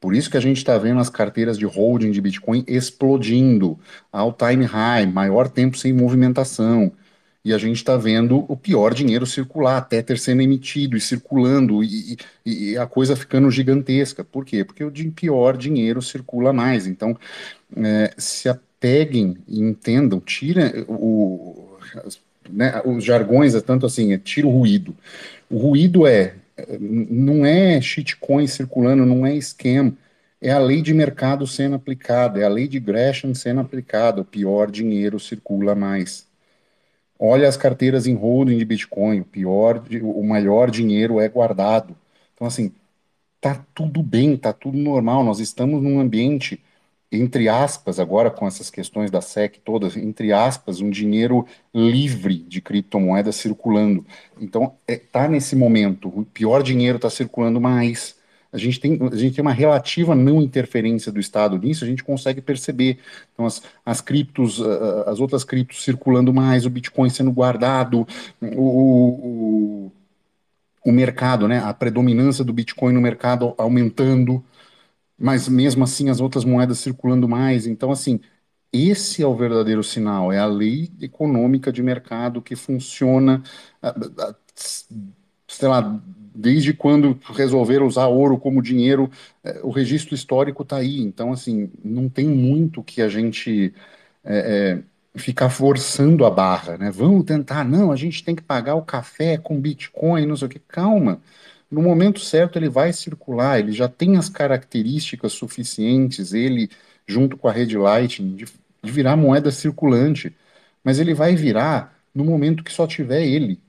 Por 0.00 0.14
isso 0.14 0.30
que 0.30 0.36
a 0.36 0.40
gente 0.40 0.58
está 0.58 0.78
vendo 0.78 1.00
as 1.00 1.10
carteiras 1.10 1.58
de 1.58 1.66
holding 1.66 2.12
de 2.12 2.20
Bitcoin 2.20 2.64
explodindo, 2.68 3.78
all 4.12 4.32
time 4.32 4.64
high, 4.64 5.06
maior 5.06 5.48
tempo 5.48 5.76
sem 5.76 5.92
movimentação 5.92 6.92
e 7.48 7.54
a 7.54 7.56
gente 7.56 7.76
está 7.76 7.96
vendo 7.96 8.44
o 8.46 8.54
pior 8.54 8.92
dinheiro 8.92 9.24
circular, 9.24 9.78
até 9.78 10.02
ter 10.02 10.18
sendo 10.18 10.42
emitido 10.42 10.98
e 10.98 11.00
circulando, 11.00 11.82
e, 11.82 12.18
e, 12.44 12.76
a 12.76 12.86
coisa 12.86 13.16
ficando 13.16 13.50
gigantesca. 13.50 14.22
Por 14.22 14.44
quê? 14.44 14.64
Porque 14.64 14.84
o 14.84 14.92
pior 15.12 15.56
dinheiro 15.56 16.02
circula 16.02 16.52
mais. 16.52 16.86
Então, 16.86 17.16
é, 17.74 18.12
se 18.18 18.50
apeguem 18.50 19.38
e 19.48 19.62
entendam, 19.62 20.20
tirem 20.20 20.84
o, 20.86 21.78
né, 22.50 22.82
os 22.84 23.02
jargões, 23.02 23.54
é 23.54 23.62
tanto 23.62 23.86
assim, 23.86 24.12
é 24.12 24.18
tira 24.18 24.46
o 24.46 24.50
ruído. 24.50 24.94
O 25.48 25.56
ruído 25.56 26.06
é, 26.06 26.34
não 26.78 27.46
é 27.46 27.80
shitcoin 27.80 28.46
circulando, 28.46 29.06
não 29.06 29.24
é 29.24 29.34
esquema, 29.34 29.96
é 30.38 30.50
a 30.50 30.58
lei 30.58 30.82
de 30.82 30.92
mercado 30.92 31.46
sendo 31.46 31.76
aplicada, 31.76 32.40
é 32.40 32.44
a 32.44 32.48
lei 32.48 32.68
de 32.68 32.78
Gresham 32.78 33.34
sendo 33.34 33.60
aplicada, 33.62 34.20
o 34.20 34.24
pior 34.24 34.70
dinheiro 34.70 35.18
circula 35.18 35.74
mais. 35.74 36.27
Olha 37.18 37.48
as 37.48 37.56
carteiras 37.56 38.06
em 38.06 38.14
holding 38.14 38.58
de 38.58 38.64
Bitcoin, 38.64 39.20
o 39.20 39.24
pior, 39.24 39.82
o 40.02 40.22
maior 40.24 40.70
dinheiro 40.70 41.20
é 41.20 41.28
guardado. 41.28 41.96
Então, 42.34 42.46
assim, 42.46 42.72
tá 43.40 43.64
tudo 43.74 44.02
bem, 44.02 44.36
tá 44.36 44.52
tudo 44.52 44.78
normal. 44.78 45.24
Nós 45.24 45.40
estamos 45.40 45.82
num 45.82 46.00
ambiente, 46.00 46.62
entre 47.12 47.48
aspas, 47.48 48.00
agora 48.00 48.30
com 48.30 48.46
essas 48.48 48.70
questões 48.70 49.10
da 49.10 49.20
SEC 49.20 49.60
todas, 49.64 49.96
entre 49.96 50.32
aspas, 50.32 50.80
um 50.82 50.90
dinheiro 50.90 51.46
livre 51.74 52.38
de 52.38 52.62
criptomoedas 52.62 53.36
circulando. 53.36 54.06
Então, 54.40 54.76
é, 54.88 54.96
tá 54.98 55.28
nesse 55.28 55.56
momento, 55.56 56.08
o 56.10 56.26
pior 56.26 56.62
dinheiro 56.62 56.96
está 56.98 57.10
circulando 57.10 57.60
mais. 57.60 58.17
A 58.52 58.58
gente, 58.58 58.80
tem, 58.80 58.98
a 59.12 59.16
gente 59.16 59.34
tem 59.34 59.42
uma 59.42 59.52
relativa 59.52 60.14
não 60.14 60.40
interferência 60.42 61.12
do 61.12 61.20
Estado 61.20 61.58
nisso, 61.58 61.84
a 61.84 61.86
gente 61.86 62.02
consegue 62.02 62.40
perceber. 62.40 62.98
Então, 63.32 63.44
as, 63.46 63.62
as 63.84 64.00
criptos, 64.00 64.60
as 65.06 65.20
outras 65.20 65.44
criptos 65.44 65.84
circulando 65.84 66.32
mais, 66.32 66.64
o 66.64 66.70
Bitcoin 66.70 67.10
sendo 67.10 67.30
guardado, 67.32 68.06
o, 68.40 69.86
o 69.86 69.92
o 70.84 70.92
mercado, 70.92 71.46
né, 71.48 71.58
a 71.58 71.74
predominância 71.74 72.44
do 72.44 72.52
Bitcoin 72.52 72.92
no 72.92 73.00
mercado 73.00 73.54
aumentando, 73.58 74.44
mas 75.18 75.48
mesmo 75.48 75.84
assim 75.84 76.10
as 76.10 76.20
outras 76.20 76.44
moedas 76.44 76.78
circulando 76.78 77.28
mais. 77.28 77.66
Então, 77.66 77.90
assim, 77.92 78.20
esse 78.72 79.22
é 79.22 79.26
o 79.26 79.36
verdadeiro 79.36 79.82
sinal, 79.84 80.32
é 80.32 80.38
a 80.38 80.46
lei 80.46 80.90
econômica 81.00 81.72
de 81.72 81.82
mercado 81.82 82.42
que 82.42 82.56
funciona, 82.56 83.42
sei 85.46 85.68
lá, 85.68 86.00
desde 86.38 86.72
quando 86.72 87.18
resolveram 87.34 87.86
usar 87.86 88.06
ouro 88.06 88.38
como 88.38 88.62
dinheiro, 88.62 89.10
é, 89.42 89.60
o 89.64 89.70
registro 89.70 90.14
histórico 90.14 90.62
está 90.62 90.76
aí. 90.76 91.00
Então, 91.00 91.32
assim, 91.32 91.70
não 91.84 92.08
tem 92.08 92.26
muito 92.28 92.82
que 92.82 93.02
a 93.02 93.08
gente 93.08 93.74
é, 94.24 94.78
é, 95.16 95.18
ficar 95.18 95.50
forçando 95.50 96.24
a 96.24 96.30
barra, 96.30 96.78
né? 96.78 96.90
Vamos 96.92 97.24
tentar, 97.24 97.64
não, 97.64 97.90
a 97.92 97.96
gente 97.96 98.24
tem 98.24 98.36
que 98.36 98.42
pagar 98.42 98.76
o 98.76 98.82
café 98.82 99.36
com 99.36 99.60
Bitcoin, 99.60 100.26
não 100.26 100.36
sei 100.36 100.46
o 100.46 100.50
que. 100.50 100.60
Calma, 100.60 101.20
no 101.70 101.82
momento 101.82 102.20
certo 102.20 102.56
ele 102.58 102.68
vai 102.68 102.92
circular, 102.92 103.58
ele 103.58 103.72
já 103.72 103.88
tem 103.88 104.16
as 104.16 104.28
características 104.28 105.32
suficientes, 105.32 106.32
ele, 106.32 106.70
junto 107.06 107.36
com 107.36 107.48
a 107.48 107.52
rede 107.52 107.76
Lightning, 107.76 108.36
de, 108.36 108.46
de 108.82 108.92
virar 108.92 109.16
moeda 109.16 109.50
circulante. 109.50 110.34
Mas 110.84 110.98
ele 111.00 111.14
vai 111.14 111.34
virar 111.36 111.98
no 112.14 112.24
momento 112.24 112.62
que 112.64 112.72
só 112.72 112.86
tiver 112.86 113.26
ele, 113.26 113.60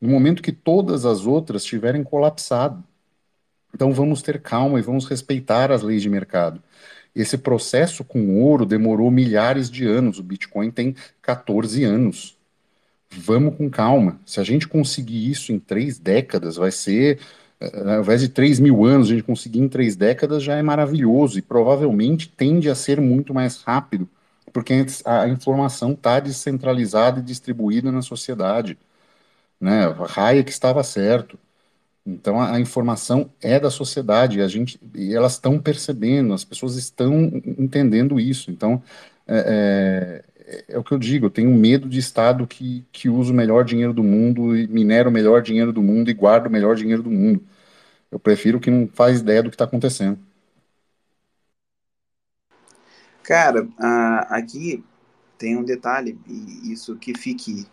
no 0.00 0.08
momento 0.08 0.42
que 0.42 0.52
todas 0.52 1.04
as 1.04 1.26
outras 1.26 1.64
tiverem 1.64 2.02
colapsado. 2.02 2.82
Então 3.74 3.92
vamos 3.92 4.22
ter 4.22 4.40
calma 4.40 4.78
e 4.78 4.82
vamos 4.82 5.06
respeitar 5.06 5.70
as 5.70 5.82
leis 5.82 6.02
de 6.02 6.08
mercado. 6.08 6.62
Esse 7.14 7.36
processo 7.36 8.04
com 8.04 8.40
ouro 8.40 8.64
demorou 8.64 9.10
milhares 9.10 9.70
de 9.70 9.86
anos, 9.86 10.18
o 10.18 10.22
Bitcoin 10.22 10.70
tem 10.70 10.94
14 11.22 11.84
anos. 11.84 12.36
Vamos 13.10 13.56
com 13.56 13.70
calma. 13.70 14.20
Se 14.26 14.40
a 14.40 14.44
gente 14.44 14.68
conseguir 14.68 15.30
isso 15.30 15.52
em 15.52 15.58
três 15.58 15.98
décadas, 15.98 16.56
vai 16.56 16.70
ser. 16.70 17.18
Eh, 17.60 17.94
ao 17.94 18.00
invés 18.00 18.20
de 18.20 18.28
3 18.28 18.60
mil 18.60 18.84
anos, 18.84 19.08
a 19.08 19.10
gente 19.12 19.22
conseguir 19.24 19.60
em 19.60 19.68
três 19.68 19.96
décadas 19.96 20.42
já 20.42 20.56
é 20.56 20.62
maravilhoso 20.62 21.38
e 21.38 21.42
provavelmente 21.42 22.28
tende 22.28 22.70
a 22.70 22.74
ser 22.74 23.00
muito 23.00 23.34
mais 23.34 23.62
rápido, 23.62 24.08
porque 24.52 24.74
a 25.04 25.28
informação 25.28 25.92
está 25.92 26.20
descentralizada 26.20 27.20
e 27.20 27.22
distribuída 27.22 27.90
na 27.90 28.02
sociedade. 28.02 28.78
Né? 29.60 29.84
Hayek 30.16 30.50
estava 30.50 30.82
certo. 30.82 31.38
Então 32.06 32.40
a, 32.40 32.54
a, 32.54 32.60
informação 32.60 33.30
é 33.42 33.60
da 33.60 33.70
sociedade, 33.70 34.40
a 34.40 34.48
gente 34.48 34.80
e 34.94 35.14
elas 35.14 35.32
estão 35.34 35.58
percebendo, 35.60 36.32
as 36.32 36.44
pessoas 36.44 36.76
estão 36.76 37.12
entendendo 37.58 38.18
isso. 38.18 38.50
Então 38.50 38.82
é, 39.26 40.24
é, 40.46 40.64
é, 40.74 40.78
o 40.78 40.84
que 40.84 40.92
eu 40.92 40.98
digo, 40.98 41.26
eu 41.26 41.30
tenho 41.30 41.50
medo 41.54 41.88
de 41.88 41.98
Estado 41.98 42.46
que, 42.46 42.84
que 42.90 43.08
usa 43.08 43.32
o 43.32 43.36
melhor 43.36 43.64
dinheiro 43.64 43.92
do 43.92 44.02
mundo 44.02 44.56
e 44.56 44.66
minera 44.66 45.08
o 45.08 45.12
melhor 45.12 45.42
dinheiro 45.42 45.72
do 45.72 45.82
mundo 45.82 46.10
e 46.10 46.14
guarda 46.14 46.48
o 46.48 46.52
melhor 46.52 46.74
dinheiro 46.74 47.02
do 47.02 47.10
mundo. 47.10 47.44
Eu 48.10 48.18
prefiro 48.18 48.58
que 48.58 48.70
não 48.70 48.88
faz 48.88 49.20
ideia 49.20 49.42
do 49.42 49.50
que 49.50 49.54
está 49.54 49.64
acontecendo. 49.64 50.18
Cara, 53.22 53.64
uh, 53.64 54.26
aqui 54.30 54.82
tem 55.36 55.56
um 55.56 55.62
detalhe, 55.62 56.18
e 56.26 56.72
isso 56.72 56.96
que 56.96 57.16
fique 57.16 57.66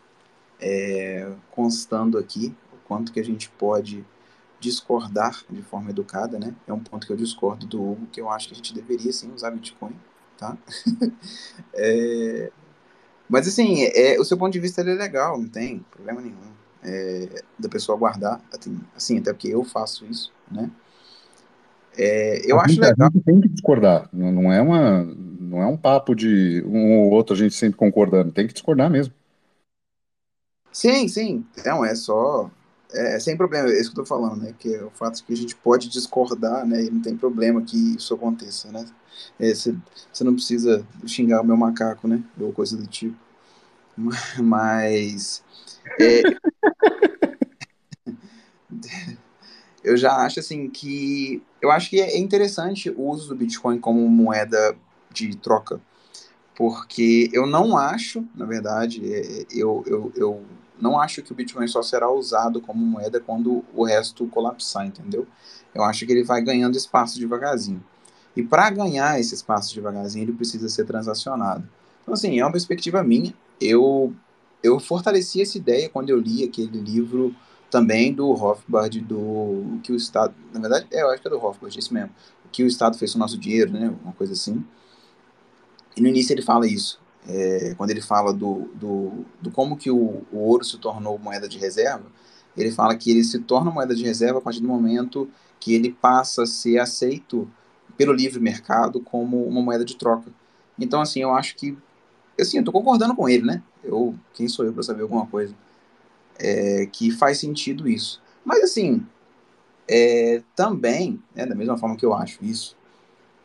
é, 0.65 1.31
constando 1.51 2.17
aqui, 2.17 2.51
o 2.73 2.87
quanto 2.87 3.13
que 3.13 3.19
a 3.19 3.23
gente 3.23 3.49
pode 3.51 4.03
discordar 4.59 5.43
de 5.47 5.61
forma 5.61 5.91
educada, 5.91 6.39
né? 6.39 6.55
É 6.67 6.73
um 6.73 6.79
ponto 6.79 7.05
que 7.05 7.13
eu 7.13 7.17
discordo 7.17 7.67
do 7.67 7.79
Hugo, 7.79 8.07
que 8.11 8.19
eu 8.19 8.31
acho 8.31 8.47
que 8.47 8.55
a 8.55 8.57
gente 8.57 8.73
deveria 8.73 9.13
sim 9.13 9.31
usar 9.31 9.51
Bitcoin, 9.51 9.95
tá? 10.35 10.57
é, 11.71 12.51
mas 13.29 13.47
assim, 13.47 13.83
é, 13.83 14.19
o 14.19 14.25
seu 14.25 14.37
ponto 14.37 14.53
de 14.53 14.59
vista 14.59 14.81
é 14.81 14.85
legal, 14.85 15.39
não 15.39 15.47
tem 15.47 15.85
problema 15.91 16.19
nenhum 16.19 16.35
é, 16.83 17.43
da 17.59 17.69
pessoa 17.69 17.95
guardar, 17.95 18.41
assim, 18.51 18.79
assim, 18.95 19.19
até 19.19 19.33
porque 19.33 19.49
eu 19.49 19.63
faço 19.63 20.03
isso, 20.07 20.33
né? 20.49 20.71
É, 21.95 22.41
eu 22.51 22.59
a 22.59 22.63
acho 22.63 22.73
gente, 22.73 22.83
legal. 22.83 23.07
A 23.07 23.11
gente 23.11 23.23
tem 23.23 23.39
que 23.39 23.49
discordar, 23.49 24.09
não, 24.11 24.31
não, 24.31 24.51
é 24.51 24.59
uma, 24.59 25.03
não 25.03 25.61
é 25.61 25.67
um 25.67 25.77
papo 25.77 26.15
de 26.15 26.63
um 26.65 27.01
ou 27.01 27.11
outro 27.11 27.35
a 27.35 27.37
gente 27.37 27.53
sempre 27.53 27.77
concordando, 27.77 28.31
tem 28.31 28.47
que 28.47 28.53
discordar 28.53 28.89
mesmo. 28.89 29.13
Sim, 30.75 31.07
sim, 31.07 31.45
não 31.65 31.85
é 31.85 31.95
só 31.95 32.51
é, 32.91 33.17
sem 33.17 33.37
problema, 33.37 33.69
é 33.69 33.79
isso 33.79 33.93
que 33.93 33.97
eu 33.97 34.03
tô 34.03 34.05
falando, 34.05 34.41
né? 34.41 34.53
Que 34.59 34.75
é 34.75 34.83
o 34.83 34.89
fato 34.89 35.23
que 35.23 35.31
a 35.31 35.37
gente 35.37 35.55
pode 35.55 35.87
discordar, 35.87 36.67
né? 36.67 36.83
E 36.83 36.89
não 36.91 37.01
tem 37.01 37.15
problema 37.15 37.61
que 37.61 37.95
isso 37.95 38.13
aconteça, 38.13 38.69
né? 38.73 38.85
Você 39.39 39.69
é, 39.71 40.23
não 40.25 40.33
precisa 40.33 40.85
xingar 41.05 41.39
o 41.39 41.45
meu 41.45 41.55
macaco, 41.55 42.09
né? 42.09 42.21
Ou 42.37 42.51
coisa 42.51 42.75
do 42.75 42.85
tipo. 42.85 43.15
Mas. 44.43 45.41
É, 45.97 46.23
eu 49.81 49.95
já 49.95 50.17
acho 50.25 50.41
assim 50.41 50.69
que. 50.69 51.41
Eu 51.61 51.71
acho 51.71 51.89
que 51.89 52.01
é 52.01 52.17
interessante 52.17 52.89
o 52.89 53.03
uso 53.03 53.29
do 53.29 53.35
Bitcoin 53.37 53.79
como 53.79 54.09
moeda 54.09 54.75
de 55.09 55.37
troca. 55.37 55.79
Porque 56.53 57.29
eu 57.31 57.47
não 57.47 57.77
acho, 57.77 58.25
na 58.35 58.45
verdade, 58.45 59.01
é, 59.13 59.45
eu, 59.49 59.81
eu, 59.87 60.11
eu 60.17 60.43
não 60.79 60.99
acho 60.99 61.21
que 61.21 61.31
o 61.31 61.35
Bitcoin 61.35 61.67
só 61.67 61.81
será 61.81 62.09
usado 62.11 62.61
como 62.61 62.85
moeda 62.85 63.19
quando 63.19 63.63
o 63.73 63.83
resto 63.83 64.27
colapsar, 64.27 64.85
entendeu? 64.85 65.27
Eu 65.73 65.83
acho 65.83 66.05
que 66.05 66.11
ele 66.11 66.23
vai 66.23 66.41
ganhando 66.41 66.77
espaço 66.77 67.19
devagarzinho. 67.19 67.83
E 68.35 68.43
para 68.43 68.69
ganhar 68.69 69.19
esse 69.19 69.33
espaço 69.33 69.73
devagarzinho, 69.73 70.25
ele 70.25 70.33
precisa 70.33 70.67
ser 70.67 70.85
transacionado. 70.85 71.67
Então, 72.01 72.13
assim, 72.13 72.39
é 72.39 72.43
uma 72.43 72.51
perspectiva 72.51 73.01
minha. 73.03 73.33
Eu, 73.59 74.13
eu 74.61 74.79
fortaleci 74.79 75.41
essa 75.41 75.57
ideia 75.57 75.89
quando 75.89 76.09
eu 76.09 76.19
li 76.19 76.43
aquele 76.43 76.79
livro 76.79 77.33
também 77.71 78.13
do 78.13 78.31
Rothbard, 78.33 78.99
do 79.01 79.79
que 79.81 79.91
o 79.91 79.95
Estado. 79.95 80.33
Na 80.53 80.59
verdade, 80.59 80.87
é, 80.91 81.01
eu 81.01 81.09
acho 81.09 81.21
que 81.21 81.27
é 81.27 81.31
do 81.31 81.37
Rothbard, 81.37 81.77
esse 81.77 81.93
mesmo. 81.93 82.11
O 82.45 82.49
que 82.49 82.63
o 82.63 82.67
Estado 82.67 82.97
fez 82.97 83.13
com 83.13 83.17
o 83.17 83.21
nosso 83.21 83.37
dinheiro, 83.37 83.71
né? 83.71 83.93
Uma 84.03 84.13
coisa 84.13 84.33
assim. 84.33 84.63
E 85.95 86.01
no 86.01 86.07
início 86.07 86.33
ele 86.33 86.41
fala 86.41 86.67
isso 86.67 86.99
é, 87.27 87.73
quando 87.75 87.91
ele 87.91 88.01
fala 88.01 88.33
do, 88.33 88.69
do, 88.75 89.25
do 89.41 89.51
como 89.51 89.77
que 89.77 89.89
o, 89.89 90.23
o, 90.31 90.37
ouro 90.37 90.63
se 90.63 90.77
tornou 90.77 91.17
moeda 91.17 91.47
de 91.47 91.57
reserva, 91.57 92.05
ele 92.55 92.71
fala 92.71 92.95
que 92.95 93.11
ele 93.11 93.23
se 93.23 93.39
torna 93.39 93.71
moeda 93.71 93.95
de 93.95 94.03
reserva 94.03 94.39
a 94.39 94.41
partir 94.41 94.61
do 94.61 94.67
momento 94.67 95.29
que 95.59 95.73
ele 95.73 95.91
passa 95.91 96.43
a 96.43 96.47
ser 96.47 96.77
aceito 96.79 97.49
pelo 97.97 98.13
livre 98.13 98.39
mercado 98.39 98.99
como 98.99 99.45
uma 99.45 99.61
moeda 99.61 99.83
de 99.83 99.95
troca. 99.95 100.31
Então, 100.77 101.01
assim, 101.01 101.21
eu 101.21 101.33
acho 101.33 101.55
que, 101.55 101.77
assim, 102.39 102.57
eu 102.57 102.63
tô 102.63 102.71
concordando 102.71 103.15
com 103.15 103.27
ele, 103.27 103.45
né? 103.45 103.63
Eu, 103.83 104.15
quem 104.33 104.47
sou 104.47 104.65
eu 104.65 104.73
para 104.73 104.83
saber 104.83 105.01
alguma 105.01 105.25
coisa? 105.25 105.55
É, 106.37 106.85
que 106.91 107.11
faz 107.11 107.39
sentido 107.39 107.87
isso. 107.87 108.21
Mas, 108.43 108.63
assim, 108.63 109.05
é, 109.87 110.41
também, 110.55 111.21
né, 111.33 111.45
da 111.45 111.55
mesma 111.55 111.77
forma 111.77 111.95
que 111.95 112.05
eu 112.05 112.13
acho 112.13 112.43
isso, 112.43 112.77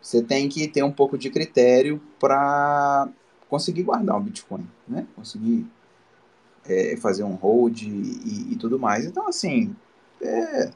você 0.00 0.22
tem 0.22 0.48
que 0.48 0.66
ter 0.66 0.82
um 0.82 0.92
pouco 0.92 1.16
de 1.16 1.30
critério 1.30 2.00
para 2.18 3.08
conseguir 3.50 3.82
guardar 3.82 4.16
um 4.16 4.22
Bitcoin, 4.22 4.66
né? 4.88 5.06
Conseguir 5.16 5.66
é, 6.64 6.96
fazer 6.96 7.24
um 7.24 7.34
hold 7.34 7.82
e, 7.82 8.52
e, 8.52 8.56
tudo 8.56 8.78
mais. 8.78 9.04
Então, 9.04 9.28
assim, 9.28 9.74
é, 10.22 10.70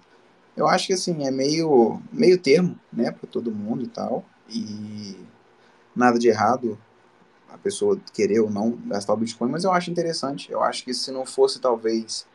eu 0.57 0.67
acho 0.67 0.89
que 0.89 0.93
assim 0.93 1.25
é 1.25 1.31
meio 1.31 2.01
meio 2.13 2.39
termo, 2.39 2.79
né, 2.93 3.11
para 3.13 3.29
todo 3.31 3.53
mundo 3.53 3.85
e 3.85 3.89
tal. 3.89 4.25
E 4.51 5.17
nada 5.95 6.19
de 6.19 6.29
errado 6.29 6.77
a 7.49 7.57
pessoa 7.57 7.99
querer 8.13 8.41
ou 8.41 8.51
não 8.51 8.73
gastar 8.87 9.15
o 9.15 9.17
Bitcoin, 9.17 9.51
mas 9.51 9.63
eu 9.65 9.73
acho 9.73 9.91
interessante. 9.91 10.51
Eu 10.51 10.63
acho 10.63 10.85
que 10.85 10.93
se 10.93 11.13
não 11.13 11.25
fosse 11.25 11.61
talvez 11.61 12.27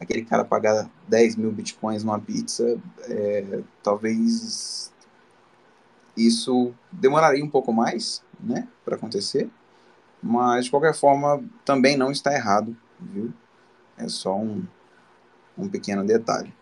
aquele 0.00 0.24
cara 0.24 0.44
pagar 0.44 0.88
10 1.08 1.34
mil 1.36 1.50
Bitcoins 1.50 2.04
numa 2.04 2.20
pizza, 2.20 2.80
é, 3.08 3.60
talvez 3.82 4.92
isso 6.16 6.72
demoraria 6.92 7.44
um 7.44 7.50
pouco 7.50 7.72
mais, 7.72 8.22
né, 8.38 8.68
para 8.84 8.94
acontecer. 8.94 9.50
Mas, 10.22 10.64
de 10.64 10.70
qualquer 10.70 10.94
forma, 10.94 11.42
também 11.64 11.96
não 11.96 12.10
está 12.10 12.32
errado, 12.32 12.76
viu? 13.00 13.32
É 13.96 14.08
só 14.08 14.36
um, 14.36 14.64
um 15.56 15.68
pequeno 15.68 16.04
detalhe. 16.04 16.52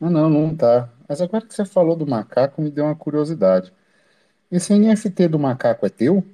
Não, 0.00 0.10
não, 0.10 0.28
não 0.28 0.56
tá. 0.56 0.88
Mas 1.08 1.20
agora 1.20 1.46
que 1.46 1.54
você 1.54 1.64
falou 1.64 1.94
do 1.96 2.06
macaco, 2.06 2.60
me 2.60 2.70
deu 2.70 2.84
uma 2.84 2.96
curiosidade. 2.96 3.72
Esse 4.50 4.74
NFT 4.74 5.28
do 5.28 5.38
macaco 5.38 5.86
é 5.86 5.88
teu? 5.88 6.24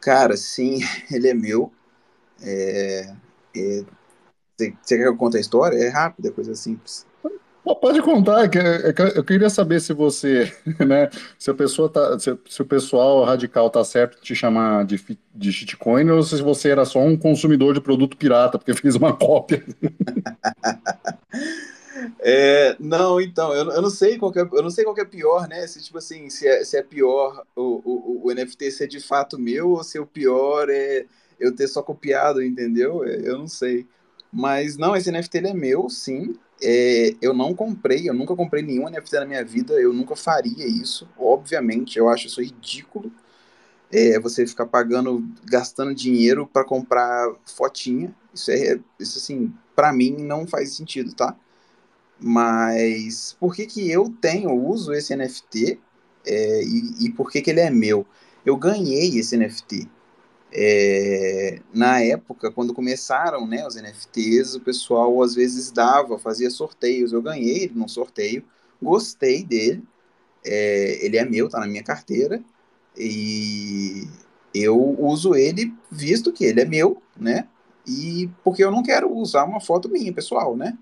Cara, 0.00 0.36
sim, 0.36 0.80
ele 1.10 1.28
é 1.28 1.34
meu. 1.34 1.72
É, 2.42 3.14
é, 3.56 3.84
você, 4.56 4.70
você 4.82 4.96
quer 4.96 5.02
que 5.02 5.08
eu 5.08 5.16
conte 5.16 5.36
a 5.36 5.40
história? 5.40 5.76
É 5.76 5.88
rápida, 5.88 6.28
é 6.28 6.32
coisa 6.32 6.54
simples. 6.54 7.06
Pode 7.74 8.00
contar, 8.00 8.44
é 8.44 8.48
que- 8.48 8.58
é 8.58 8.92
que 8.92 9.02
eu 9.18 9.24
queria 9.24 9.50
saber 9.50 9.80
se 9.80 9.92
você, 9.92 10.52
né, 10.86 11.08
se 11.38 11.50
a 11.50 11.54
pessoa 11.54 11.88
tá, 11.88 12.16
se, 12.18 12.36
se 12.48 12.62
o 12.62 12.64
pessoal 12.64 13.24
radical 13.24 13.68
tá 13.70 13.82
certo 13.82 14.20
te 14.20 14.34
chamar 14.36 14.84
de, 14.84 15.00
de 15.34 15.52
shitcoin 15.52 16.08
ou 16.10 16.22
se 16.22 16.40
você 16.42 16.70
era 16.70 16.84
só 16.84 17.00
um 17.00 17.16
consumidor 17.16 17.74
de 17.74 17.80
produto 17.80 18.16
pirata 18.16 18.56
porque 18.58 18.72
fez 18.80 18.94
uma 18.94 19.12
cópia. 19.16 19.64
É, 22.20 22.76
não, 22.78 23.20
então, 23.20 23.52
eu, 23.54 23.70
eu 23.70 23.82
não 23.82 23.88
sei 23.90 24.18
qual 24.18 24.30
que 24.32 24.38
é, 24.38 24.42
eu 24.42 24.62
não 24.62 24.70
sei 24.70 24.84
qual 24.84 24.94
que 24.94 25.00
é 25.00 25.04
pior, 25.04 25.48
né? 25.48 25.66
Se 25.66 25.82
tipo 25.82 25.96
assim, 25.98 26.28
se 26.28 26.46
é, 26.46 26.62
se 26.64 26.76
é 26.76 26.82
pior 26.82 27.42
o, 27.56 27.80
o, 28.22 28.26
o 28.26 28.32
NFT 28.32 28.70
ser 28.70 28.86
de 28.88 29.00
fato 29.00 29.38
meu 29.38 29.70
ou 29.70 29.82
se 29.84 29.98
o 29.98 30.06
pior 30.06 30.68
é 30.70 31.06
eu 31.40 31.54
ter 31.54 31.68
só 31.68 31.82
copiado, 31.82 32.42
entendeu? 32.42 33.02
É, 33.04 33.16
Eu 33.28 33.38
não 33.38 33.46
sei. 33.48 33.86
Mas 34.32 34.76
não, 34.76 34.96
esse 34.96 35.10
NFT 35.10 35.38
ele 35.38 35.48
é 35.48 35.54
meu, 35.54 35.88
sim. 35.88 36.34
É, 36.62 37.14
eu 37.20 37.34
não 37.34 37.54
comprei, 37.54 38.08
eu 38.08 38.14
nunca 38.14 38.34
comprei 38.34 38.62
nenhum 38.62 38.88
NFT 38.88 39.20
na 39.20 39.26
minha 39.26 39.44
vida, 39.44 39.74
eu 39.74 39.92
nunca 39.92 40.16
faria 40.16 40.66
isso, 40.66 41.06
obviamente, 41.18 41.98
eu 41.98 42.08
acho 42.08 42.26
isso 42.26 42.40
ridículo. 42.42 43.12
É, 43.92 44.18
você 44.18 44.46
ficar 44.46 44.66
pagando, 44.66 45.24
gastando 45.44 45.94
dinheiro 45.94 46.46
para 46.46 46.64
comprar 46.64 47.32
fotinha, 47.44 48.14
isso 48.34 48.50
é, 48.50 48.80
isso 48.98 49.18
assim, 49.18 49.54
para 49.76 49.92
mim 49.92 50.16
não 50.18 50.46
faz 50.46 50.74
sentido, 50.74 51.14
tá? 51.14 51.36
Mas 52.18 53.36
por 53.38 53.54
que 53.54 53.66
que 53.66 53.90
eu 53.90 54.10
tenho, 54.20 54.52
uso 54.52 54.92
esse 54.92 55.14
NFT 55.14 55.78
é, 56.26 56.62
e, 56.64 57.06
e 57.06 57.12
por 57.12 57.30
que 57.30 57.40
que 57.42 57.50
ele 57.50 57.60
é 57.60 57.70
meu? 57.70 58.06
Eu 58.44 58.56
ganhei 58.56 59.18
esse 59.18 59.36
NFT. 59.36 59.88
É, 60.52 61.60
na 61.74 62.00
época, 62.00 62.50
quando 62.50 62.72
começaram, 62.72 63.46
né, 63.46 63.66
os 63.66 63.76
NFTs, 63.76 64.54
o 64.54 64.60
pessoal 64.60 65.22
às 65.22 65.34
vezes 65.34 65.70
dava, 65.70 66.18
fazia 66.18 66.50
sorteios. 66.50 67.12
Eu 67.12 67.22
ganhei 67.22 67.64
ele 67.64 67.74
num 67.74 67.88
sorteio, 67.88 68.44
gostei 68.80 69.44
dele. 69.44 69.82
É, 70.44 71.04
ele 71.04 71.16
é 71.16 71.24
meu, 71.24 71.48
tá 71.48 71.58
na 71.58 71.66
minha 71.66 71.82
carteira 71.82 72.40
e 72.96 74.06
eu 74.54 74.78
uso 74.98 75.34
ele 75.34 75.74
visto 75.90 76.32
que 76.32 76.44
ele 76.44 76.60
é 76.60 76.64
meu, 76.64 77.02
né? 77.16 77.46
E 77.86 78.30
porque 78.42 78.64
eu 78.64 78.70
não 78.70 78.82
quero 78.82 79.12
usar 79.12 79.44
uma 79.44 79.60
foto 79.60 79.88
minha, 79.88 80.12
pessoal, 80.12 80.56
né? 80.56 80.76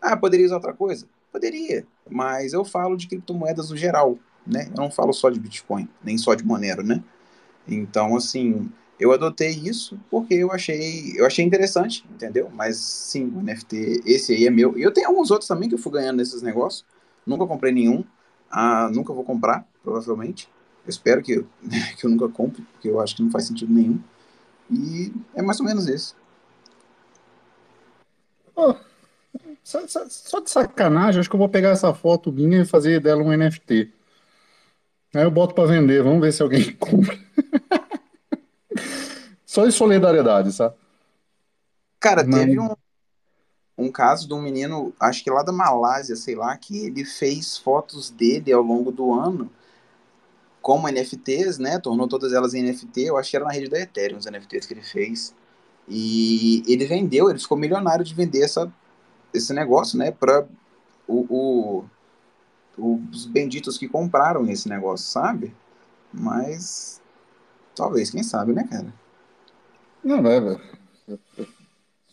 Ah, 0.00 0.16
poderia 0.16 0.46
usar 0.46 0.56
outra 0.56 0.74
coisa? 0.74 1.06
Poderia, 1.32 1.86
mas 2.08 2.52
eu 2.52 2.64
falo 2.64 2.96
de 2.96 3.08
criptomoedas 3.08 3.70
no 3.70 3.76
geral, 3.76 4.18
né? 4.46 4.68
Eu 4.70 4.82
não 4.82 4.90
falo 4.90 5.12
só 5.12 5.30
de 5.30 5.40
Bitcoin, 5.40 5.88
nem 6.02 6.18
só 6.18 6.34
de 6.34 6.44
Monero, 6.44 6.82
né? 6.82 7.02
Então, 7.66 8.16
assim, 8.16 8.70
eu 8.98 9.12
adotei 9.12 9.50
isso 9.50 9.98
porque 10.10 10.34
eu 10.34 10.50
achei, 10.52 11.12
eu 11.16 11.26
achei 11.26 11.44
interessante, 11.44 12.04
entendeu? 12.10 12.50
Mas 12.54 12.76
sim, 12.78 13.26
o 13.34 13.40
NFT, 13.40 14.02
esse 14.06 14.32
aí 14.34 14.46
é 14.46 14.50
meu. 14.50 14.76
E 14.78 14.82
eu 14.82 14.92
tenho 14.92 15.08
alguns 15.08 15.30
outros 15.30 15.48
também 15.48 15.68
que 15.68 15.74
eu 15.74 15.78
fui 15.78 15.92
ganhando 15.92 16.16
nesses 16.18 16.42
negócios. 16.42 16.84
Nunca 17.26 17.46
comprei 17.46 17.72
nenhum, 17.72 18.04
ah, 18.50 18.88
nunca 18.92 19.12
vou 19.12 19.24
comprar, 19.24 19.66
provavelmente. 19.82 20.48
Eu 20.84 20.90
espero 20.90 21.22
que, 21.22 21.32
eu- 21.32 21.46
que 21.98 22.06
eu 22.06 22.10
nunca 22.10 22.28
compre, 22.28 22.62
porque 22.72 22.88
eu 22.88 23.00
acho 23.00 23.16
que 23.16 23.22
não 23.22 23.30
faz 23.30 23.46
sentido 23.46 23.72
nenhum. 23.72 24.00
E 24.70 25.12
é 25.34 25.42
mais 25.42 25.60
ou 25.60 25.66
menos 25.66 25.88
isso. 25.88 26.16
Pô, 28.54 28.74
só, 29.64 29.86
só- 29.88 30.06
só 30.08 30.40
de 30.40 30.50
sacanagem, 30.50 31.20
acho 31.20 31.30
que 31.30 31.36
eu 31.36 31.40
vou 31.40 31.48
pegar 31.48 31.70
essa 31.70 31.94
foto 31.94 32.32
minha 32.32 32.62
e 32.62 32.66
fazer 32.66 33.00
dela 33.00 33.22
um 33.22 33.32
NFT. 33.32 33.92
Aí 35.14 35.24
eu 35.24 35.30
boto 35.30 35.54
para 35.54 35.68
vender, 35.68 36.02
vamos 36.02 36.20
ver 36.20 36.32
se 36.32 36.42
alguém 36.42 36.72
compra. 36.76 37.18
Só 39.56 39.64
de 39.64 39.72
solidariedade, 39.72 40.52
sabe? 40.52 40.74
Cara, 41.98 42.22
Mas, 42.22 42.34
teve 42.34 42.60
um, 42.60 42.76
um 43.78 43.90
caso 43.90 44.28
de 44.28 44.34
um 44.34 44.42
menino, 44.42 44.92
acho 45.00 45.24
que 45.24 45.30
lá 45.30 45.42
da 45.42 45.50
Malásia, 45.50 46.14
sei 46.14 46.34
lá, 46.34 46.54
que 46.58 46.84
ele 46.84 47.06
fez 47.06 47.56
fotos 47.56 48.10
dele 48.10 48.52
ao 48.52 48.60
longo 48.60 48.92
do 48.92 49.14
ano 49.14 49.50
como 50.60 50.86
NFTs, 50.86 51.56
né? 51.56 51.78
Tornou 51.78 52.06
todas 52.06 52.34
elas 52.34 52.52
em 52.52 52.62
NFT. 52.62 53.04
Eu 53.04 53.16
acho 53.16 53.30
que 53.30 53.36
era 53.36 53.46
na 53.46 53.50
rede 53.50 53.70
da 53.70 53.80
Ethereum 53.80 54.18
os 54.18 54.26
NFTs 54.26 54.66
que 54.66 54.74
ele 54.74 54.82
fez. 54.82 55.34
E 55.88 56.62
ele 56.70 56.84
vendeu, 56.84 57.30
ele 57.30 57.38
ficou 57.38 57.56
milionário 57.56 58.04
de 58.04 58.12
vender 58.12 58.42
essa, 58.42 58.70
esse 59.32 59.54
negócio, 59.54 59.96
né? 59.96 60.10
Para 60.10 60.46
o, 61.08 61.86
o, 62.76 63.00
os 63.10 63.24
benditos 63.24 63.78
que 63.78 63.88
compraram 63.88 64.46
esse 64.50 64.68
negócio, 64.68 65.06
sabe? 65.06 65.56
Mas 66.12 67.00
talvez, 67.74 68.10
quem 68.10 68.22
sabe, 68.22 68.52
né, 68.52 68.68
cara? 68.70 69.05
Não, 70.06 70.26
é, 70.30 70.40
velho. 70.40 70.60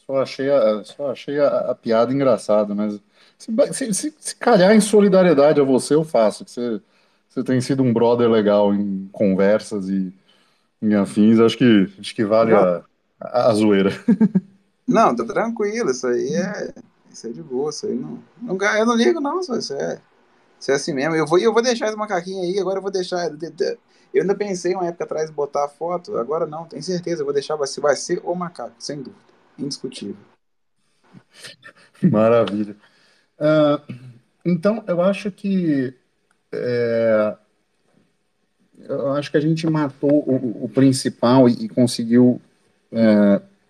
Só 0.06 0.22
achei 0.22 0.50
a, 0.52 0.84
só 0.84 1.12
achei 1.12 1.40
a, 1.40 1.72
a 1.72 1.76
piada 1.76 2.12
engraçada, 2.14 2.76
mas 2.76 3.00
se, 3.38 3.94
se, 3.94 4.14
se- 4.20 4.36
calhar 4.36 4.74
em 4.76 4.82
solidariedade 4.82 5.60
a 5.62 5.64
você, 5.64 5.96
eu 5.96 6.04
faço. 6.04 6.44
que 6.46 6.52
Você, 6.52 6.82
você 7.30 7.44
tem 7.44 7.62
sido 7.62 7.84
um 7.84 7.94
brother 7.94 8.30
legal 8.30 8.74
em 8.74 9.08
conversas 9.12 9.90
e 9.90 10.14
em 10.82 10.96
afins, 10.96 11.40
acho 11.40 11.58
que, 11.58 11.88
acho 12.00 12.16
que 12.16 12.26
vale 12.26 12.54
a, 12.54 12.84
a, 13.20 13.50
a 13.50 13.54
zoeira. 13.56 13.92
não, 14.88 15.16
tá 15.16 15.26
tranquilo, 15.26 15.92
isso 15.92 16.08
aí 16.08 16.36
é, 16.36 16.74
isso 17.12 17.28
é 17.28 17.32
de 17.32 17.42
boa, 17.42 17.70
isso 17.70 17.86
aí 17.86 17.96
não, 17.96 18.24
não, 18.42 18.58
eu 18.78 18.86
não 18.86 18.96
ligo 18.96 19.20
não, 19.20 19.40
isso 19.40 19.54
é, 19.74 20.02
isso 20.60 20.72
é 20.72 20.76
assim 20.76 20.94
mesmo. 20.94 21.16
Eu 21.16 21.28
vou, 21.28 21.40
eu 21.40 21.54
vou 21.54 21.62
deixar 21.64 21.88
esse 21.88 21.98
macaquinho 21.98 22.44
aí, 22.44 22.60
agora 22.60 22.80
eu 22.80 22.84
vou 22.84 22.92
deixar, 22.92 23.30
eu 24.14 24.22
ainda 24.22 24.36
pensei 24.36 24.76
uma 24.76 24.88
época 24.88 25.04
atrás 25.06 25.30
em 25.30 25.34
botar 25.34 25.66
a 25.66 25.70
foto, 25.70 26.18
agora 26.18 26.46
não, 26.46 26.66
tenho 26.66 26.84
certeza, 26.84 27.24
vou 27.24 27.34
deixar, 27.34 27.58
ser, 27.66 27.82
vai 27.82 27.96
ser 27.96 28.22
o 28.24 28.36
macaco, 28.36 28.76
sem 28.80 28.98
dúvida, 28.98 29.24
indiscutível. 29.58 30.18
Maravilha. 32.02 32.76
Ah, 33.40 33.82
então, 34.46 34.84
eu 34.88 35.02
acho 35.02 35.32
que 35.32 35.96
eu 38.78 39.12
acho 39.14 39.32
que 39.32 39.38
a 39.38 39.42
gente 39.42 39.66
matou 39.68 40.24
o, 40.30 40.66
o 40.66 40.70
principal 40.70 41.50
e, 41.50 41.66
e 41.66 41.70
conseguiu 41.70 42.40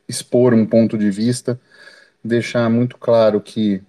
expor 0.08 0.54
um 0.54 0.66
ponto 0.66 0.98
de 0.98 1.10
vista, 1.10 1.60
deixar 2.24 2.70
muito 2.70 2.98
claro 2.98 3.40
que 3.40 3.82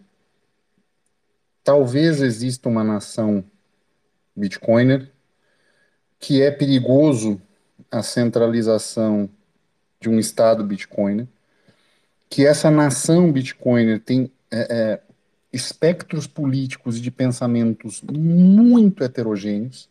talvez 1.64 2.20
exista 2.20 2.68
uma 2.68 2.84
nação 2.84 3.44
Bitcoiner, 4.36 5.10
que 6.24 6.40
é 6.40 6.50
perigoso 6.50 7.38
a 7.90 8.02
centralização 8.02 9.28
de 10.00 10.08
um 10.08 10.18
Estado 10.18 10.64
Bitcoiner, 10.64 11.26
que 12.30 12.46
essa 12.46 12.70
nação 12.70 13.30
Bitcoiner 13.30 14.00
tem 14.00 14.32
é, 14.50 14.66
é, 14.70 15.00
espectros 15.52 16.26
políticos 16.26 16.96
e 16.96 17.02
de 17.02 17.10
pensamentos 17.10 18.00
muito 18.00 19.04
heterogêneos, 19.04 19.90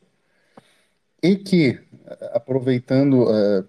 e 1.22 1.36
que, 1.36 1.80
aproveitando 2.34 3.26
uh, 3.26 3.68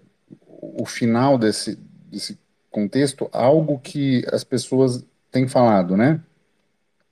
o 0.59 0.87
final 0.87 1.37
desse, 1.37 1.77
desse 2.09 2.35
contexto, 2.71 3.29
algo 3.31 3.77
que 3.77 4.25
as 4.31 4.43
pessoas 4.43 5.05
têm 5.29 5.47
falado, 5.47 5.95
né? 5.95 6.19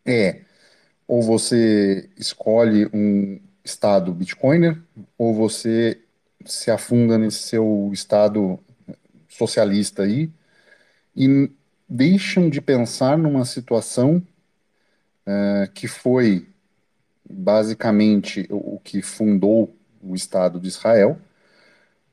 É 0.03 0.41
ou 1.07 1.21
você 1.21 2.09
escolhe 2.17 2.89
um 2.91 3.39
estado 3.63 4.13
Bitcoiner, 4.13 4.81
ou 5.17 5.33
você 5.33 6.01
se 6.45 6.69
afunda 6.69 7.17
nesse 7.17 7.39
seu 7.39 7.89
estado 7.93 8.59
socialista 9.29 10.03
aí 10.03 10.29
e 11.15 11.49
deixam 11.87 12.49
de 12.49 12.59
pensar 12.61 13.17
numa 13.17 13.45
situação 13.45 14.21
uh, 15.27 15.71
que 15.73 15.87
foi 15.87 16.47
basicamente 17.29 18.47
o 18.49 18.79
que 18.79 19.01
fundou 19.01 19.75
o 20.01 20.13
Estado 20.13 20.59
de 20.59 20.67
Israel, 20.67 21.17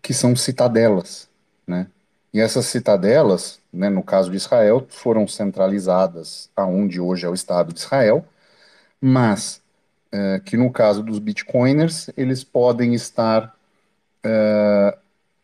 que 0.00 0.14
são 0.14 0.36
citadelas, 0.36 1.28
né? 1.66 1.88
E 2.32 2.40
essas 2.40 2.66
citadelas, 2.66 3.60
né, 3.72 3.88
no 3.88 4.04
caso 4.04 4.30
de 4.30 4.36
Israel, 4.36 4.86
foram 4.88 5.26
centralizadas 5.26 6.48
aonde 6.54 7.00
hoje 7.00 7.26
é 7.26 7.28
o 7.28 7.34
Estado 7.34 7.72
de 7.72 7.80
Israel, 7.80 8.24
mas 9.00 9.59
é, 10.12 10.40
que 10.44 10.56
no 10.56 10.70
caso 10.70 11.02
dos 11.02 11.18
bitcoiners, 11.18 12.10
eles 12.16 12.42
podem 12.42 12.94
estar 12.94 13.54
é, 14.24 14.98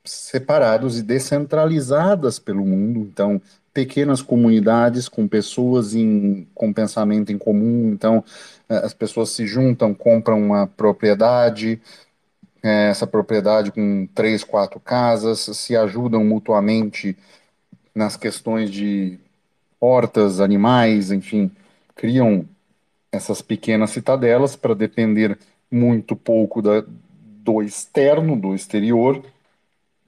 separados 0.05 0.99
e 0.99 1.03
descentralizadas 1.03 2.39
pelo 2.39 2.65
mundo. 2.65 3.01
Então, 3.01 3.41
pequenas 3.73 4.23
comunidades 4.23 5.09
com 5.09 5.29
pessoas 5.29 5.95
em, 5.95 6.47
com 6.55 6.73
pensamento 6.73 7.31
em 7.31 7.39
comum. 7.39 7.91
Então, 7.93 8.25
é, 8.69 8.77
as 8.79 8.95
pessoas 8.95 9.31
se 9.31 9.47
juntam, 9.47 9.95
compram 9.95 10.41
uma 10.41 10.67
propriedade, 10.67 11.81
essa 12.63 13.07
propriedade 13.07 13.71
com 13.71 14.09
três, 14.15 14.43
quatro 14.43 14.81
casas, 14.81 15.41
se 15.41 15.77
ajudam 15.77 16.25
mutuamente 16.25 17.17
nas 17.95 18.17
questões 18.17 18.71
de 18.71 19.19
hortas, 19.81 20.41
animais, 20.41 21.13
enfim, 21.13 21.51
criam 21.95 22.45
essas 23.13 23.43
pequenas 23.43 23.91
citadelas 23.91 24.57
para 24.57 24.75
depender 24.75 25.39
muito 25.71 26.17
pouco 26.17 26.63
da, 26.63 26.85
do 26.87 27.63
externo, 27.63 28.37
do 28.37 28.55
exterior, 28.55 29.23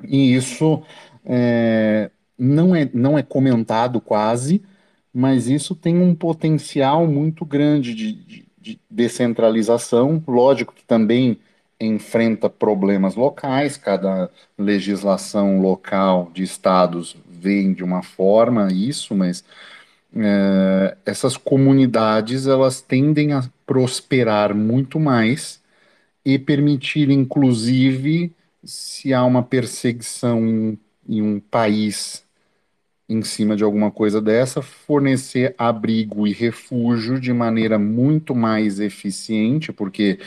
E 0.05 0.35
isso 0.35 0.83
é, 1.25 2.11
não 2.39 2.75
é, 2.75 2.89
não 2.95 3.19
é 3.19 3.23
comentado 3.23 4.01
quase, 4.01 4.63
mas 5.13 5.49
isso 5.49 5.75
tem 5.75 5.99
um 6.01 6.15
potencial 6.15 7.07
muito 7.07 7.45
grande 7.45 7.95
de, 7.95 8.13
de, 8.13 8.47
de 8.59 8.81
descentralização. 8.91 10.23
Lógico 10.27 10.75
que 10.75 10.85
também 10.85 11.39
enfrenta 11.81 12.51
problemas 12.51 13.15
locais, 13.15 13.77
cada 13.77 14.31
legislação 14.59 15.61
local 15.61 16.31
de 16.35 16.43
estados 16.43 17.17
vem 17.29 17.73
de 17.73 17.85
uma 17.85 18.03
forma 18.03 18.69
isso, 18.73 19.15
mas 19.15 19.45
é, 20.17 20.97
essas 21.05 21.37
comunidades 21.37 22.47
elas 22.47 22.81
tendem 22.81 23.33
a 23.33 23.43
prosperar 23.67 24.55
muito 24.55 24.99
mais 24.99 25.63
e 26.25 26.39
permitir, 26.39 27.11
inclusive, 27.11 28.35
se 28.65 29.15
há 29.15 29.25
uma 29.25 29.43
perseguição 29.43 30.79
em, 31.09 31.23
um 31.23 31.41
país 31.41 32.25
em 33.09 33.23
cima 33.23 33.57
de 33.57 33.65
alguma 33.65 33.91
coisa 33.91 34.21
dessa, 34.21 34.61
fornecer 34.63 35.55
abrigo 35.59 36.27
e 36.27 36.33
refúgio 36.33 37.19
de 37.21 37.33
maneira 37.33 37.79
muito 37.79 38.35
mais 38.35 38.81
eficiente, 38.81 39.73
porque 39.73 40.19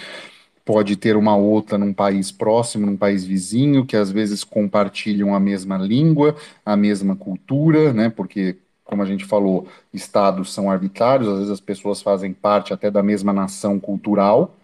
pode 0.65 0.95
ter 0.95 1.15
uma 1.17 1.35
outra 1.35 1.77
num 1.77 1.93
país 1.93 2.31
próximo, 2.31 2.85
num 2.85 2.97
país 2.97 3.23
vizinho, 3.25 3.85
que 3.85 3.95
às 3.97 4.11
vezes 4.11 4.43
compartilham 4.43 5.35
a 5.35 5.39
mesma 5.39 5.77
língua, 5.77 6.35
a 6.65 6.75
mesma 6.77 7.15
cultura, 7.15 7.93
né? 7.93 8.09
Porque, 8.09 8.57
como 8.91 9.03
a 9.03 9.05
gente 9.05 9.23
falou, 9.23 9.69
estados 9.93 10.53
são 10.53 10.69
arbitrários, 10.69 11.29
às 11.29 11.35
vezes 11.37 11.51
as 11.51 11.61
pessoas 11.61 12.01
fazem 12.01 12.33
parte 12.33 12.73
até 12.73 12.91
da 12.91 13.01
mesma 13.01 13.31
nação 13.31 13.79
cultural 13.79 14.57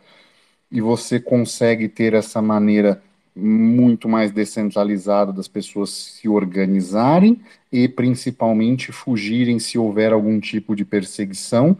e 0.70 0.82
você 0.82 1.18
consegue 1.18 1.88
ter 1.88 2.14
essa 2.14 2.42
maneira 2.42 3.02
muito 3.34 4.10
mais 4.10 4.30
descentralizada 4.30 5.32
das 5.32 5.48
pessoas 5.48 5.92
se 5.92 6.28
organizarem 6.28 7.40
e 7.72 7.88
principalmente 7.88 8.92
fugirem 8.92 9.60
se 9.60 9.78
houver 9.78 10.12
algum 10.12 10.42
tipo 10.42 10.76
de 10.76 10.84
perseguição, 10.84 11.78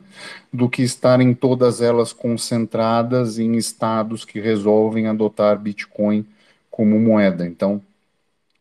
do 0.54 0.70
que 0.70 0.82
estarem 0.84 1.34
todas 1.34 1.82
elas 1.82 2.14
concentradas 2.14 3.40
em 3.40 3.58
estados 3.58 4.24
que 4.24 4.40
resolvem 4.40 5.08
adotar 5.08 5.60
Bitcoin 5.60 6.26
como 6.72 6.98
moeda. 6.98 7.46
Então, 7.46 7.82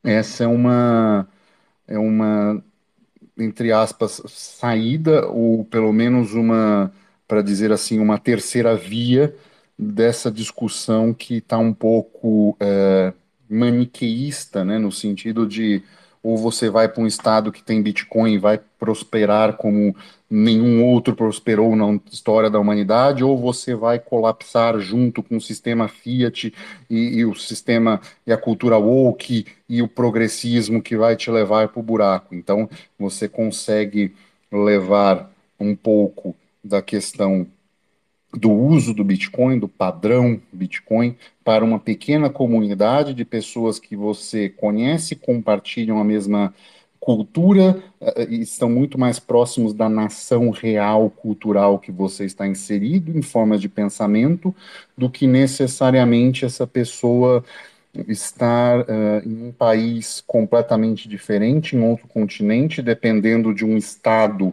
essa 0.03 0.43
é 0.43 0.47
uma 0.49 1.29
é 1.87 1.99
uma 1.99 2.63
entre 3.39 3.73
aspas 3.73 4.23
saída 4.29 5.27
ou 5.29 5.65
pelo 5.65 5.93
menos 5.93 6.33
uma 6.35 6.93
para 7.29 7.43
dizer 7.43 7.73
assim 7.73 7.99
uma 7.99 8.19
terceira 8.19 8.77
via 8.77 9.35
dessa 9.79 10.31
discussão 10.31 11.13
que 11.13 11.37
está 11.37 11.59
um 11.59 11.73
pouco 11.75 12.57
é, 12.61 13.13
maniqueísta, 13.49 14.65
né, 14.65 14.79
no 14.79 14.91
sentido 14.93 15.47
de 15.47 15.83
ou 16.27 16.37
você 16.37 16.69
vai 16.69 16.89
para 16.89 17.01
um 17.01 17.07
estado 17.07 17.53
que 17.53 17.63
tem 17.63 17.81
Bitcoin 17.81 18.33
e 18.33 18.39
vai 18.39 18.59
prosperar 18.81 19.53
como 19.53 19.95
nenhum 20.29 20.85
outro 20.85 21.15
prosperou 21.15 21.77
na 21.77 22.01
história 22.11 22.51
da 22.51 22.59
humanidade, 22.59 23.23
ou 23.23 23.39
você 23.39 23.77
vai 23.77 24.01
colapsar 24.01 24.77
junto 24.81 25.23
com 25.23 25.37
o 25.37 25.41
sistema 25.41 25.87
Fiat 25.87 26.53
e, 26.91 26.97
e 27.19 27.25
o 27.25 27.33
sistema 27.37 28.01
e 28.27 28.33
a 28.33 28.37
cultura 28.37 28.77
woke 28.77 29.47
e 29.69 29.81
o 29.81 29.87
progressismo 29.87 30.83
que 30.83 30.97
vai 30.97 31.15
te 31.15 31.31
levar 31.31 31.69
para 31.69 31.79
o 31.79 31.83
buraco. 31.83 32.35
Então, 32.35 32.69
você 32.99 33.29
consegue 33.29 34.13
levar 34.51 35.31
um 35.61 35.77
pouco 35.77 36.35
da 36.63 36.83
questão 36.83 37.47
do 38.37 38.51
uso 38.51 38.93
do 38.93 39.03
Bitcoin, 39.03 39.59
do 39.59 39.67
padrão 39.67 40.41
Bitcoin, 40.53 41.17
para 41.43 41.65
uma 41.65 41.79
pequena 41.79 42.29
comunidade 42.29 43.15
de 43.15 43.25
pessoas 43.25 43.79
que 43.79 43.97
você 43.97 44.49
conhece, 44.49 45.17
compartilham 45.17 45.99
a 45.99 46.05
mesma 46.05 46.55
cultura 47.01 47.83
uh, 48.01 48.23
e 48.29 48.41
estão 48.41 48.69
muito 48.69 48.99
mais 48.99 49.19
próximos 49.19 49.73
da 49.73 49.89
nação 49.89 50.51
real 50.51 51.09
cultural 51.09 51.79
que 51.79 51.93
você 51.93 52.25
está 52.25 52.47
inserido 52.47 53.17
em 53.17 53.23
forma 53.23 53.57
de 53.57 53.69
pensamento 53.69 54.55
do 54.99 55.09
que 55.09 55.27
necessariamente 55.27 56.45
essa 56.45 56.67
pessoa 56.67 57.45
estar 58.09 58.81
uh, 58.81 59.23
em 59.25 59.49
um 59.49 59.53
país 59.53 60.23
completamente 60.27 61.09
diferente, 61.09 61.77
em 61.77 61.81
outro 61.81 62.07
continente, 62.09 62.83
dependendo 62.83 63.55
de 63.55 63.65
um 63.65 63.77
estado 63.77 64.53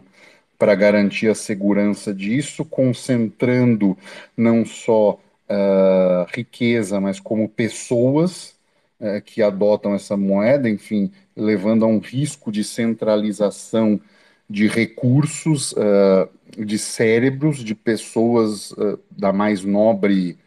para 0.58 0.74
garantir 0.74 1.28
a 1.28 1.34
segurança 1.34 2.14
disso, 2.14 2.64
concentrando 2.64 3.96
não 4.36 4.64
só 4.64 5.18
uh, 5.48 6.26
riqueza, 6.32 7.00
mas 7.00 7.20
como 7.20 7.48
pessoas 7.48 8.54
uh, 9.00 9.20
que 9.22 9.42
adotam 9.42 9.94
essa 9.94 10.16
moeda, 10.16 10.68
enfim, 10.68 11.10
levando 11.36 11.84
a 11.84 11.88
um 11.88 11.98
risco 11.98 12.50
de 12.52 12.62
centralização 12.64 14.00
de 14.48 14.68
recursos, 14.68 15.72
uh, 15.72 16.28
de 16.64 16.78
cérebros, 16.78 17.58
de 17.58 17.74
pessoas 17.74 18.72
da 19.10 19.32
mais 19.32 19.64
nobre. 19.64 20.38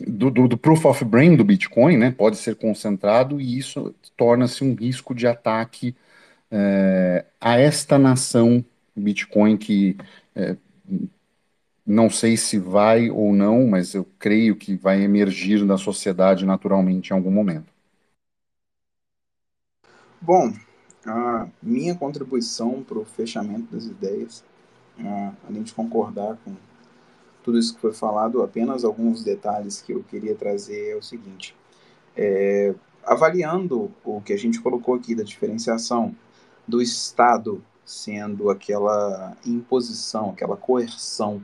Do, 0.00 0.30
do, 0.30 0.46
do, 0.46 0.56
proof 0.56 0.84
of 0.84 1.04
brain 1.04 1.34
do 1.34 1.42
Bitcoin, 1.42 1.96
né, 1.96 2.12
pode 2.12 2.36
ser 2.36 2.54
concentrado 2.54 3.40
e 3.40 3.58
isso 3.58 3.92
torna-se 4.16 4.62
um 4.62 4.72
risco 4.72 5.12
de 5.12 5.26
ataque 5.26 5.92
é, 6.50 7.24
a 7.40 7.58
esta 7.58 7.98
nação 7.98 8.64
Bitcoin 8.96 9.56
que 9.56 9.96
é, 10.34 10.56
não 11.86 12.10
sei 12.10 12.36
se 12.36 12.58
vai 12.58 13.10
ou 13.10 13.32
não, 13.32 13.66
mas 13.66 13.94
eu 13.94 14.06
creio 14.18 14.54
que 14.56 14.76
vai 14.76 15.02
emergir 15.02 15.64
da 15.66 15.78
sociedade 15.78 16.44
naturalmente 16.44 17.10
em 17.10 17.14
algum 17.14 17.30
momento. 17.30 17.72
Bom, 20.20 20.52
a 21.06 21.48
minha 21.62 21.94
contribuição 21.94 22.82
para 22.82 22.98
o 22.98 23.04
fechamento 23.04 23.72
das 23.72 23.86
ideias, 23.86 24.44
além 25.48 25.62
de 25.62 25.72
concordar 25.72 26.36
com 26.44 26.54
tudo 27.42 27.58
isso 27.58 27.74
que 27.74 27.80
foi 27.80 27.94
falado, 27.94 28.42
apenas 28.42 28.84
alguns 28.84 29.24
detalhes 29.24 29.80
que 29.80 29.92
eu 29.92 30.04
queria 30.04 30.34
trazer 30.34 30.90
é 30.90 30.96
o 30.96 31.02
seguinte: 31.02 31.56
é, 32.14 32.74
avaliando 33.04 33.90
o 34.04 34.20
que 34.20 34.34
a 34.34 34.36
gente 34.36 34.60
colocou 34.60 34.94
aqui 34.94 35.14
da 35.14 35.22
diferenciação 35.22 36.14
do 36.68 36.82
Estado 36.82 37.64
sendo 37.84 38.50
aquela 38.50 39.34
imposição, 39.46 40.30
aquela 40.30 40.56
coerção 40.56 41.42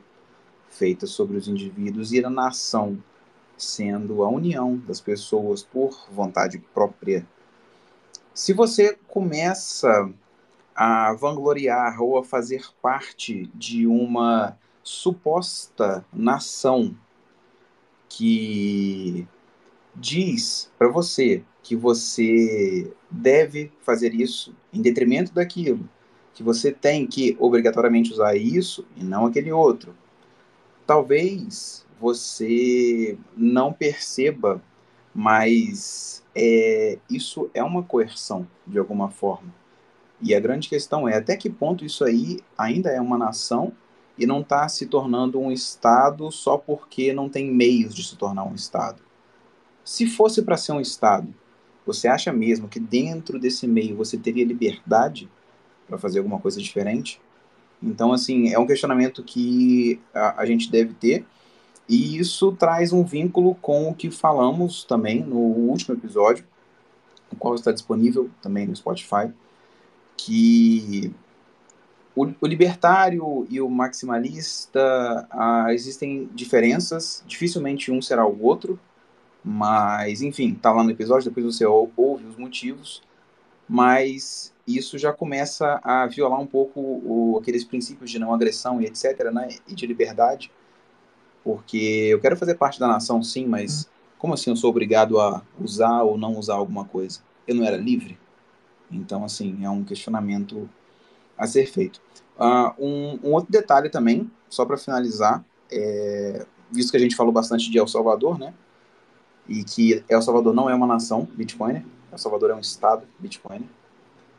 feita 0.68 1.06
sobre 1.06 1.38
os 1.38 1.48
indivíduos 1.48 2.12
e 2.12 2.22
a 2.22 2.28
nação 2.28 3.02
sendo 3.56 4.22
a 4.22 4.28
união 4.28 4.76
das 4.76 5.00
pessoas 5.00 5.62
por 5.62 6.06
vontade 6.10 6.58
própria. 6.58 7.26
Se 8.34 8.52
você 8.52 8.98
começa 9.08 10.12
a 10.74 11.14
vangloriar 11.14 12.02
ou 12.02 12.18
a 12.18 12.24
fazer 12.24 12.66
parte 12.82 13.50
de 13.54 13.86
uma 13.86 14.58
suposta 14.82 16.04
nação 16.12 16.94
que 18.08 19.26
diz 19.94 20.70
para 20.78 20.88
você 20.88 21.42
que 21.62 21.74
você 21.74 22.92
deve 23.10 23.72
fazer 23.80 24.14
isso 24.14 24.54
em 24.72 24.82
detrimento 24.82 25.32
daquilo, 25.32 25.88
que 26.34 26.42
você 26.42 26.70
tem 26.70 27.06
que 27.06 27.36
obrigatoriamente 27.38 28.12
usar 28.12 28.36
isso 28.36 28.86
e 28.96 29.02
não 29.02 29.26
aquele 29.26 29.52
outro. 29.52 29.94
Talvez 30.86 31.86
você 31.98 33.16
não 33.36 33.72
perceba, 33.72 34.62
mas 35.14 36.22
é, 36.34 36.98
isso 37.08 37.50
é 37.54 37.62
uma 37.62 37.82
coerção 37.82 38.46
de 38.66 38.78
alguma 38.78 39.08
forma. 39.08 39.54
E 40.20 40.34
a 40.34 40.40
grande 40.40 40.68
questão 40.68 41.08
é 41.08 41.16
até 41.16 41.36
que 41.36 41.48
ponto 41.48 41.84
isso 41.84 42.04
aí 42.04 42.40
ainda 42.56 42.90
é 42.90 43.00
uma 43.00 43.18
nação 43.18 43.72
e 44.18 44.26
não 44.26 44.40
está 44.40 44.68
se 44.68 44.86
tornando 44.86 45.40
um 45.40 45.50
Estado 45.50 46.30
só 46.30 46.56
porque 46.56 47.12
não 47.12 47.28
tem 47.28 47.50
meios 47.50 47.94
de 47.94 48.02
se 48.02 48.16
tornar 48.16 48.44
um 48.44 48.54
Estado. 48.54 49.03
Se 49.84 50.06
fosse 50.06 50.42
para 50.42 50.56
ser 50.56 50.72
um 50.72 50.80
Estado, 50.80 51.32
você 51.86 52.08
acha 52.08 52.32
mesmo 52.32 52.68
que 52.68 52.80
dentro 52.80 53.38
desse 53.38 53.66
meio 53.66 53.96
você 53.96 54.16
teria 54.16 54.44
liberdade 54.44 55.28
para 55.86 55.98
fazer 55.98 56.18
alguma 56.18 56.40
coisa 56.40 56.60
diferente? 56.60 57.20
Então, 57.82 58.12
assim, 58.12 58.52
é 58.52 58.58
um 58.58 58.66
questionamento 58.66 59.22
que 59.22 60.00
a, 60.14 60.40
a, 60.40 60.46
gente 60.46 60.70
deve 60.70 60.94
ter, 60.94 61.26
e 61.86 62.16
isso 62.18 62.52
traz 62.52 62.92
um 62.92 63.04
vínculo 63.04 63.54
com 63.56 63.90
o 63.90 63.94
que 63.94 64.10
falamos 64.10 64.84
também 64.84 65.22
no 65.22 65.36
último 65.36 65.94
episódio, 65.94 66.46
o 67.30 67.36
qual 67.36 67.54
está 67.54 67.70
disponível 67.70 68.30
também 68.40 68.66
no 68.66 68.74
Spotify, 68.74 69.30
que 70.16 71.12
o, 72.16 72.26
o 72.40 72.46
libertário 72.46 73.46
e 73.50 73.60
o 73.60 73.68
maximalista 73.68 75.26
ah, 75.30 75.66
existem 75.70 76.30
diferenças, 76.32 77.22
dificilmente 77.26 77.92
um 77.92 78.00
será 78.00 78.26
o 78.26 78.42
outro, 78.42 78.80
mas, 79.44 80.22
enfim, 80.22 80.54
tá 80.54 80.72
lá 80.72 80.82
no 80.82 80.90
episódio, 80.90 81.28
depois 81.28 81.44
você 81.44 81.66
ouve 81.66 82.24
os 82.24 82.36
motivos. 82.36 83.02
Mas 83.68 84.54
isso 84.66 84.96
já 84.96 85.12
começa 85.12 85.80
a 85.84 86.06
violar 86.06 86.40
um 86.40 86.46
pouco 86.46 86.80
o, 86.80 87.38
aqueles 87.40 87.64
princípios 87.64 88.10
de 88.10 88.18
não 88.18 88.32
agressão 88.32 88.80
e 88.80 88.86
etc., 88.86 89.30
né? 89.30 89.48
E 89.68 89.74
de 89.74 89.86
liberdade. 89.86 90.50
Porque 91.42 92.08
eu 92.10 92.20
quero 92.20 92.36
fazer 92.36 92.54
parte 92.54 92.80
da 92.80 92.88
nação, 92.88 93.22
sim, 93.22 93.46
mas 93.46 93.88
como 94.18 94.32
assim 94.32 94.48
eu 94.48 94.56
sou 94.56 94.70
obrigado 94.70 95.20
a 95.20 95.42
usar 95.60 96.02
ou 96.02 96.16
não 96.16 96.38
usar 96.38 96.54
alguma 96.54 96.86
coisa? 96.86 97.20
Eu 97.46 97.54
não 97.54 97.64
era 97.64 97.76
livre? 97.76 98.18
Então, 98.90 99.24
assim, 99.24 99.62
é 99.62 99.68
um 99.68 99.84
questionamento 99.84 100.68
a 101.36 101.46
ser 101.46 101.66
feito. 101.66 102.00
Uh, 102.38 102.82
um, 102.82 103.18
um, 103.22 103.32
outro 103.34 103.52
detalhe 103.52 103.90
também, 103.90 104.30
só 104.48 104.64
para 104.64 104.78
finalizar, 104.78 105.44
é, 105.70 106.46
visto 106.70 106.90
que 106.90 106.96
a 106.96 107.00
gente 107.00 107.14
falou 107.14 107.32
bastante 107.32 107.70
de 107.70 107.78
El 107.78 107.86
Salvador, 107.86 108.38
né? 108.38 108.54
E 109.48 109.62
que 109.62 110.04
El 110.08 110.22
Salvador 110.22 110.54
não 110.54 110.70
é 110.70 110.74
uma 110.74 110.86
nação 110.86 111.28
Bitcoin, 111.34 111.84
El 112.10 112.18
Salvador 112.18 112.50
é 112.50 112.54
um 112.54 112.60
estado 112.60 113.04
Bitcoin. 113.18 113.68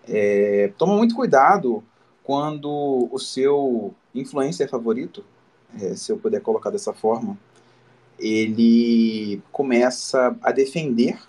É, 0.07 0.71
toma 0.77 0.95
muito 0.95 1.15
cuidado 1.15 1.83
quando 2.23 3.07
o 3.11 3.19
seu 3.19 3.93
influencer 4.13 4.69
favorito, 4.69 5.23
é, 5.79 5.95
se 5.95 6.11
eu 6.11 6.17
puder 6.17 6.41
colocar 6.41 6.69
dessa 6.69 6.93
forma, 6.93 7.37
ele 8.17 9.41
começa 9.51 10.35
a 10.41 10.51
defender 10.51 11.19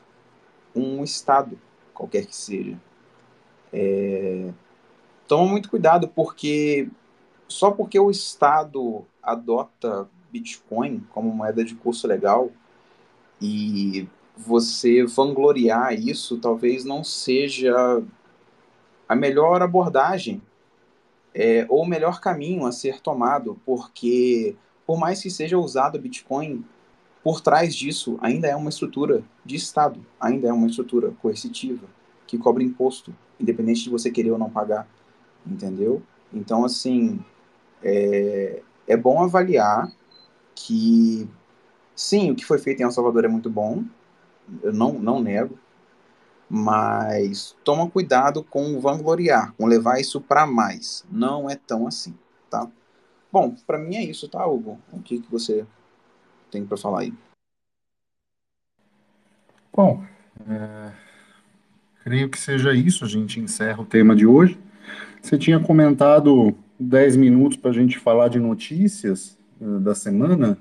um 0.75 1.03
estado, 1.03 1.59
qualquer 1.93 2.27
que 2.27 2.37
seja. 2.37 2.79
É, 3.73 4.51
toma 5.27 5.51
muito 5.51 5.69
cuidado, 5.69 6.09
porque 6.09 6.89
só 7.49 7.71
porque 7.71 7.99
o 7.99 8.11
Estado 8.11 9.05
adota 9.23 10.09
Bitcoin 10.31 11.05
como 11.11 11.31
moeda 11.31 11.65
de 11.65 11.75
curso 11.75 12.07
legal 12.07 12.51
e 13.41 14.09
você 14.37 15.05
vangloriar 15.05 15.95
isso 15.95 16.39
talvez 16.39 16.85
não 16.85 17.03
seja 17.03 18.03
a 19.09 19.15
melhor 19.15 19.63
abordagem 19.63 20.43
é, 21.35 21.67
ou 21.69 21.83
o 21.83 21.87
melhor 21.87 22.21
caminho 22.21 22.67
a 22.67 22.73
ser 22.73 23.01
tomado, 23.01 23.61
porque 23.65 24.57
por 24.87 24.99
mais 24.99 25.21
que 25.21 25.31
seja 25.31 25.59
usado 25.59 25.99
Bitcoin, 25.99 26.65
por 27.23 27.41
trás 27.41 27.75
disso 27.75 28.19
ainda 28.23 28.47
é 28.49 28.57
uma 28.57 28.71
estrutura 28.71 29.23
de 29.45 29.57
Estado, 29.57 30.01
ainda 30.21 30.49
é 30.49 30.53
uma 30.53 30.67
estrutura 30.67 31.11
coercitiva 31.21 31.87
que 32.27 32.39
cobra 32.39 32.63
imposto, 32.63 33.15
independente 33.39 33.85
de 33.85 33.91
você 33.91 34.11
querer 34.11 34.31
ou 34.31 34.39
não 34.39 34.49
pagar, 34.49 34.89
entendeu? 35.47 36.03
Então, 36.33 36.65
assim, 36.65 37.21
é, 37.83 38.63
é 38.87 38.97
bom 38.97 39.23
avaliar 39.23 39.93
que, 40.55 41.29
sim, 41.97 42.31
o 42.31 42.37
que 42.37 42.45
foi 42.45 42.59
feito 42.59 42.81
em 42.81 42.85
El 42.85 42.93
Salvador 42.93 43.25
é 43.25 43.29
muito 43.29 43.51
bom, 43.51 43.83
eu 44.63 44.73
não, 44.73 44.93
não 44.93 45.21
nego, 45.21 45.59
mas 46.49 47.57
toma 47.65 47.91
cuidado 47.91 48.45
com 48.45 48.79
vangloriar, 48.79 49.53
com 49.55 49.67
levar 49.67 49.99
isso 49.99 50.21
para 50.21 50.47
mais. 50.47 51.05
Não 51.11 51.51
é 51.51 51.57
tão 51.57 51.87
assim, 51.87 52.15
tá? 52.49 52.71
Bom, 53.33 53.57
para 53.67 53.79
mim 53.79 53.97
é 53.97 54.05
isso, 54.05 54.29
tá, 54.29 54.47
Hugo? 54.47 54.79
O 54.93 55.01
que, 55.01 55.21
que 55.21 55.31
você 55.31 55.67
tem 56.51 56.65
para 56.65 56.77
falar 56.77 57.01
aí? 57.01 57.15
Bom, 59.75 60.03
é, 60.49 60.93
creio 62.03 62.31
que 62.31 62.39
seja 62.39 62.73
isso. 62.73 63.05
A 63.05 63.09
gente 63.09 63.41
encerra 63.41 63.83
o 63.83 63.85
tema 63.85 64.15
de 64.15 64.27
hoje. 64.27 64.59
Você 65.21 65.37
tinha 65.37 65.59
comentado 65.61 66.57
10 66.79 67.17
minutos 67.17 67.59
para 67.59 67.71
a 67.71 67.75
gente 67.75 67.99
falar 67.99 68.29
de 68.29 68.39
notícias 68.39 69.37
uh, 69.61 69.81
da 69.81 69.95
semana. 69.95 70.57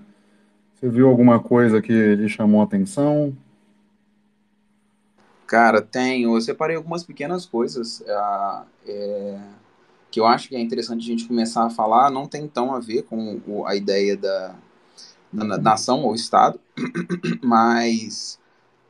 Você 0.75 0.89
viu 0.89 1.07
alguma 1.07 1.39
coisa 1.39 1.81
que 1.81 2.15
lhe 2.15 2.27
chamou 2.27 2.61
a 2.61 2.65
atenção? 2.65 3.35
Cara, 5.47 5.81
tenho. 5.81 6.35
Eu 6.35 6.41
separei 6.41 6.75
algumas 6.75 7.03
pequenas 7.03 7.45
coisas 7.45 8.01
uh, 8.01 8.65
é, 8.85 9.39
que 10.11 10.19
eu 10.19 10.25
acho 10.25 10.49
que 10.49 10.55
é 10.55 10.59
interessante 10.59 11.01
a 11.01 11.07
gente 11.07 11.27
começar 11.27 11.65
a 11.65 11.69
falar. 11.69 12.11
Não 12.11 12.27
tem 12.27 12.47
tão 12.47 12.73
a 12.73 12.79
ver 12.79 13.03
com 13.03 13.39
o, 13.47 13.65
a 13.65 13.75
ideia 13.75 14.17
da, 14.17 14.55
da 15.31 15.57
nação 15.57 16.03
ou 16.03 16.13
Estado, 16.13 16.59
mas 17.41 18.37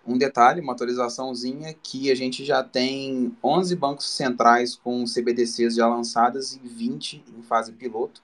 um 0.07 0.17
detalhe, 0.17 0.61
uma 0.61 0.73
atualizaçãozinha, 0.73 1.75
que 1.83 2.11
a 2.11 2.15
gente 2.15 2.45
já 2.45 2.63
tem 2.63 3.36
11 3.43 3.75
bancos 3.75 4.09
centrais 4.09 4.75
com 4.75 5.03
CBDCs 5.05 5.75
já 5.75 5.88
lançadas 5.88 6.53
e 6.53 6.67
20 6.67 7.23
em 7.38 7.41
fase 7.41 7.71
piloto. 7.71 8.21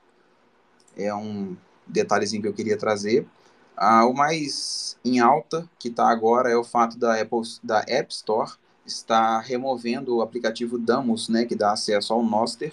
É 0.95 1.13
um 1.13 1.55
detalhezinho 1.87 2.41
que 2.41 2.47
eu 2.47 2.53
queria 2.53 2.77
trazer. 2.77 3.27
Ah, 3.83 4.05
o 4.05 4.13
mais 4.13 4.95
em 5.03 5.19
alta 5.19 5.67
que 5.79 5.87
está 5.87 6.07
agora 6.07 6.51
é 6.51 6.55
o 6.55 6.63
fato 6.63 6.99
da 6.99 7.19
Apple, 7.19 7.41
da 7.63 7.83
App 7.87 8.13
Store 8.13 8.51
estar 8.85 9.39
removendo 9.39 10.17
o 10.17 10.21
aplicativo 10.21 10.77
Damos, 10.77 11.27
né, 11.27 11.45
que 11.45 11.55
dá 11.55 11.71
acesso 11.71 12.13
ao 12.13 12.21
Noster, 12.21 12.71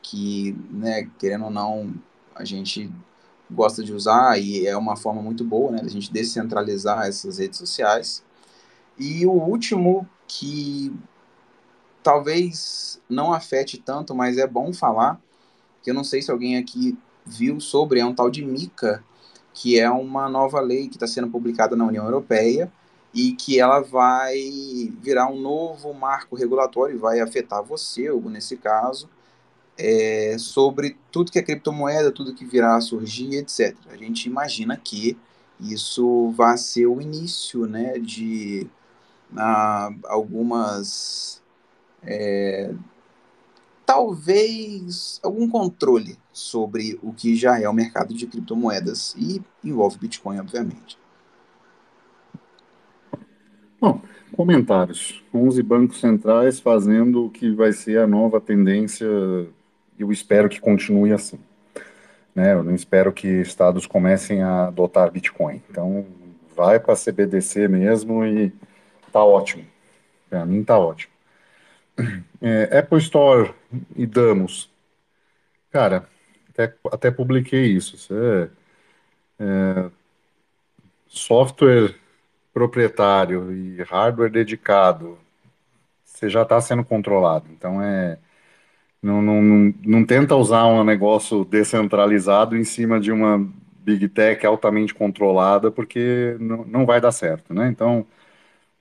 que, 0.00 0.56
né, 0.70 1.10
querendo 1.18 1.46
ou 1.46 1.50
não, 1.50 1.92
a 2.32 2.44
gente 2.44 2.92
gosta 3.50 3.82
de 3.82 3.92
usar 3.92 4.40
e 4.40 4.64
é 4.64 4.76
uma 4.76 4.94
forma 4.94 5.20
muito 5.20 5.42
boa, 5.42 5.72
né, 5.72 5.78
da 5.82 5.88
gente 5.88 6.12
descentralizar 6.12 7.08
essas 7.08 7.38
redes 7.38 7.58
sociais. 7.58 8.22
E 8.96 9.26
o 9.26 9.32
último 9.32 10.08
que 10.28 10.96
talvez 12.04 13.02
não 13.08 13.32
afete 13.32 13.78
tanto, 13.78 14.14
mas 14.14 14.38
é 14.38 14.46
bom 14.46 14.72
falar, 14.72 15.20
que 15.82 15.90
eu 15.90 15.94
não 15.94 16.04
sei 16.04 16.22
se 16.22 16.30
alguém 16.30 16.56
aqui 16.56 16.96
viu 17.26 17.58
sobre, 17.58 17.98
é 17.98 18.06
um 18.06 18.14
tal 18.14 18.30
de 18.30 18.44
MICA, 18.44 19.02
que 19.54 19.78
é 19.78 19.88
uma 19.88 20.28
nova 20.28 20.60
lei 20.60 20.88
que 20.88 20.96
está 20.96 21.06
sendo 21.06 21.30
publicada 21.30 21.76
na 21.76 21.86
União 21.86 22.04
Europeia 22.04 22.70
e 23.14 23.32
que 23.32 23.60
ela 23.60 23.80
vai 23.80 24.36
virar 25.00 25.28
um 25.30 25.40
novo 25.40 25.94
marco 25.94 26.34
regulatório, 26.34 26.98
vai 26.98 27.20
afetar 27.20 27.62
você, 27.62 28.10
ou 28.10 28.20
nesse 28.28 28.56
caso, 28.56 29.08
é, 29.78 30.36
sobre 30.36 30.96
tudo 31.12 31.30
que 31.30 31.38
é 31.38 31.42
criptomoeda, 31.42 32.10
tudo 32.10 32.34
que 32.34 32.44
virá 32.44 32.74
a 32.74 32.80
surgir, 32.80 33.36
etc. 33.36 33.76
A 33.90 33.96
gente 33.96 34.26
imagina 34.28 34.76
que 34.76 35.16
isso 35.60 36.30
vai 36.30 36.58
ser 36.58 36.86
o 36.86 37.00
início 37.00 37.66
né, 37.66 37.98
de 38.00 38.66
uh, 39.32 39.94
algumas. 40.06 41.40
É, 42.02 42.74
talvez 43.86 45.20
algum 45.22 45.48
controle 45.48 46.18
sobre 46.34 46.98
o 47.02 47.12
que 47.14 47.34
já 47.34 47.58
é 47.58 47.66
o 47.66 47.72
mercado 47.72 48.12
de 48.12 48.26
criptomoedas 48.26 49.14
e 49.16 49.40
envolve 49.64 49.98
Bitcoin, 49.98 50.40
obviamente. 50.40 50.98
Bom, 53.80 54.02
comentários. 54.36 55.22
11 55.32 55.62
bancos 55.62 56.00
centrais 56.00 56.60
fazendo 56.60 57.24
o 57.24 57.30
que 57.30 57.50
vai 57.52 57.72
ser 57.72 58.00
a 58.00 58.06
nova 58.06 58.40
tendência 58.40 59.06
eu 59.98 60.10
espero 60.10 60.48
que 60.48 60.60
continue 60.60 61.12
assim. 61.12 61.38
Né? 62.34 62.52
Eu 62.52 62.62
não 62.62 62.74
espero 62.74 63.12
que 63.12 63.28
estados 63.28 63.86
comecem 63.86 64.42
a 64.42 64.66
adotar 64.66 65.10
Bitcoin. 65.10 65.62
Então, 65.70 66.04
vai 66.54 66.80
para 66.80 66.94
a 66.94 66.96
CBDC 66.96 67.68
mesmo 67.68 68.24
e 68.24 68.52
tá 69.12 69.22
ótimo. 69.22 69.64
Para 70.28 70.44
mim 70.44 70.64
tá 70.64 70.78
ótimo. 70.78 71.12
É, 72.42 72.80
Apple 72.80 72.98
Store 72.98 73.54
e 73.96 74.04
Damos. 74.04 74.70
Cara, 75.70 76.06
até, 76.54 76.74
até 76.92 77.10
publiquei 77.10 77.66
isso. 77.66 77.98
Você, 77.98 78.50
é, 79.38 79.90
software 81.08 81.94
proprietário 82.52 83.52
e 83.52 83.82
hardware 83.82 84.30
dedicado, 84.30 85.18
você 86.04 86.28
já 86.30 86.42
está 86.42 86.60
sendo 86.60 86.84
controlado. 86.84 87.46
Então 87.52 87.82
é 87.82 88.18
não, 89.02 89.20
não, 89.22 89.42
não, 89.42 89.74
não 89.84 90.06
tenta 90.06 90.34
usar 90.36 90.66
um 90.66 90.82
negócio 90.84 91.44
descentralizado 91.44 92.56
em 92.56 92.64
cima 92.64 92.98
de 93.00 93.12
uma 93.12 93.38
big 93.84 94.08
tech 94.08 94.46
altamente 94.46 94.94
controlada, 94.94 95.70
porque 95.70 96.36
não, 96.40 96.64
não 96.64 96.86
vai 96.86 97.00
dar 97.00 97.12
certo, 97.12 97.52
né? 97.54 97.68
Então, 97.68 98.06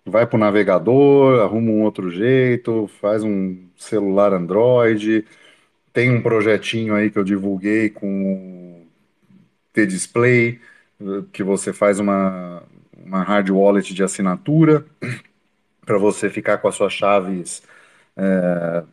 vai 0.05 0.25
para 0.27 0.37
o 0.37 0.39
navegador, 0.39 1.41
arruma 1.41 1.71
um 1.71 1.83
outro 1.83 2.09
jeito, 2.11 2.87
faz 3.01 3.23
um 3.23 3.57
celular 3.77 4.33
Android. 4.33 5.25
Tem 5.93 6.11
um 6.11 6.21
projetinho 6.21 6.95
aí 6.95 7.11
que 7.11 7.19
eu 7.19 7.23
divulguei 7.23 7.89
com 7.89 8.83
T-Display, 9.71 10.59
que 11.31 11.43
você 11.43 11.71
faz 11.71 11.99
uma, 11.99 12.63
uma 12.97 13.21
hard 13.23 13.49
wallet 13.51 13.93
de 13.93 14.03
assinatura 14.03 14.85
para 15.85 15.97
você 15.99 16.29
ficar 16.29 16.57
com 16.57 16.67
as 16.67 16.75
suas 16.75 16.93
chaves 16.93 17.61
é, 18.17 18.83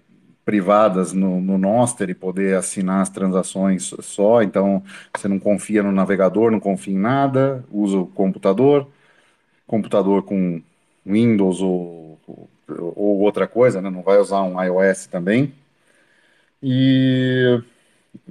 privadas 0.44 1.12
no, 1.12 1.40
no 1.40 1.56
Noster 1.56 2.10
e 2.10 2.14
poder 2.14 2.56
assinar 2.56 3.02
as 3.02 3.08
transações 3.08 3.94
só. 4.00 4.42
Então, 4.42 4.82
você 5.16 5.28
não 5.28 5.38
confia 5.38 5.82
no 5.82 5.92
navegador, 5.92 6.50
não 6.50 6.60
confia 6.60 6.94
em 6.94 6.98
nada, 6.98 7.64
usa 7.70 7.98
o 7.98 8.06
computador, 8.06 8.88
computador 9.66 10.22
com 10.24 10.62
Windows 11.06 11.62
ou, 11.62 12.18
ou 12.68 13.20
outra 13.20 13.46
coisa, 13.46 13.80
né? 13.80 13.90
não 13.90 14.02
vai 14.02 14.18
usar 14.18 14.42
um 14.42 14.62
iOS 14.62 15.06
também. 15.06 15.54
E 16.62 17.62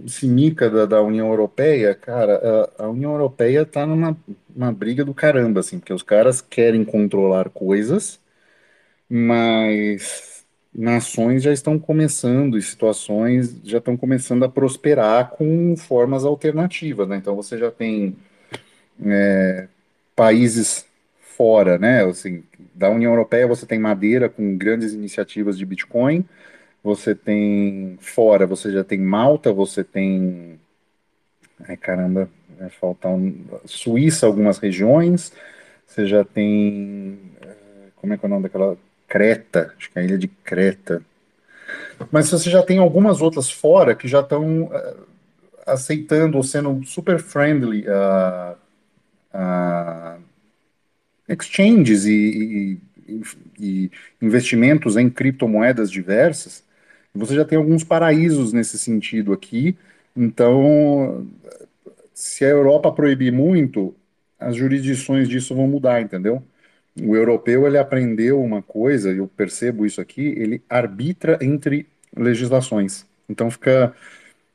esse 0.06 0.28
MICA 0.28 0.70
da, 0.70 0.86
da 0.86 1.02
União 1.02 1.30
Europeia, 1.30 1.96
cara, 1.96 2.70
a, 2.80 2.86
a 2.86 2.90
União 2.90 3.12
Europeia 3.14 3.64
está 3.64 3.86
numa 3.86 4.18
uma 4.56 4.72
briga 4.74 5.06
do 5.06 5.14
caramba, 5.14 5.62
assim, 5.62 5.80
porque 5.80 5.94
os 5.94 6.04
caras 6.04 6.42
querem 6.42 6.84
controlar 6.86 7.50
coisas, 7.50 8.20
mas 9.10 10.46
nações 10.74 11.44
já 11.44 11.52
estão 11.54 11.80
começando 11.80 12.58
e 12.58 12.62
situações 12.62 13.60
já 13.64 13.80
estão 13.80 13.98
começando 13.98 14.44
a 14.46 14.50
prosperar 14.50 15.32
com 15.32 15.76
formas 15.78 16.26
alternativas, 16.26 17.08
né? 17.10 17.18
Então 17.18 17.36
você 17.36 17.58
já 17.58 17.72
tem 17.72 18.16
é, 19.06 19.68
países 20.16 20.86
fora, 21.38 21.78
né? 21.78 22.04
Assim, 22.06 22.44
da 22.76 22.90
União 22.90 23.12
Europeia 23.12 23.48
você 23.48 23.66
tem 23.66 23.80
Madeira 23.80 24.30
com 24.30 24.58
grandes 24.58 24.94
iniciativas 24.94 25.58
de 25.58 25.66
Bitcoin, 25.66 26.26
você 26.84 27.14
tem 27.16 27.98
fora, 28.02 28.46
você 28.46 28.72
já 28.72 28.84
tem 28.84 29.00
Malta, 29.00 29.52
você 29.52 29.84
tem. 29.84 30.60
Ai 31.68 31.76
caramba, 31.78 32.30
vai 32.58 32.70
faltar 32.70 33.12
um... 33.12 33.46
Suíça, 33.66 34.26
algumas 34.26 34.58
regiões, 34.58 35.34
você 35.86 36.06
já 36.06 36.24
tem. 36.24 37.20
Como 37.98 38.14
é 38.14 38.18
que 38.18 38.26
é 38.26 38.28
o 38.28 38.30
nome 38.30 38.44
daquela? 38.44 38.78
Creta, 39.08 39.74
acho 39.76 39.92
que 39.92 39.98
é 39.98 40.04
a 40.04 40.06
ilha 40.06 40.18
de 40.20 40.28
Creta. 40.28 41.02
Mas 42.12 42.30
você 42.30 42.48
já 42.48 42.62
tem 42.62 42.78
algumas 42.78 43.22
outras 43.22 43.50
fora 43.50 43.96
que 43.96 44.08
já 44.08 44.20
estão 44.20 44.66
uh, 44.66 45.08
aceitando 45.66 46.38
ou 46.38 46.44
sendo 46.44 46.86
super 46.86 47.20
friendly 47.20 47.86
a. 47.88 48.56
Uh, 48.56 48.70
uh, 49.38 50.30
exchanges 51.30 52.06
e, 52.06 52.80
e, 53.08 53.22
e, 53.60 53.92
investimentos 54.22 54.98
em 54.98 55.10
criptomoedas 55.10 55.92
diversas, 55.92 56.64
você 57.20 57.36
já 57.36 57.46
tem 57.46 57.58
alguns 57.58 57.84
paraísos 57.84 58.54
nesse 58.54 58.78
sentido 58.80 59.34
aqui. 59.34 59.78
Então, 60.16 61.28
se 62.14 62.46
a 62.46 62.50
Europa 62.50 62.92
proibir 62.92 63.32
muito, 63.32 63.96
as 64.40 64.56
jurisdições 64.56 65.28
disso 65.30 65.56
vão 65.56 65.68
mudar, 65.68 66.02
entendeu? 66.02 66.44
O 67.02 67.16
europeu 67.16 67.66
ele 67.68 67.78
aprendeu 67.78 68.42
uma 68.42 68.62
coisa, 68.62 69.12
eu 69.12 69.28
percebo 69.28 69.86
isso 69.86 70.02
aqui, 70.02 70.22
ele 70.38 70.62
arbitra 70.70 71.38
entre 71.42 71.88
legislações. 72.16 73.06
Então 73.30 73.50
fica 73.52 73.96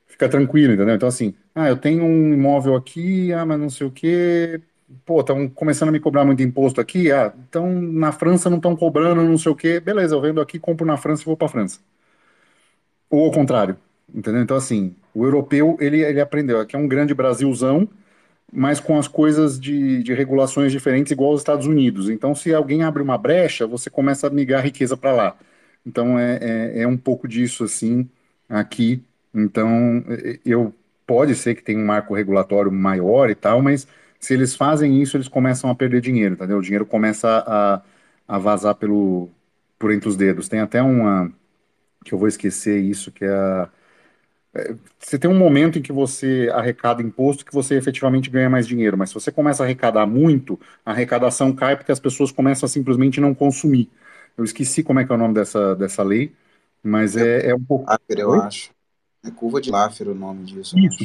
fica 0.07 0.29
tranquilo, 0.29 0.75
entendeu? 0.75 0.95
Então 0.95 1.09
assim, 1.09 1.35
ah, 1.55 1.69
eu 1.69 1.77
tenho 1.77 2.05
um 2.05 2.35
imóvel 2.35 2.77
aqui, 2.77 3.33
ah, 3.33 3.45
mas 3.47 3.59
não 3.61 3.71
sei 3.71 3.87
o 3.87 3.91
quê, 3.91 4.61
pô, 5.05 5.21
estão 5.21 5.49
começando 5.49 5.89
a 5.91 5.93
me 5.93 6.01
cobrar 6.01 6.25
muito 6.25 6.43
imposto 6.43 6.81
aqui, 6.81 7.11
ah, 7.12 7.33
então 7.49 7.71
na 7.83 8.12
França 8.12 8.51
não 8.51 8.59
estão 8.59 8.77
cobrando 8.77 9.23
não 9.23 9.39
sei 9.39 9.53
o 9.53 9.57
quê, 9.57 9.81
beleza, 9.81 10.15
eu 10.15 10.21
vendo 10.21 10.41
aqui, 10.41 10.59
compro 10.59 10.87
na 10.87 10.97
França 10.97 11.23
e 11.23 11.27
vou 11.27 11.37
para 11.37 11.49
França. 11.49 11.81
Ou 13.11 13.24
ao 13.26 13.32
contrário, 13.32 13.76
entendeu? 14.14 14.42
Então 14.42 14.57
assim, 14.57 14.94
o 15.14 15.24
europeu 15.24 15.76
ele 15.80 16.02
ele 16.02 16.20
aprendeu, 16.20 16.61
aqui 16.61 16.76
é 16.76 16.78
um 16.78 16.88
grande 16.88 17.14
Brasilzão, 17.14 17.88
mas 18.52 18.78
com 18.80 18.96
as 18.98 19.09
coisas 19.09 19.59
de, 19.59 20.02
de 20.02 20.14
regulações 20.14 20.70
diferentes, 20.70 21.11
igual 21.12 21.32
aos 21.32 21.40
Estados 21.40 21.66
Unidos. 21.66 22.09
Então, 22.09 22.34
se 22.34 22.55
alguém 22.55 22.82
abre 22.84 23.02
uma 23.02 23.18
brecha, 23.18 23.66
você 23.66 23.90
começa 23.90 24.28
a 24.28 24.30
migrar 24.30 24.62
riqueza 24.64 24.96
para 24.96 25.12
lá. 25.12 25.36
Então, 25.84 26.18
é, 26.18 26.38
é, 26.40 26.82
é, 26.82 26.86
um 26.86 26.96
pouco 26.96 27.26
disso, 27.28 27.64
assim, 27.64 28.09
aqui. 28.48 29.02
Então, 29.34 30.05
eu 30.44 30.72
pode 31.07 31.34
ser 31.34 31.55
que 31.57 31.62
tenha 31.62 31.78
um 31.78 31.84
marco 31.86 32.14
regulatório 32.14 32.70
maior 32.72 33.28
e 33.30 33.34
tal, 33.34 33.61
mas 33.61 33.86
se 34.20 34.32
eles 34.34 34.55
fazem 34.55 35.02
isso, 35.02 35.16
eles 35.16 35.28
começam 35.28 35.68
a 35.70 35.74
perder 35.74 36.00
dinheiro, 36.00 36.34
entendeu? 36.34 36.59
O 36.59 36.62
dinheiro 36.62 36.86
começa 36.86 37.44
a, 37.46 37.82
a 38.28 38.38
vazar 38.38 38.74
pelo, 38.76 39.28
por 39.78 39.92
entre 39.92 40.09
os 40.09 40.16
dedos. 40.16 40.48
Tem 40.48 40.61
até 40.61 40.80
uma, 40.82 41.30
que 42.05 42.14
eu 42.14 42.18
vou 42.18 42.28
esquecer 42.28 42.78
isso, 42.80 43.11
que 43.12 43.24
é 43.24 43.30
a 43.32 43.68
você 44.98 45.18
tem 45.18 45.28
um 45.28 45.36
momento 45.36 45.78
em 45.78 45.82
que 45.82 45.92
você 45.92 46.48
arrecada 46.52 47.02
imposto 47.02 47.44
que 47.44 47.52
você 47.52 47.76
efetivamente 47.76 48.30
ganha 48.30 48.48
mais 48.48 48.66
dinheiro, 48.66 48.96
mas 48.96 49.09
se 49.09 49.14
você 49.14 49.32
começa 49.32 49.62
a 49.62 49.66
arrecadar 49.66 50.07
muito, 50.07 50.59
a 50.86 50.92
arrecadação 50.92 51.52
cai 51.52 51.76
porque 51.76 51.90
as 51.90 51.98
pessoas 51.98 52.30
começam 52.30 52.66
a 52.66 52.68
simplesmente 52.68 53.20
não 53.20 53.34
consumir. 53.34 53.90
Eu 54.36 54.44
esqueci 54.44 54.82
como 54.82 55.00
é 55.00 55.05
que 55.05 55.12
é 55.12 55.14
o 55.14 55.18
nome 55.18 55.34
dessa, 55.34 55.74
dessa 55.74 56.02
lei, 56.02 56.32
mas 56.82 57.16
é, 57.16 57.50
é 57.50 57.55
um 57.55 57.62
pouco. 57.62 57.84
Laffer, 57.84 58.18
eu 58.18 58.30
Oi? 58.30 58.38
acho. 58.38 58.70
É 59.24 59.30
curva 59.30 59.61
de 59.61 59.70
Laffer 59.70 60.09
o 60.09 60.14
nome 60.14 60.44
disso. 60.44 60.78
Isso, 60.78 61.05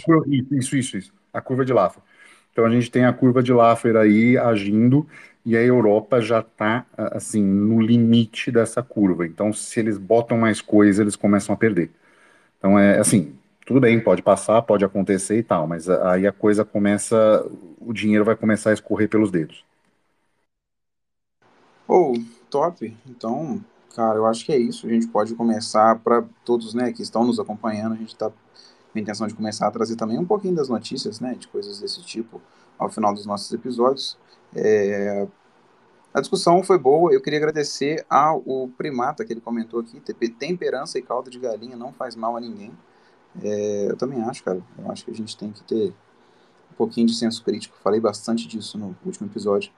isso, 0.51 0.75
isso, 0.75 0.97
isso. 0.97 1.13
A 1.33 1.41
curva 1.41 1.65
de 1.65 1.73
Laffer. 1.73 2.03
Então 2.51 2.65
a 2.65 2.69
gente 2.69 2.91
tem 2.91 3.05
a 3.05 3.13
curva 3.13 3.41
de 3.41 3.53
Laffer 3.53 3.95
aí 3.95 4.37
agindo 4.37 5.07
e 5.49 5.57
a 5.57 5.61
Europa 5.63 6.21
já 6.21 6.39
está 6.41 6.85
assim 6.95 7.43
no 7.43 7.81
limite 7.81 8.51
dessa 8.51 8.83
curva. 8.83 9.25
Então 9.25 9.51
se 9.51 9.79
eles 9.79 9.97
botam 9.97 10.37
mais 10.37 10.61
coisa, 10.61 11.01
eles 11.01 11.15
começam 11.15 11.53
a 11.55 11.57
perder. 11.57 11.91
Então 12.57 12.77
é 12.77 12.99
assim, 12.99 13.35
tudo 13.65 13.79
bem, 13.79 13.99
pode 13.99 14.21
passar, 14.21 14.61
pode 14.61 14.85
acontecer 14.85 15.37
e 15.39 15.43
tal, 15.43 15.67
mas 15.67 15.89
aí 15.89 16.27
a 16.27 16.31
coisa 16.31 16.63
começa, 16.63 17.45
o 17.79 17.93
dinheiro 17.93 18.25
vai 18.25 18.35
começar 18.35 18.69
a 18.71 18.73
escorrer 18.73 19.09
pelos 19.09 19.31
dedos. 19.31 19.65
Oh, 21.87 22.13
top. 22.49 22.95
Então, 23.07 23.63
cara, 23.95 24.17
eu 24.17 24.25
acho 24.27 24.45
que 24.45 24.51
é 24.51 24.57
isso. 24.57 24.85
A 24.87 24.89
gente 24.91 25.07
pode 25.07 25.33
começar 25.35 25.97
para 25.99 26.23
todos, 26.45 26.73
né, 26.75 26.91
que 26.93 27.01
estão 27.01 27.25
nos 27.25 27.39
acompanhando. 27.39 27.93
A 27.93 27.97
gente 27.97 28.09
está 28.09 28.29
com 28.29 28.35
a 28.95 28.99
intenção 28.99 29.27
de 29.27 29.33
começar 29.33 29.67
a 29.67 29.71
trazer 29.71 29.95
também 29.95 30.19
um 30.19 30.25
pouquinho 30.25 30.55
das 30.55 30.69
notícias, 30.69 31.19
né, 31.19 31.33
de 31.35 31.47
coisas 31.47 31.79
desse 31.79 32.03
tipo 32.03 32.41
ao 32.77 32.89
final 32.89 33.13
dos 33.13 33.25
nossos 33.25 33.51
episódios. 33.51 34.17
É... 34.55 35.27
A 36.14 36.20
discussão 36.20 36.64
foi 36.64 36.78
boa. 36.78 37.14
Eu 37.14 37.22
queria 37.22 37.38
agradecer 37.38 38.05
ao 38.10 38.41
Primata 38.78 39.24
que 39.24 39.32
ele 39.32 39.41
comentou 39.41 39.80
aqui: 39.80 40.01
temperança 40.30 40.97
e 40.97 41.01
caldo 41.01 41.30
de 41.30 41.39
galinha 41.39 41.76
não 41.76 41.93
faz 41.93 42.16
mal 42.16 42.36
a 42.36 42.39
ninguém. 42.39 42.72
É, 43.43 43.88
eu 43.89 43.95
também 43.95 44.22
acho, 44.22 44.43
cara. 44.43 44.62
Eu 44.78 44.91
acho 44.91 45.05
que 45.05 45.12
a 45.12 45.14
gente 45.14 45.38
tem 45.38 45.51
que 45.51 45.64
ter 45.64 45.93
um 46.72 46.76
pouquinho 46.76 47.05
de 47.05 47.14
senso 47.14 47.43
crítico. 47.43 47.78
Falei 47.84 47.99
bastante 47.99 48.47
disso 48.47 48.78
no 48.78 48.95
último 49.05 49.28
episódio. 49.28 49.72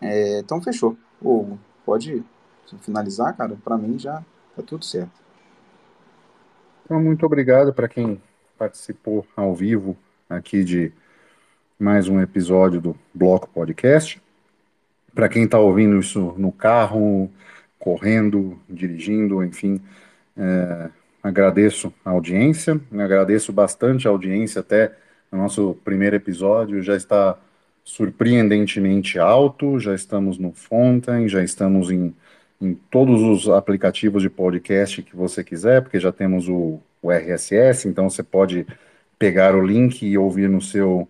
É, 0.00 0.38
então, 0.38 0.62
fechou. 0.62 0.96
Hugo, 1.20 1.58
pode 1.84 2.24
finalizar, 2.80 3.36
cara? 3.36 3.56
Para 3.62 3.76
mim 3.76 3.98
já 3.98 4.24
tá 4.56 4.62
tudo 4.62 4.84
certo. 4.84 5.22
Então, 6.84 7.00
muito 7.02 7.24
obrigado 7.24 7.72
para 7.72 7.88
quem 7.88 8.20
participou 8.58 9.26
ao 9.36 9.54
vivo 9.54 9.96
aqui 10.28 10.64
de 10.64 10.92
mais 11.78 12.08
um 12.08 12.20
episódio 12.20 12.80
do 12.80 12.96
Bloco 13.12 13.48
Podcast. 13.48 14.23
Para 15.14 15.28
quem 15.28 15.44
está 15.44 15.58
ouvindo 15.58 15.98
isso 15.98 16.34
no 16.36 16.50
carro, 16.50 17.30
correndo, 17.78 18.58
dirigindo, 18.68 19.44
enfim, 19.44 19.80
é, 20.36 20.90
agradeço 21.22 21.92
a 22.04 22.10
audiência, 22.10 22.80
agradeço 22.92 23.52
bastante 23.52 24.08
a 24.08 24.10
audiência 24.10 24.60
até 24.60 24.96
o 25.30 25.36
nosso 25.36 25.76
primeiro 25.84 26.16
episódio, 26.16 26.82
já 26.82 26.96
está 26.96 27.38
surpreendentemente 27.84 29.18
alto, 29.18 29.78
já 29.78 29.94
estamos 29.94 30.38
no 30.38 30.52
Fontaine, 30.52 31.28
já 31.28 31.44
estamos 31.44 31.90
em, 31.90 32.14
em 32.60 32.74
todos 32.74 33.20
os 33.20 33.48
aplicativos 33.48 34.22
de 34.22 34.30
podcast 34.30 35.02
que 35.02 35.14
você 35.14 35.44
quiser, 35.44 35.82
porque 35.82 36.00
já 36.00 36.10
temos 36.10 36.48
o, 36.48 36.80
o 37.02 37.10
RSS, 37.12 37.86
então 37.86 38.08
você 38.08 38.22
pode 38.22 38.66
pegar 39.18 39.54
o 39.54 39.64
link 39.64 40.02
e 40.06 40.16
ouvir 40.16 40.48
no 40.48 40.60
seu 40.60 41.08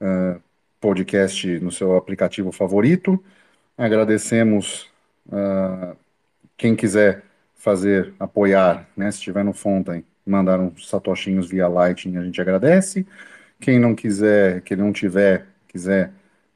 uh, 0.00 0.40
podcast, 0.80 1.60
no 1.60 1.70
seu 1.70 1.96
aplicativo 1.96 2.50
favorito. 2.50 3.22
Agradecemos 3.76 4.88
uh, 5.28 5.94
quem 6.56 6.74
quiser 6.74 7.22
fazer, 7.54 8.14
apoiar, 8.18 8.88
né? 8.96 9.10
Se 9.10 9.18
estiver 9.18 9.44
no 9.44 9.52
Fontaine, 9.52 10.04
mandar 10.26 10.58
uns 10.58 10.88
satoshinhos 10.88 11.48
via 11.48 11.68
Lightning, 11.68 12.16
a 12.16 12.24
gente 12.24 12.40
agradece. 12.40 13.06
Quem 13.60 13.78
não 13.78 13.94
quiser, 13.94 14.62
que 14.62 14.74
não 14.74 14.92
tiver, 14.92 15.46
quiser 15.68 16.10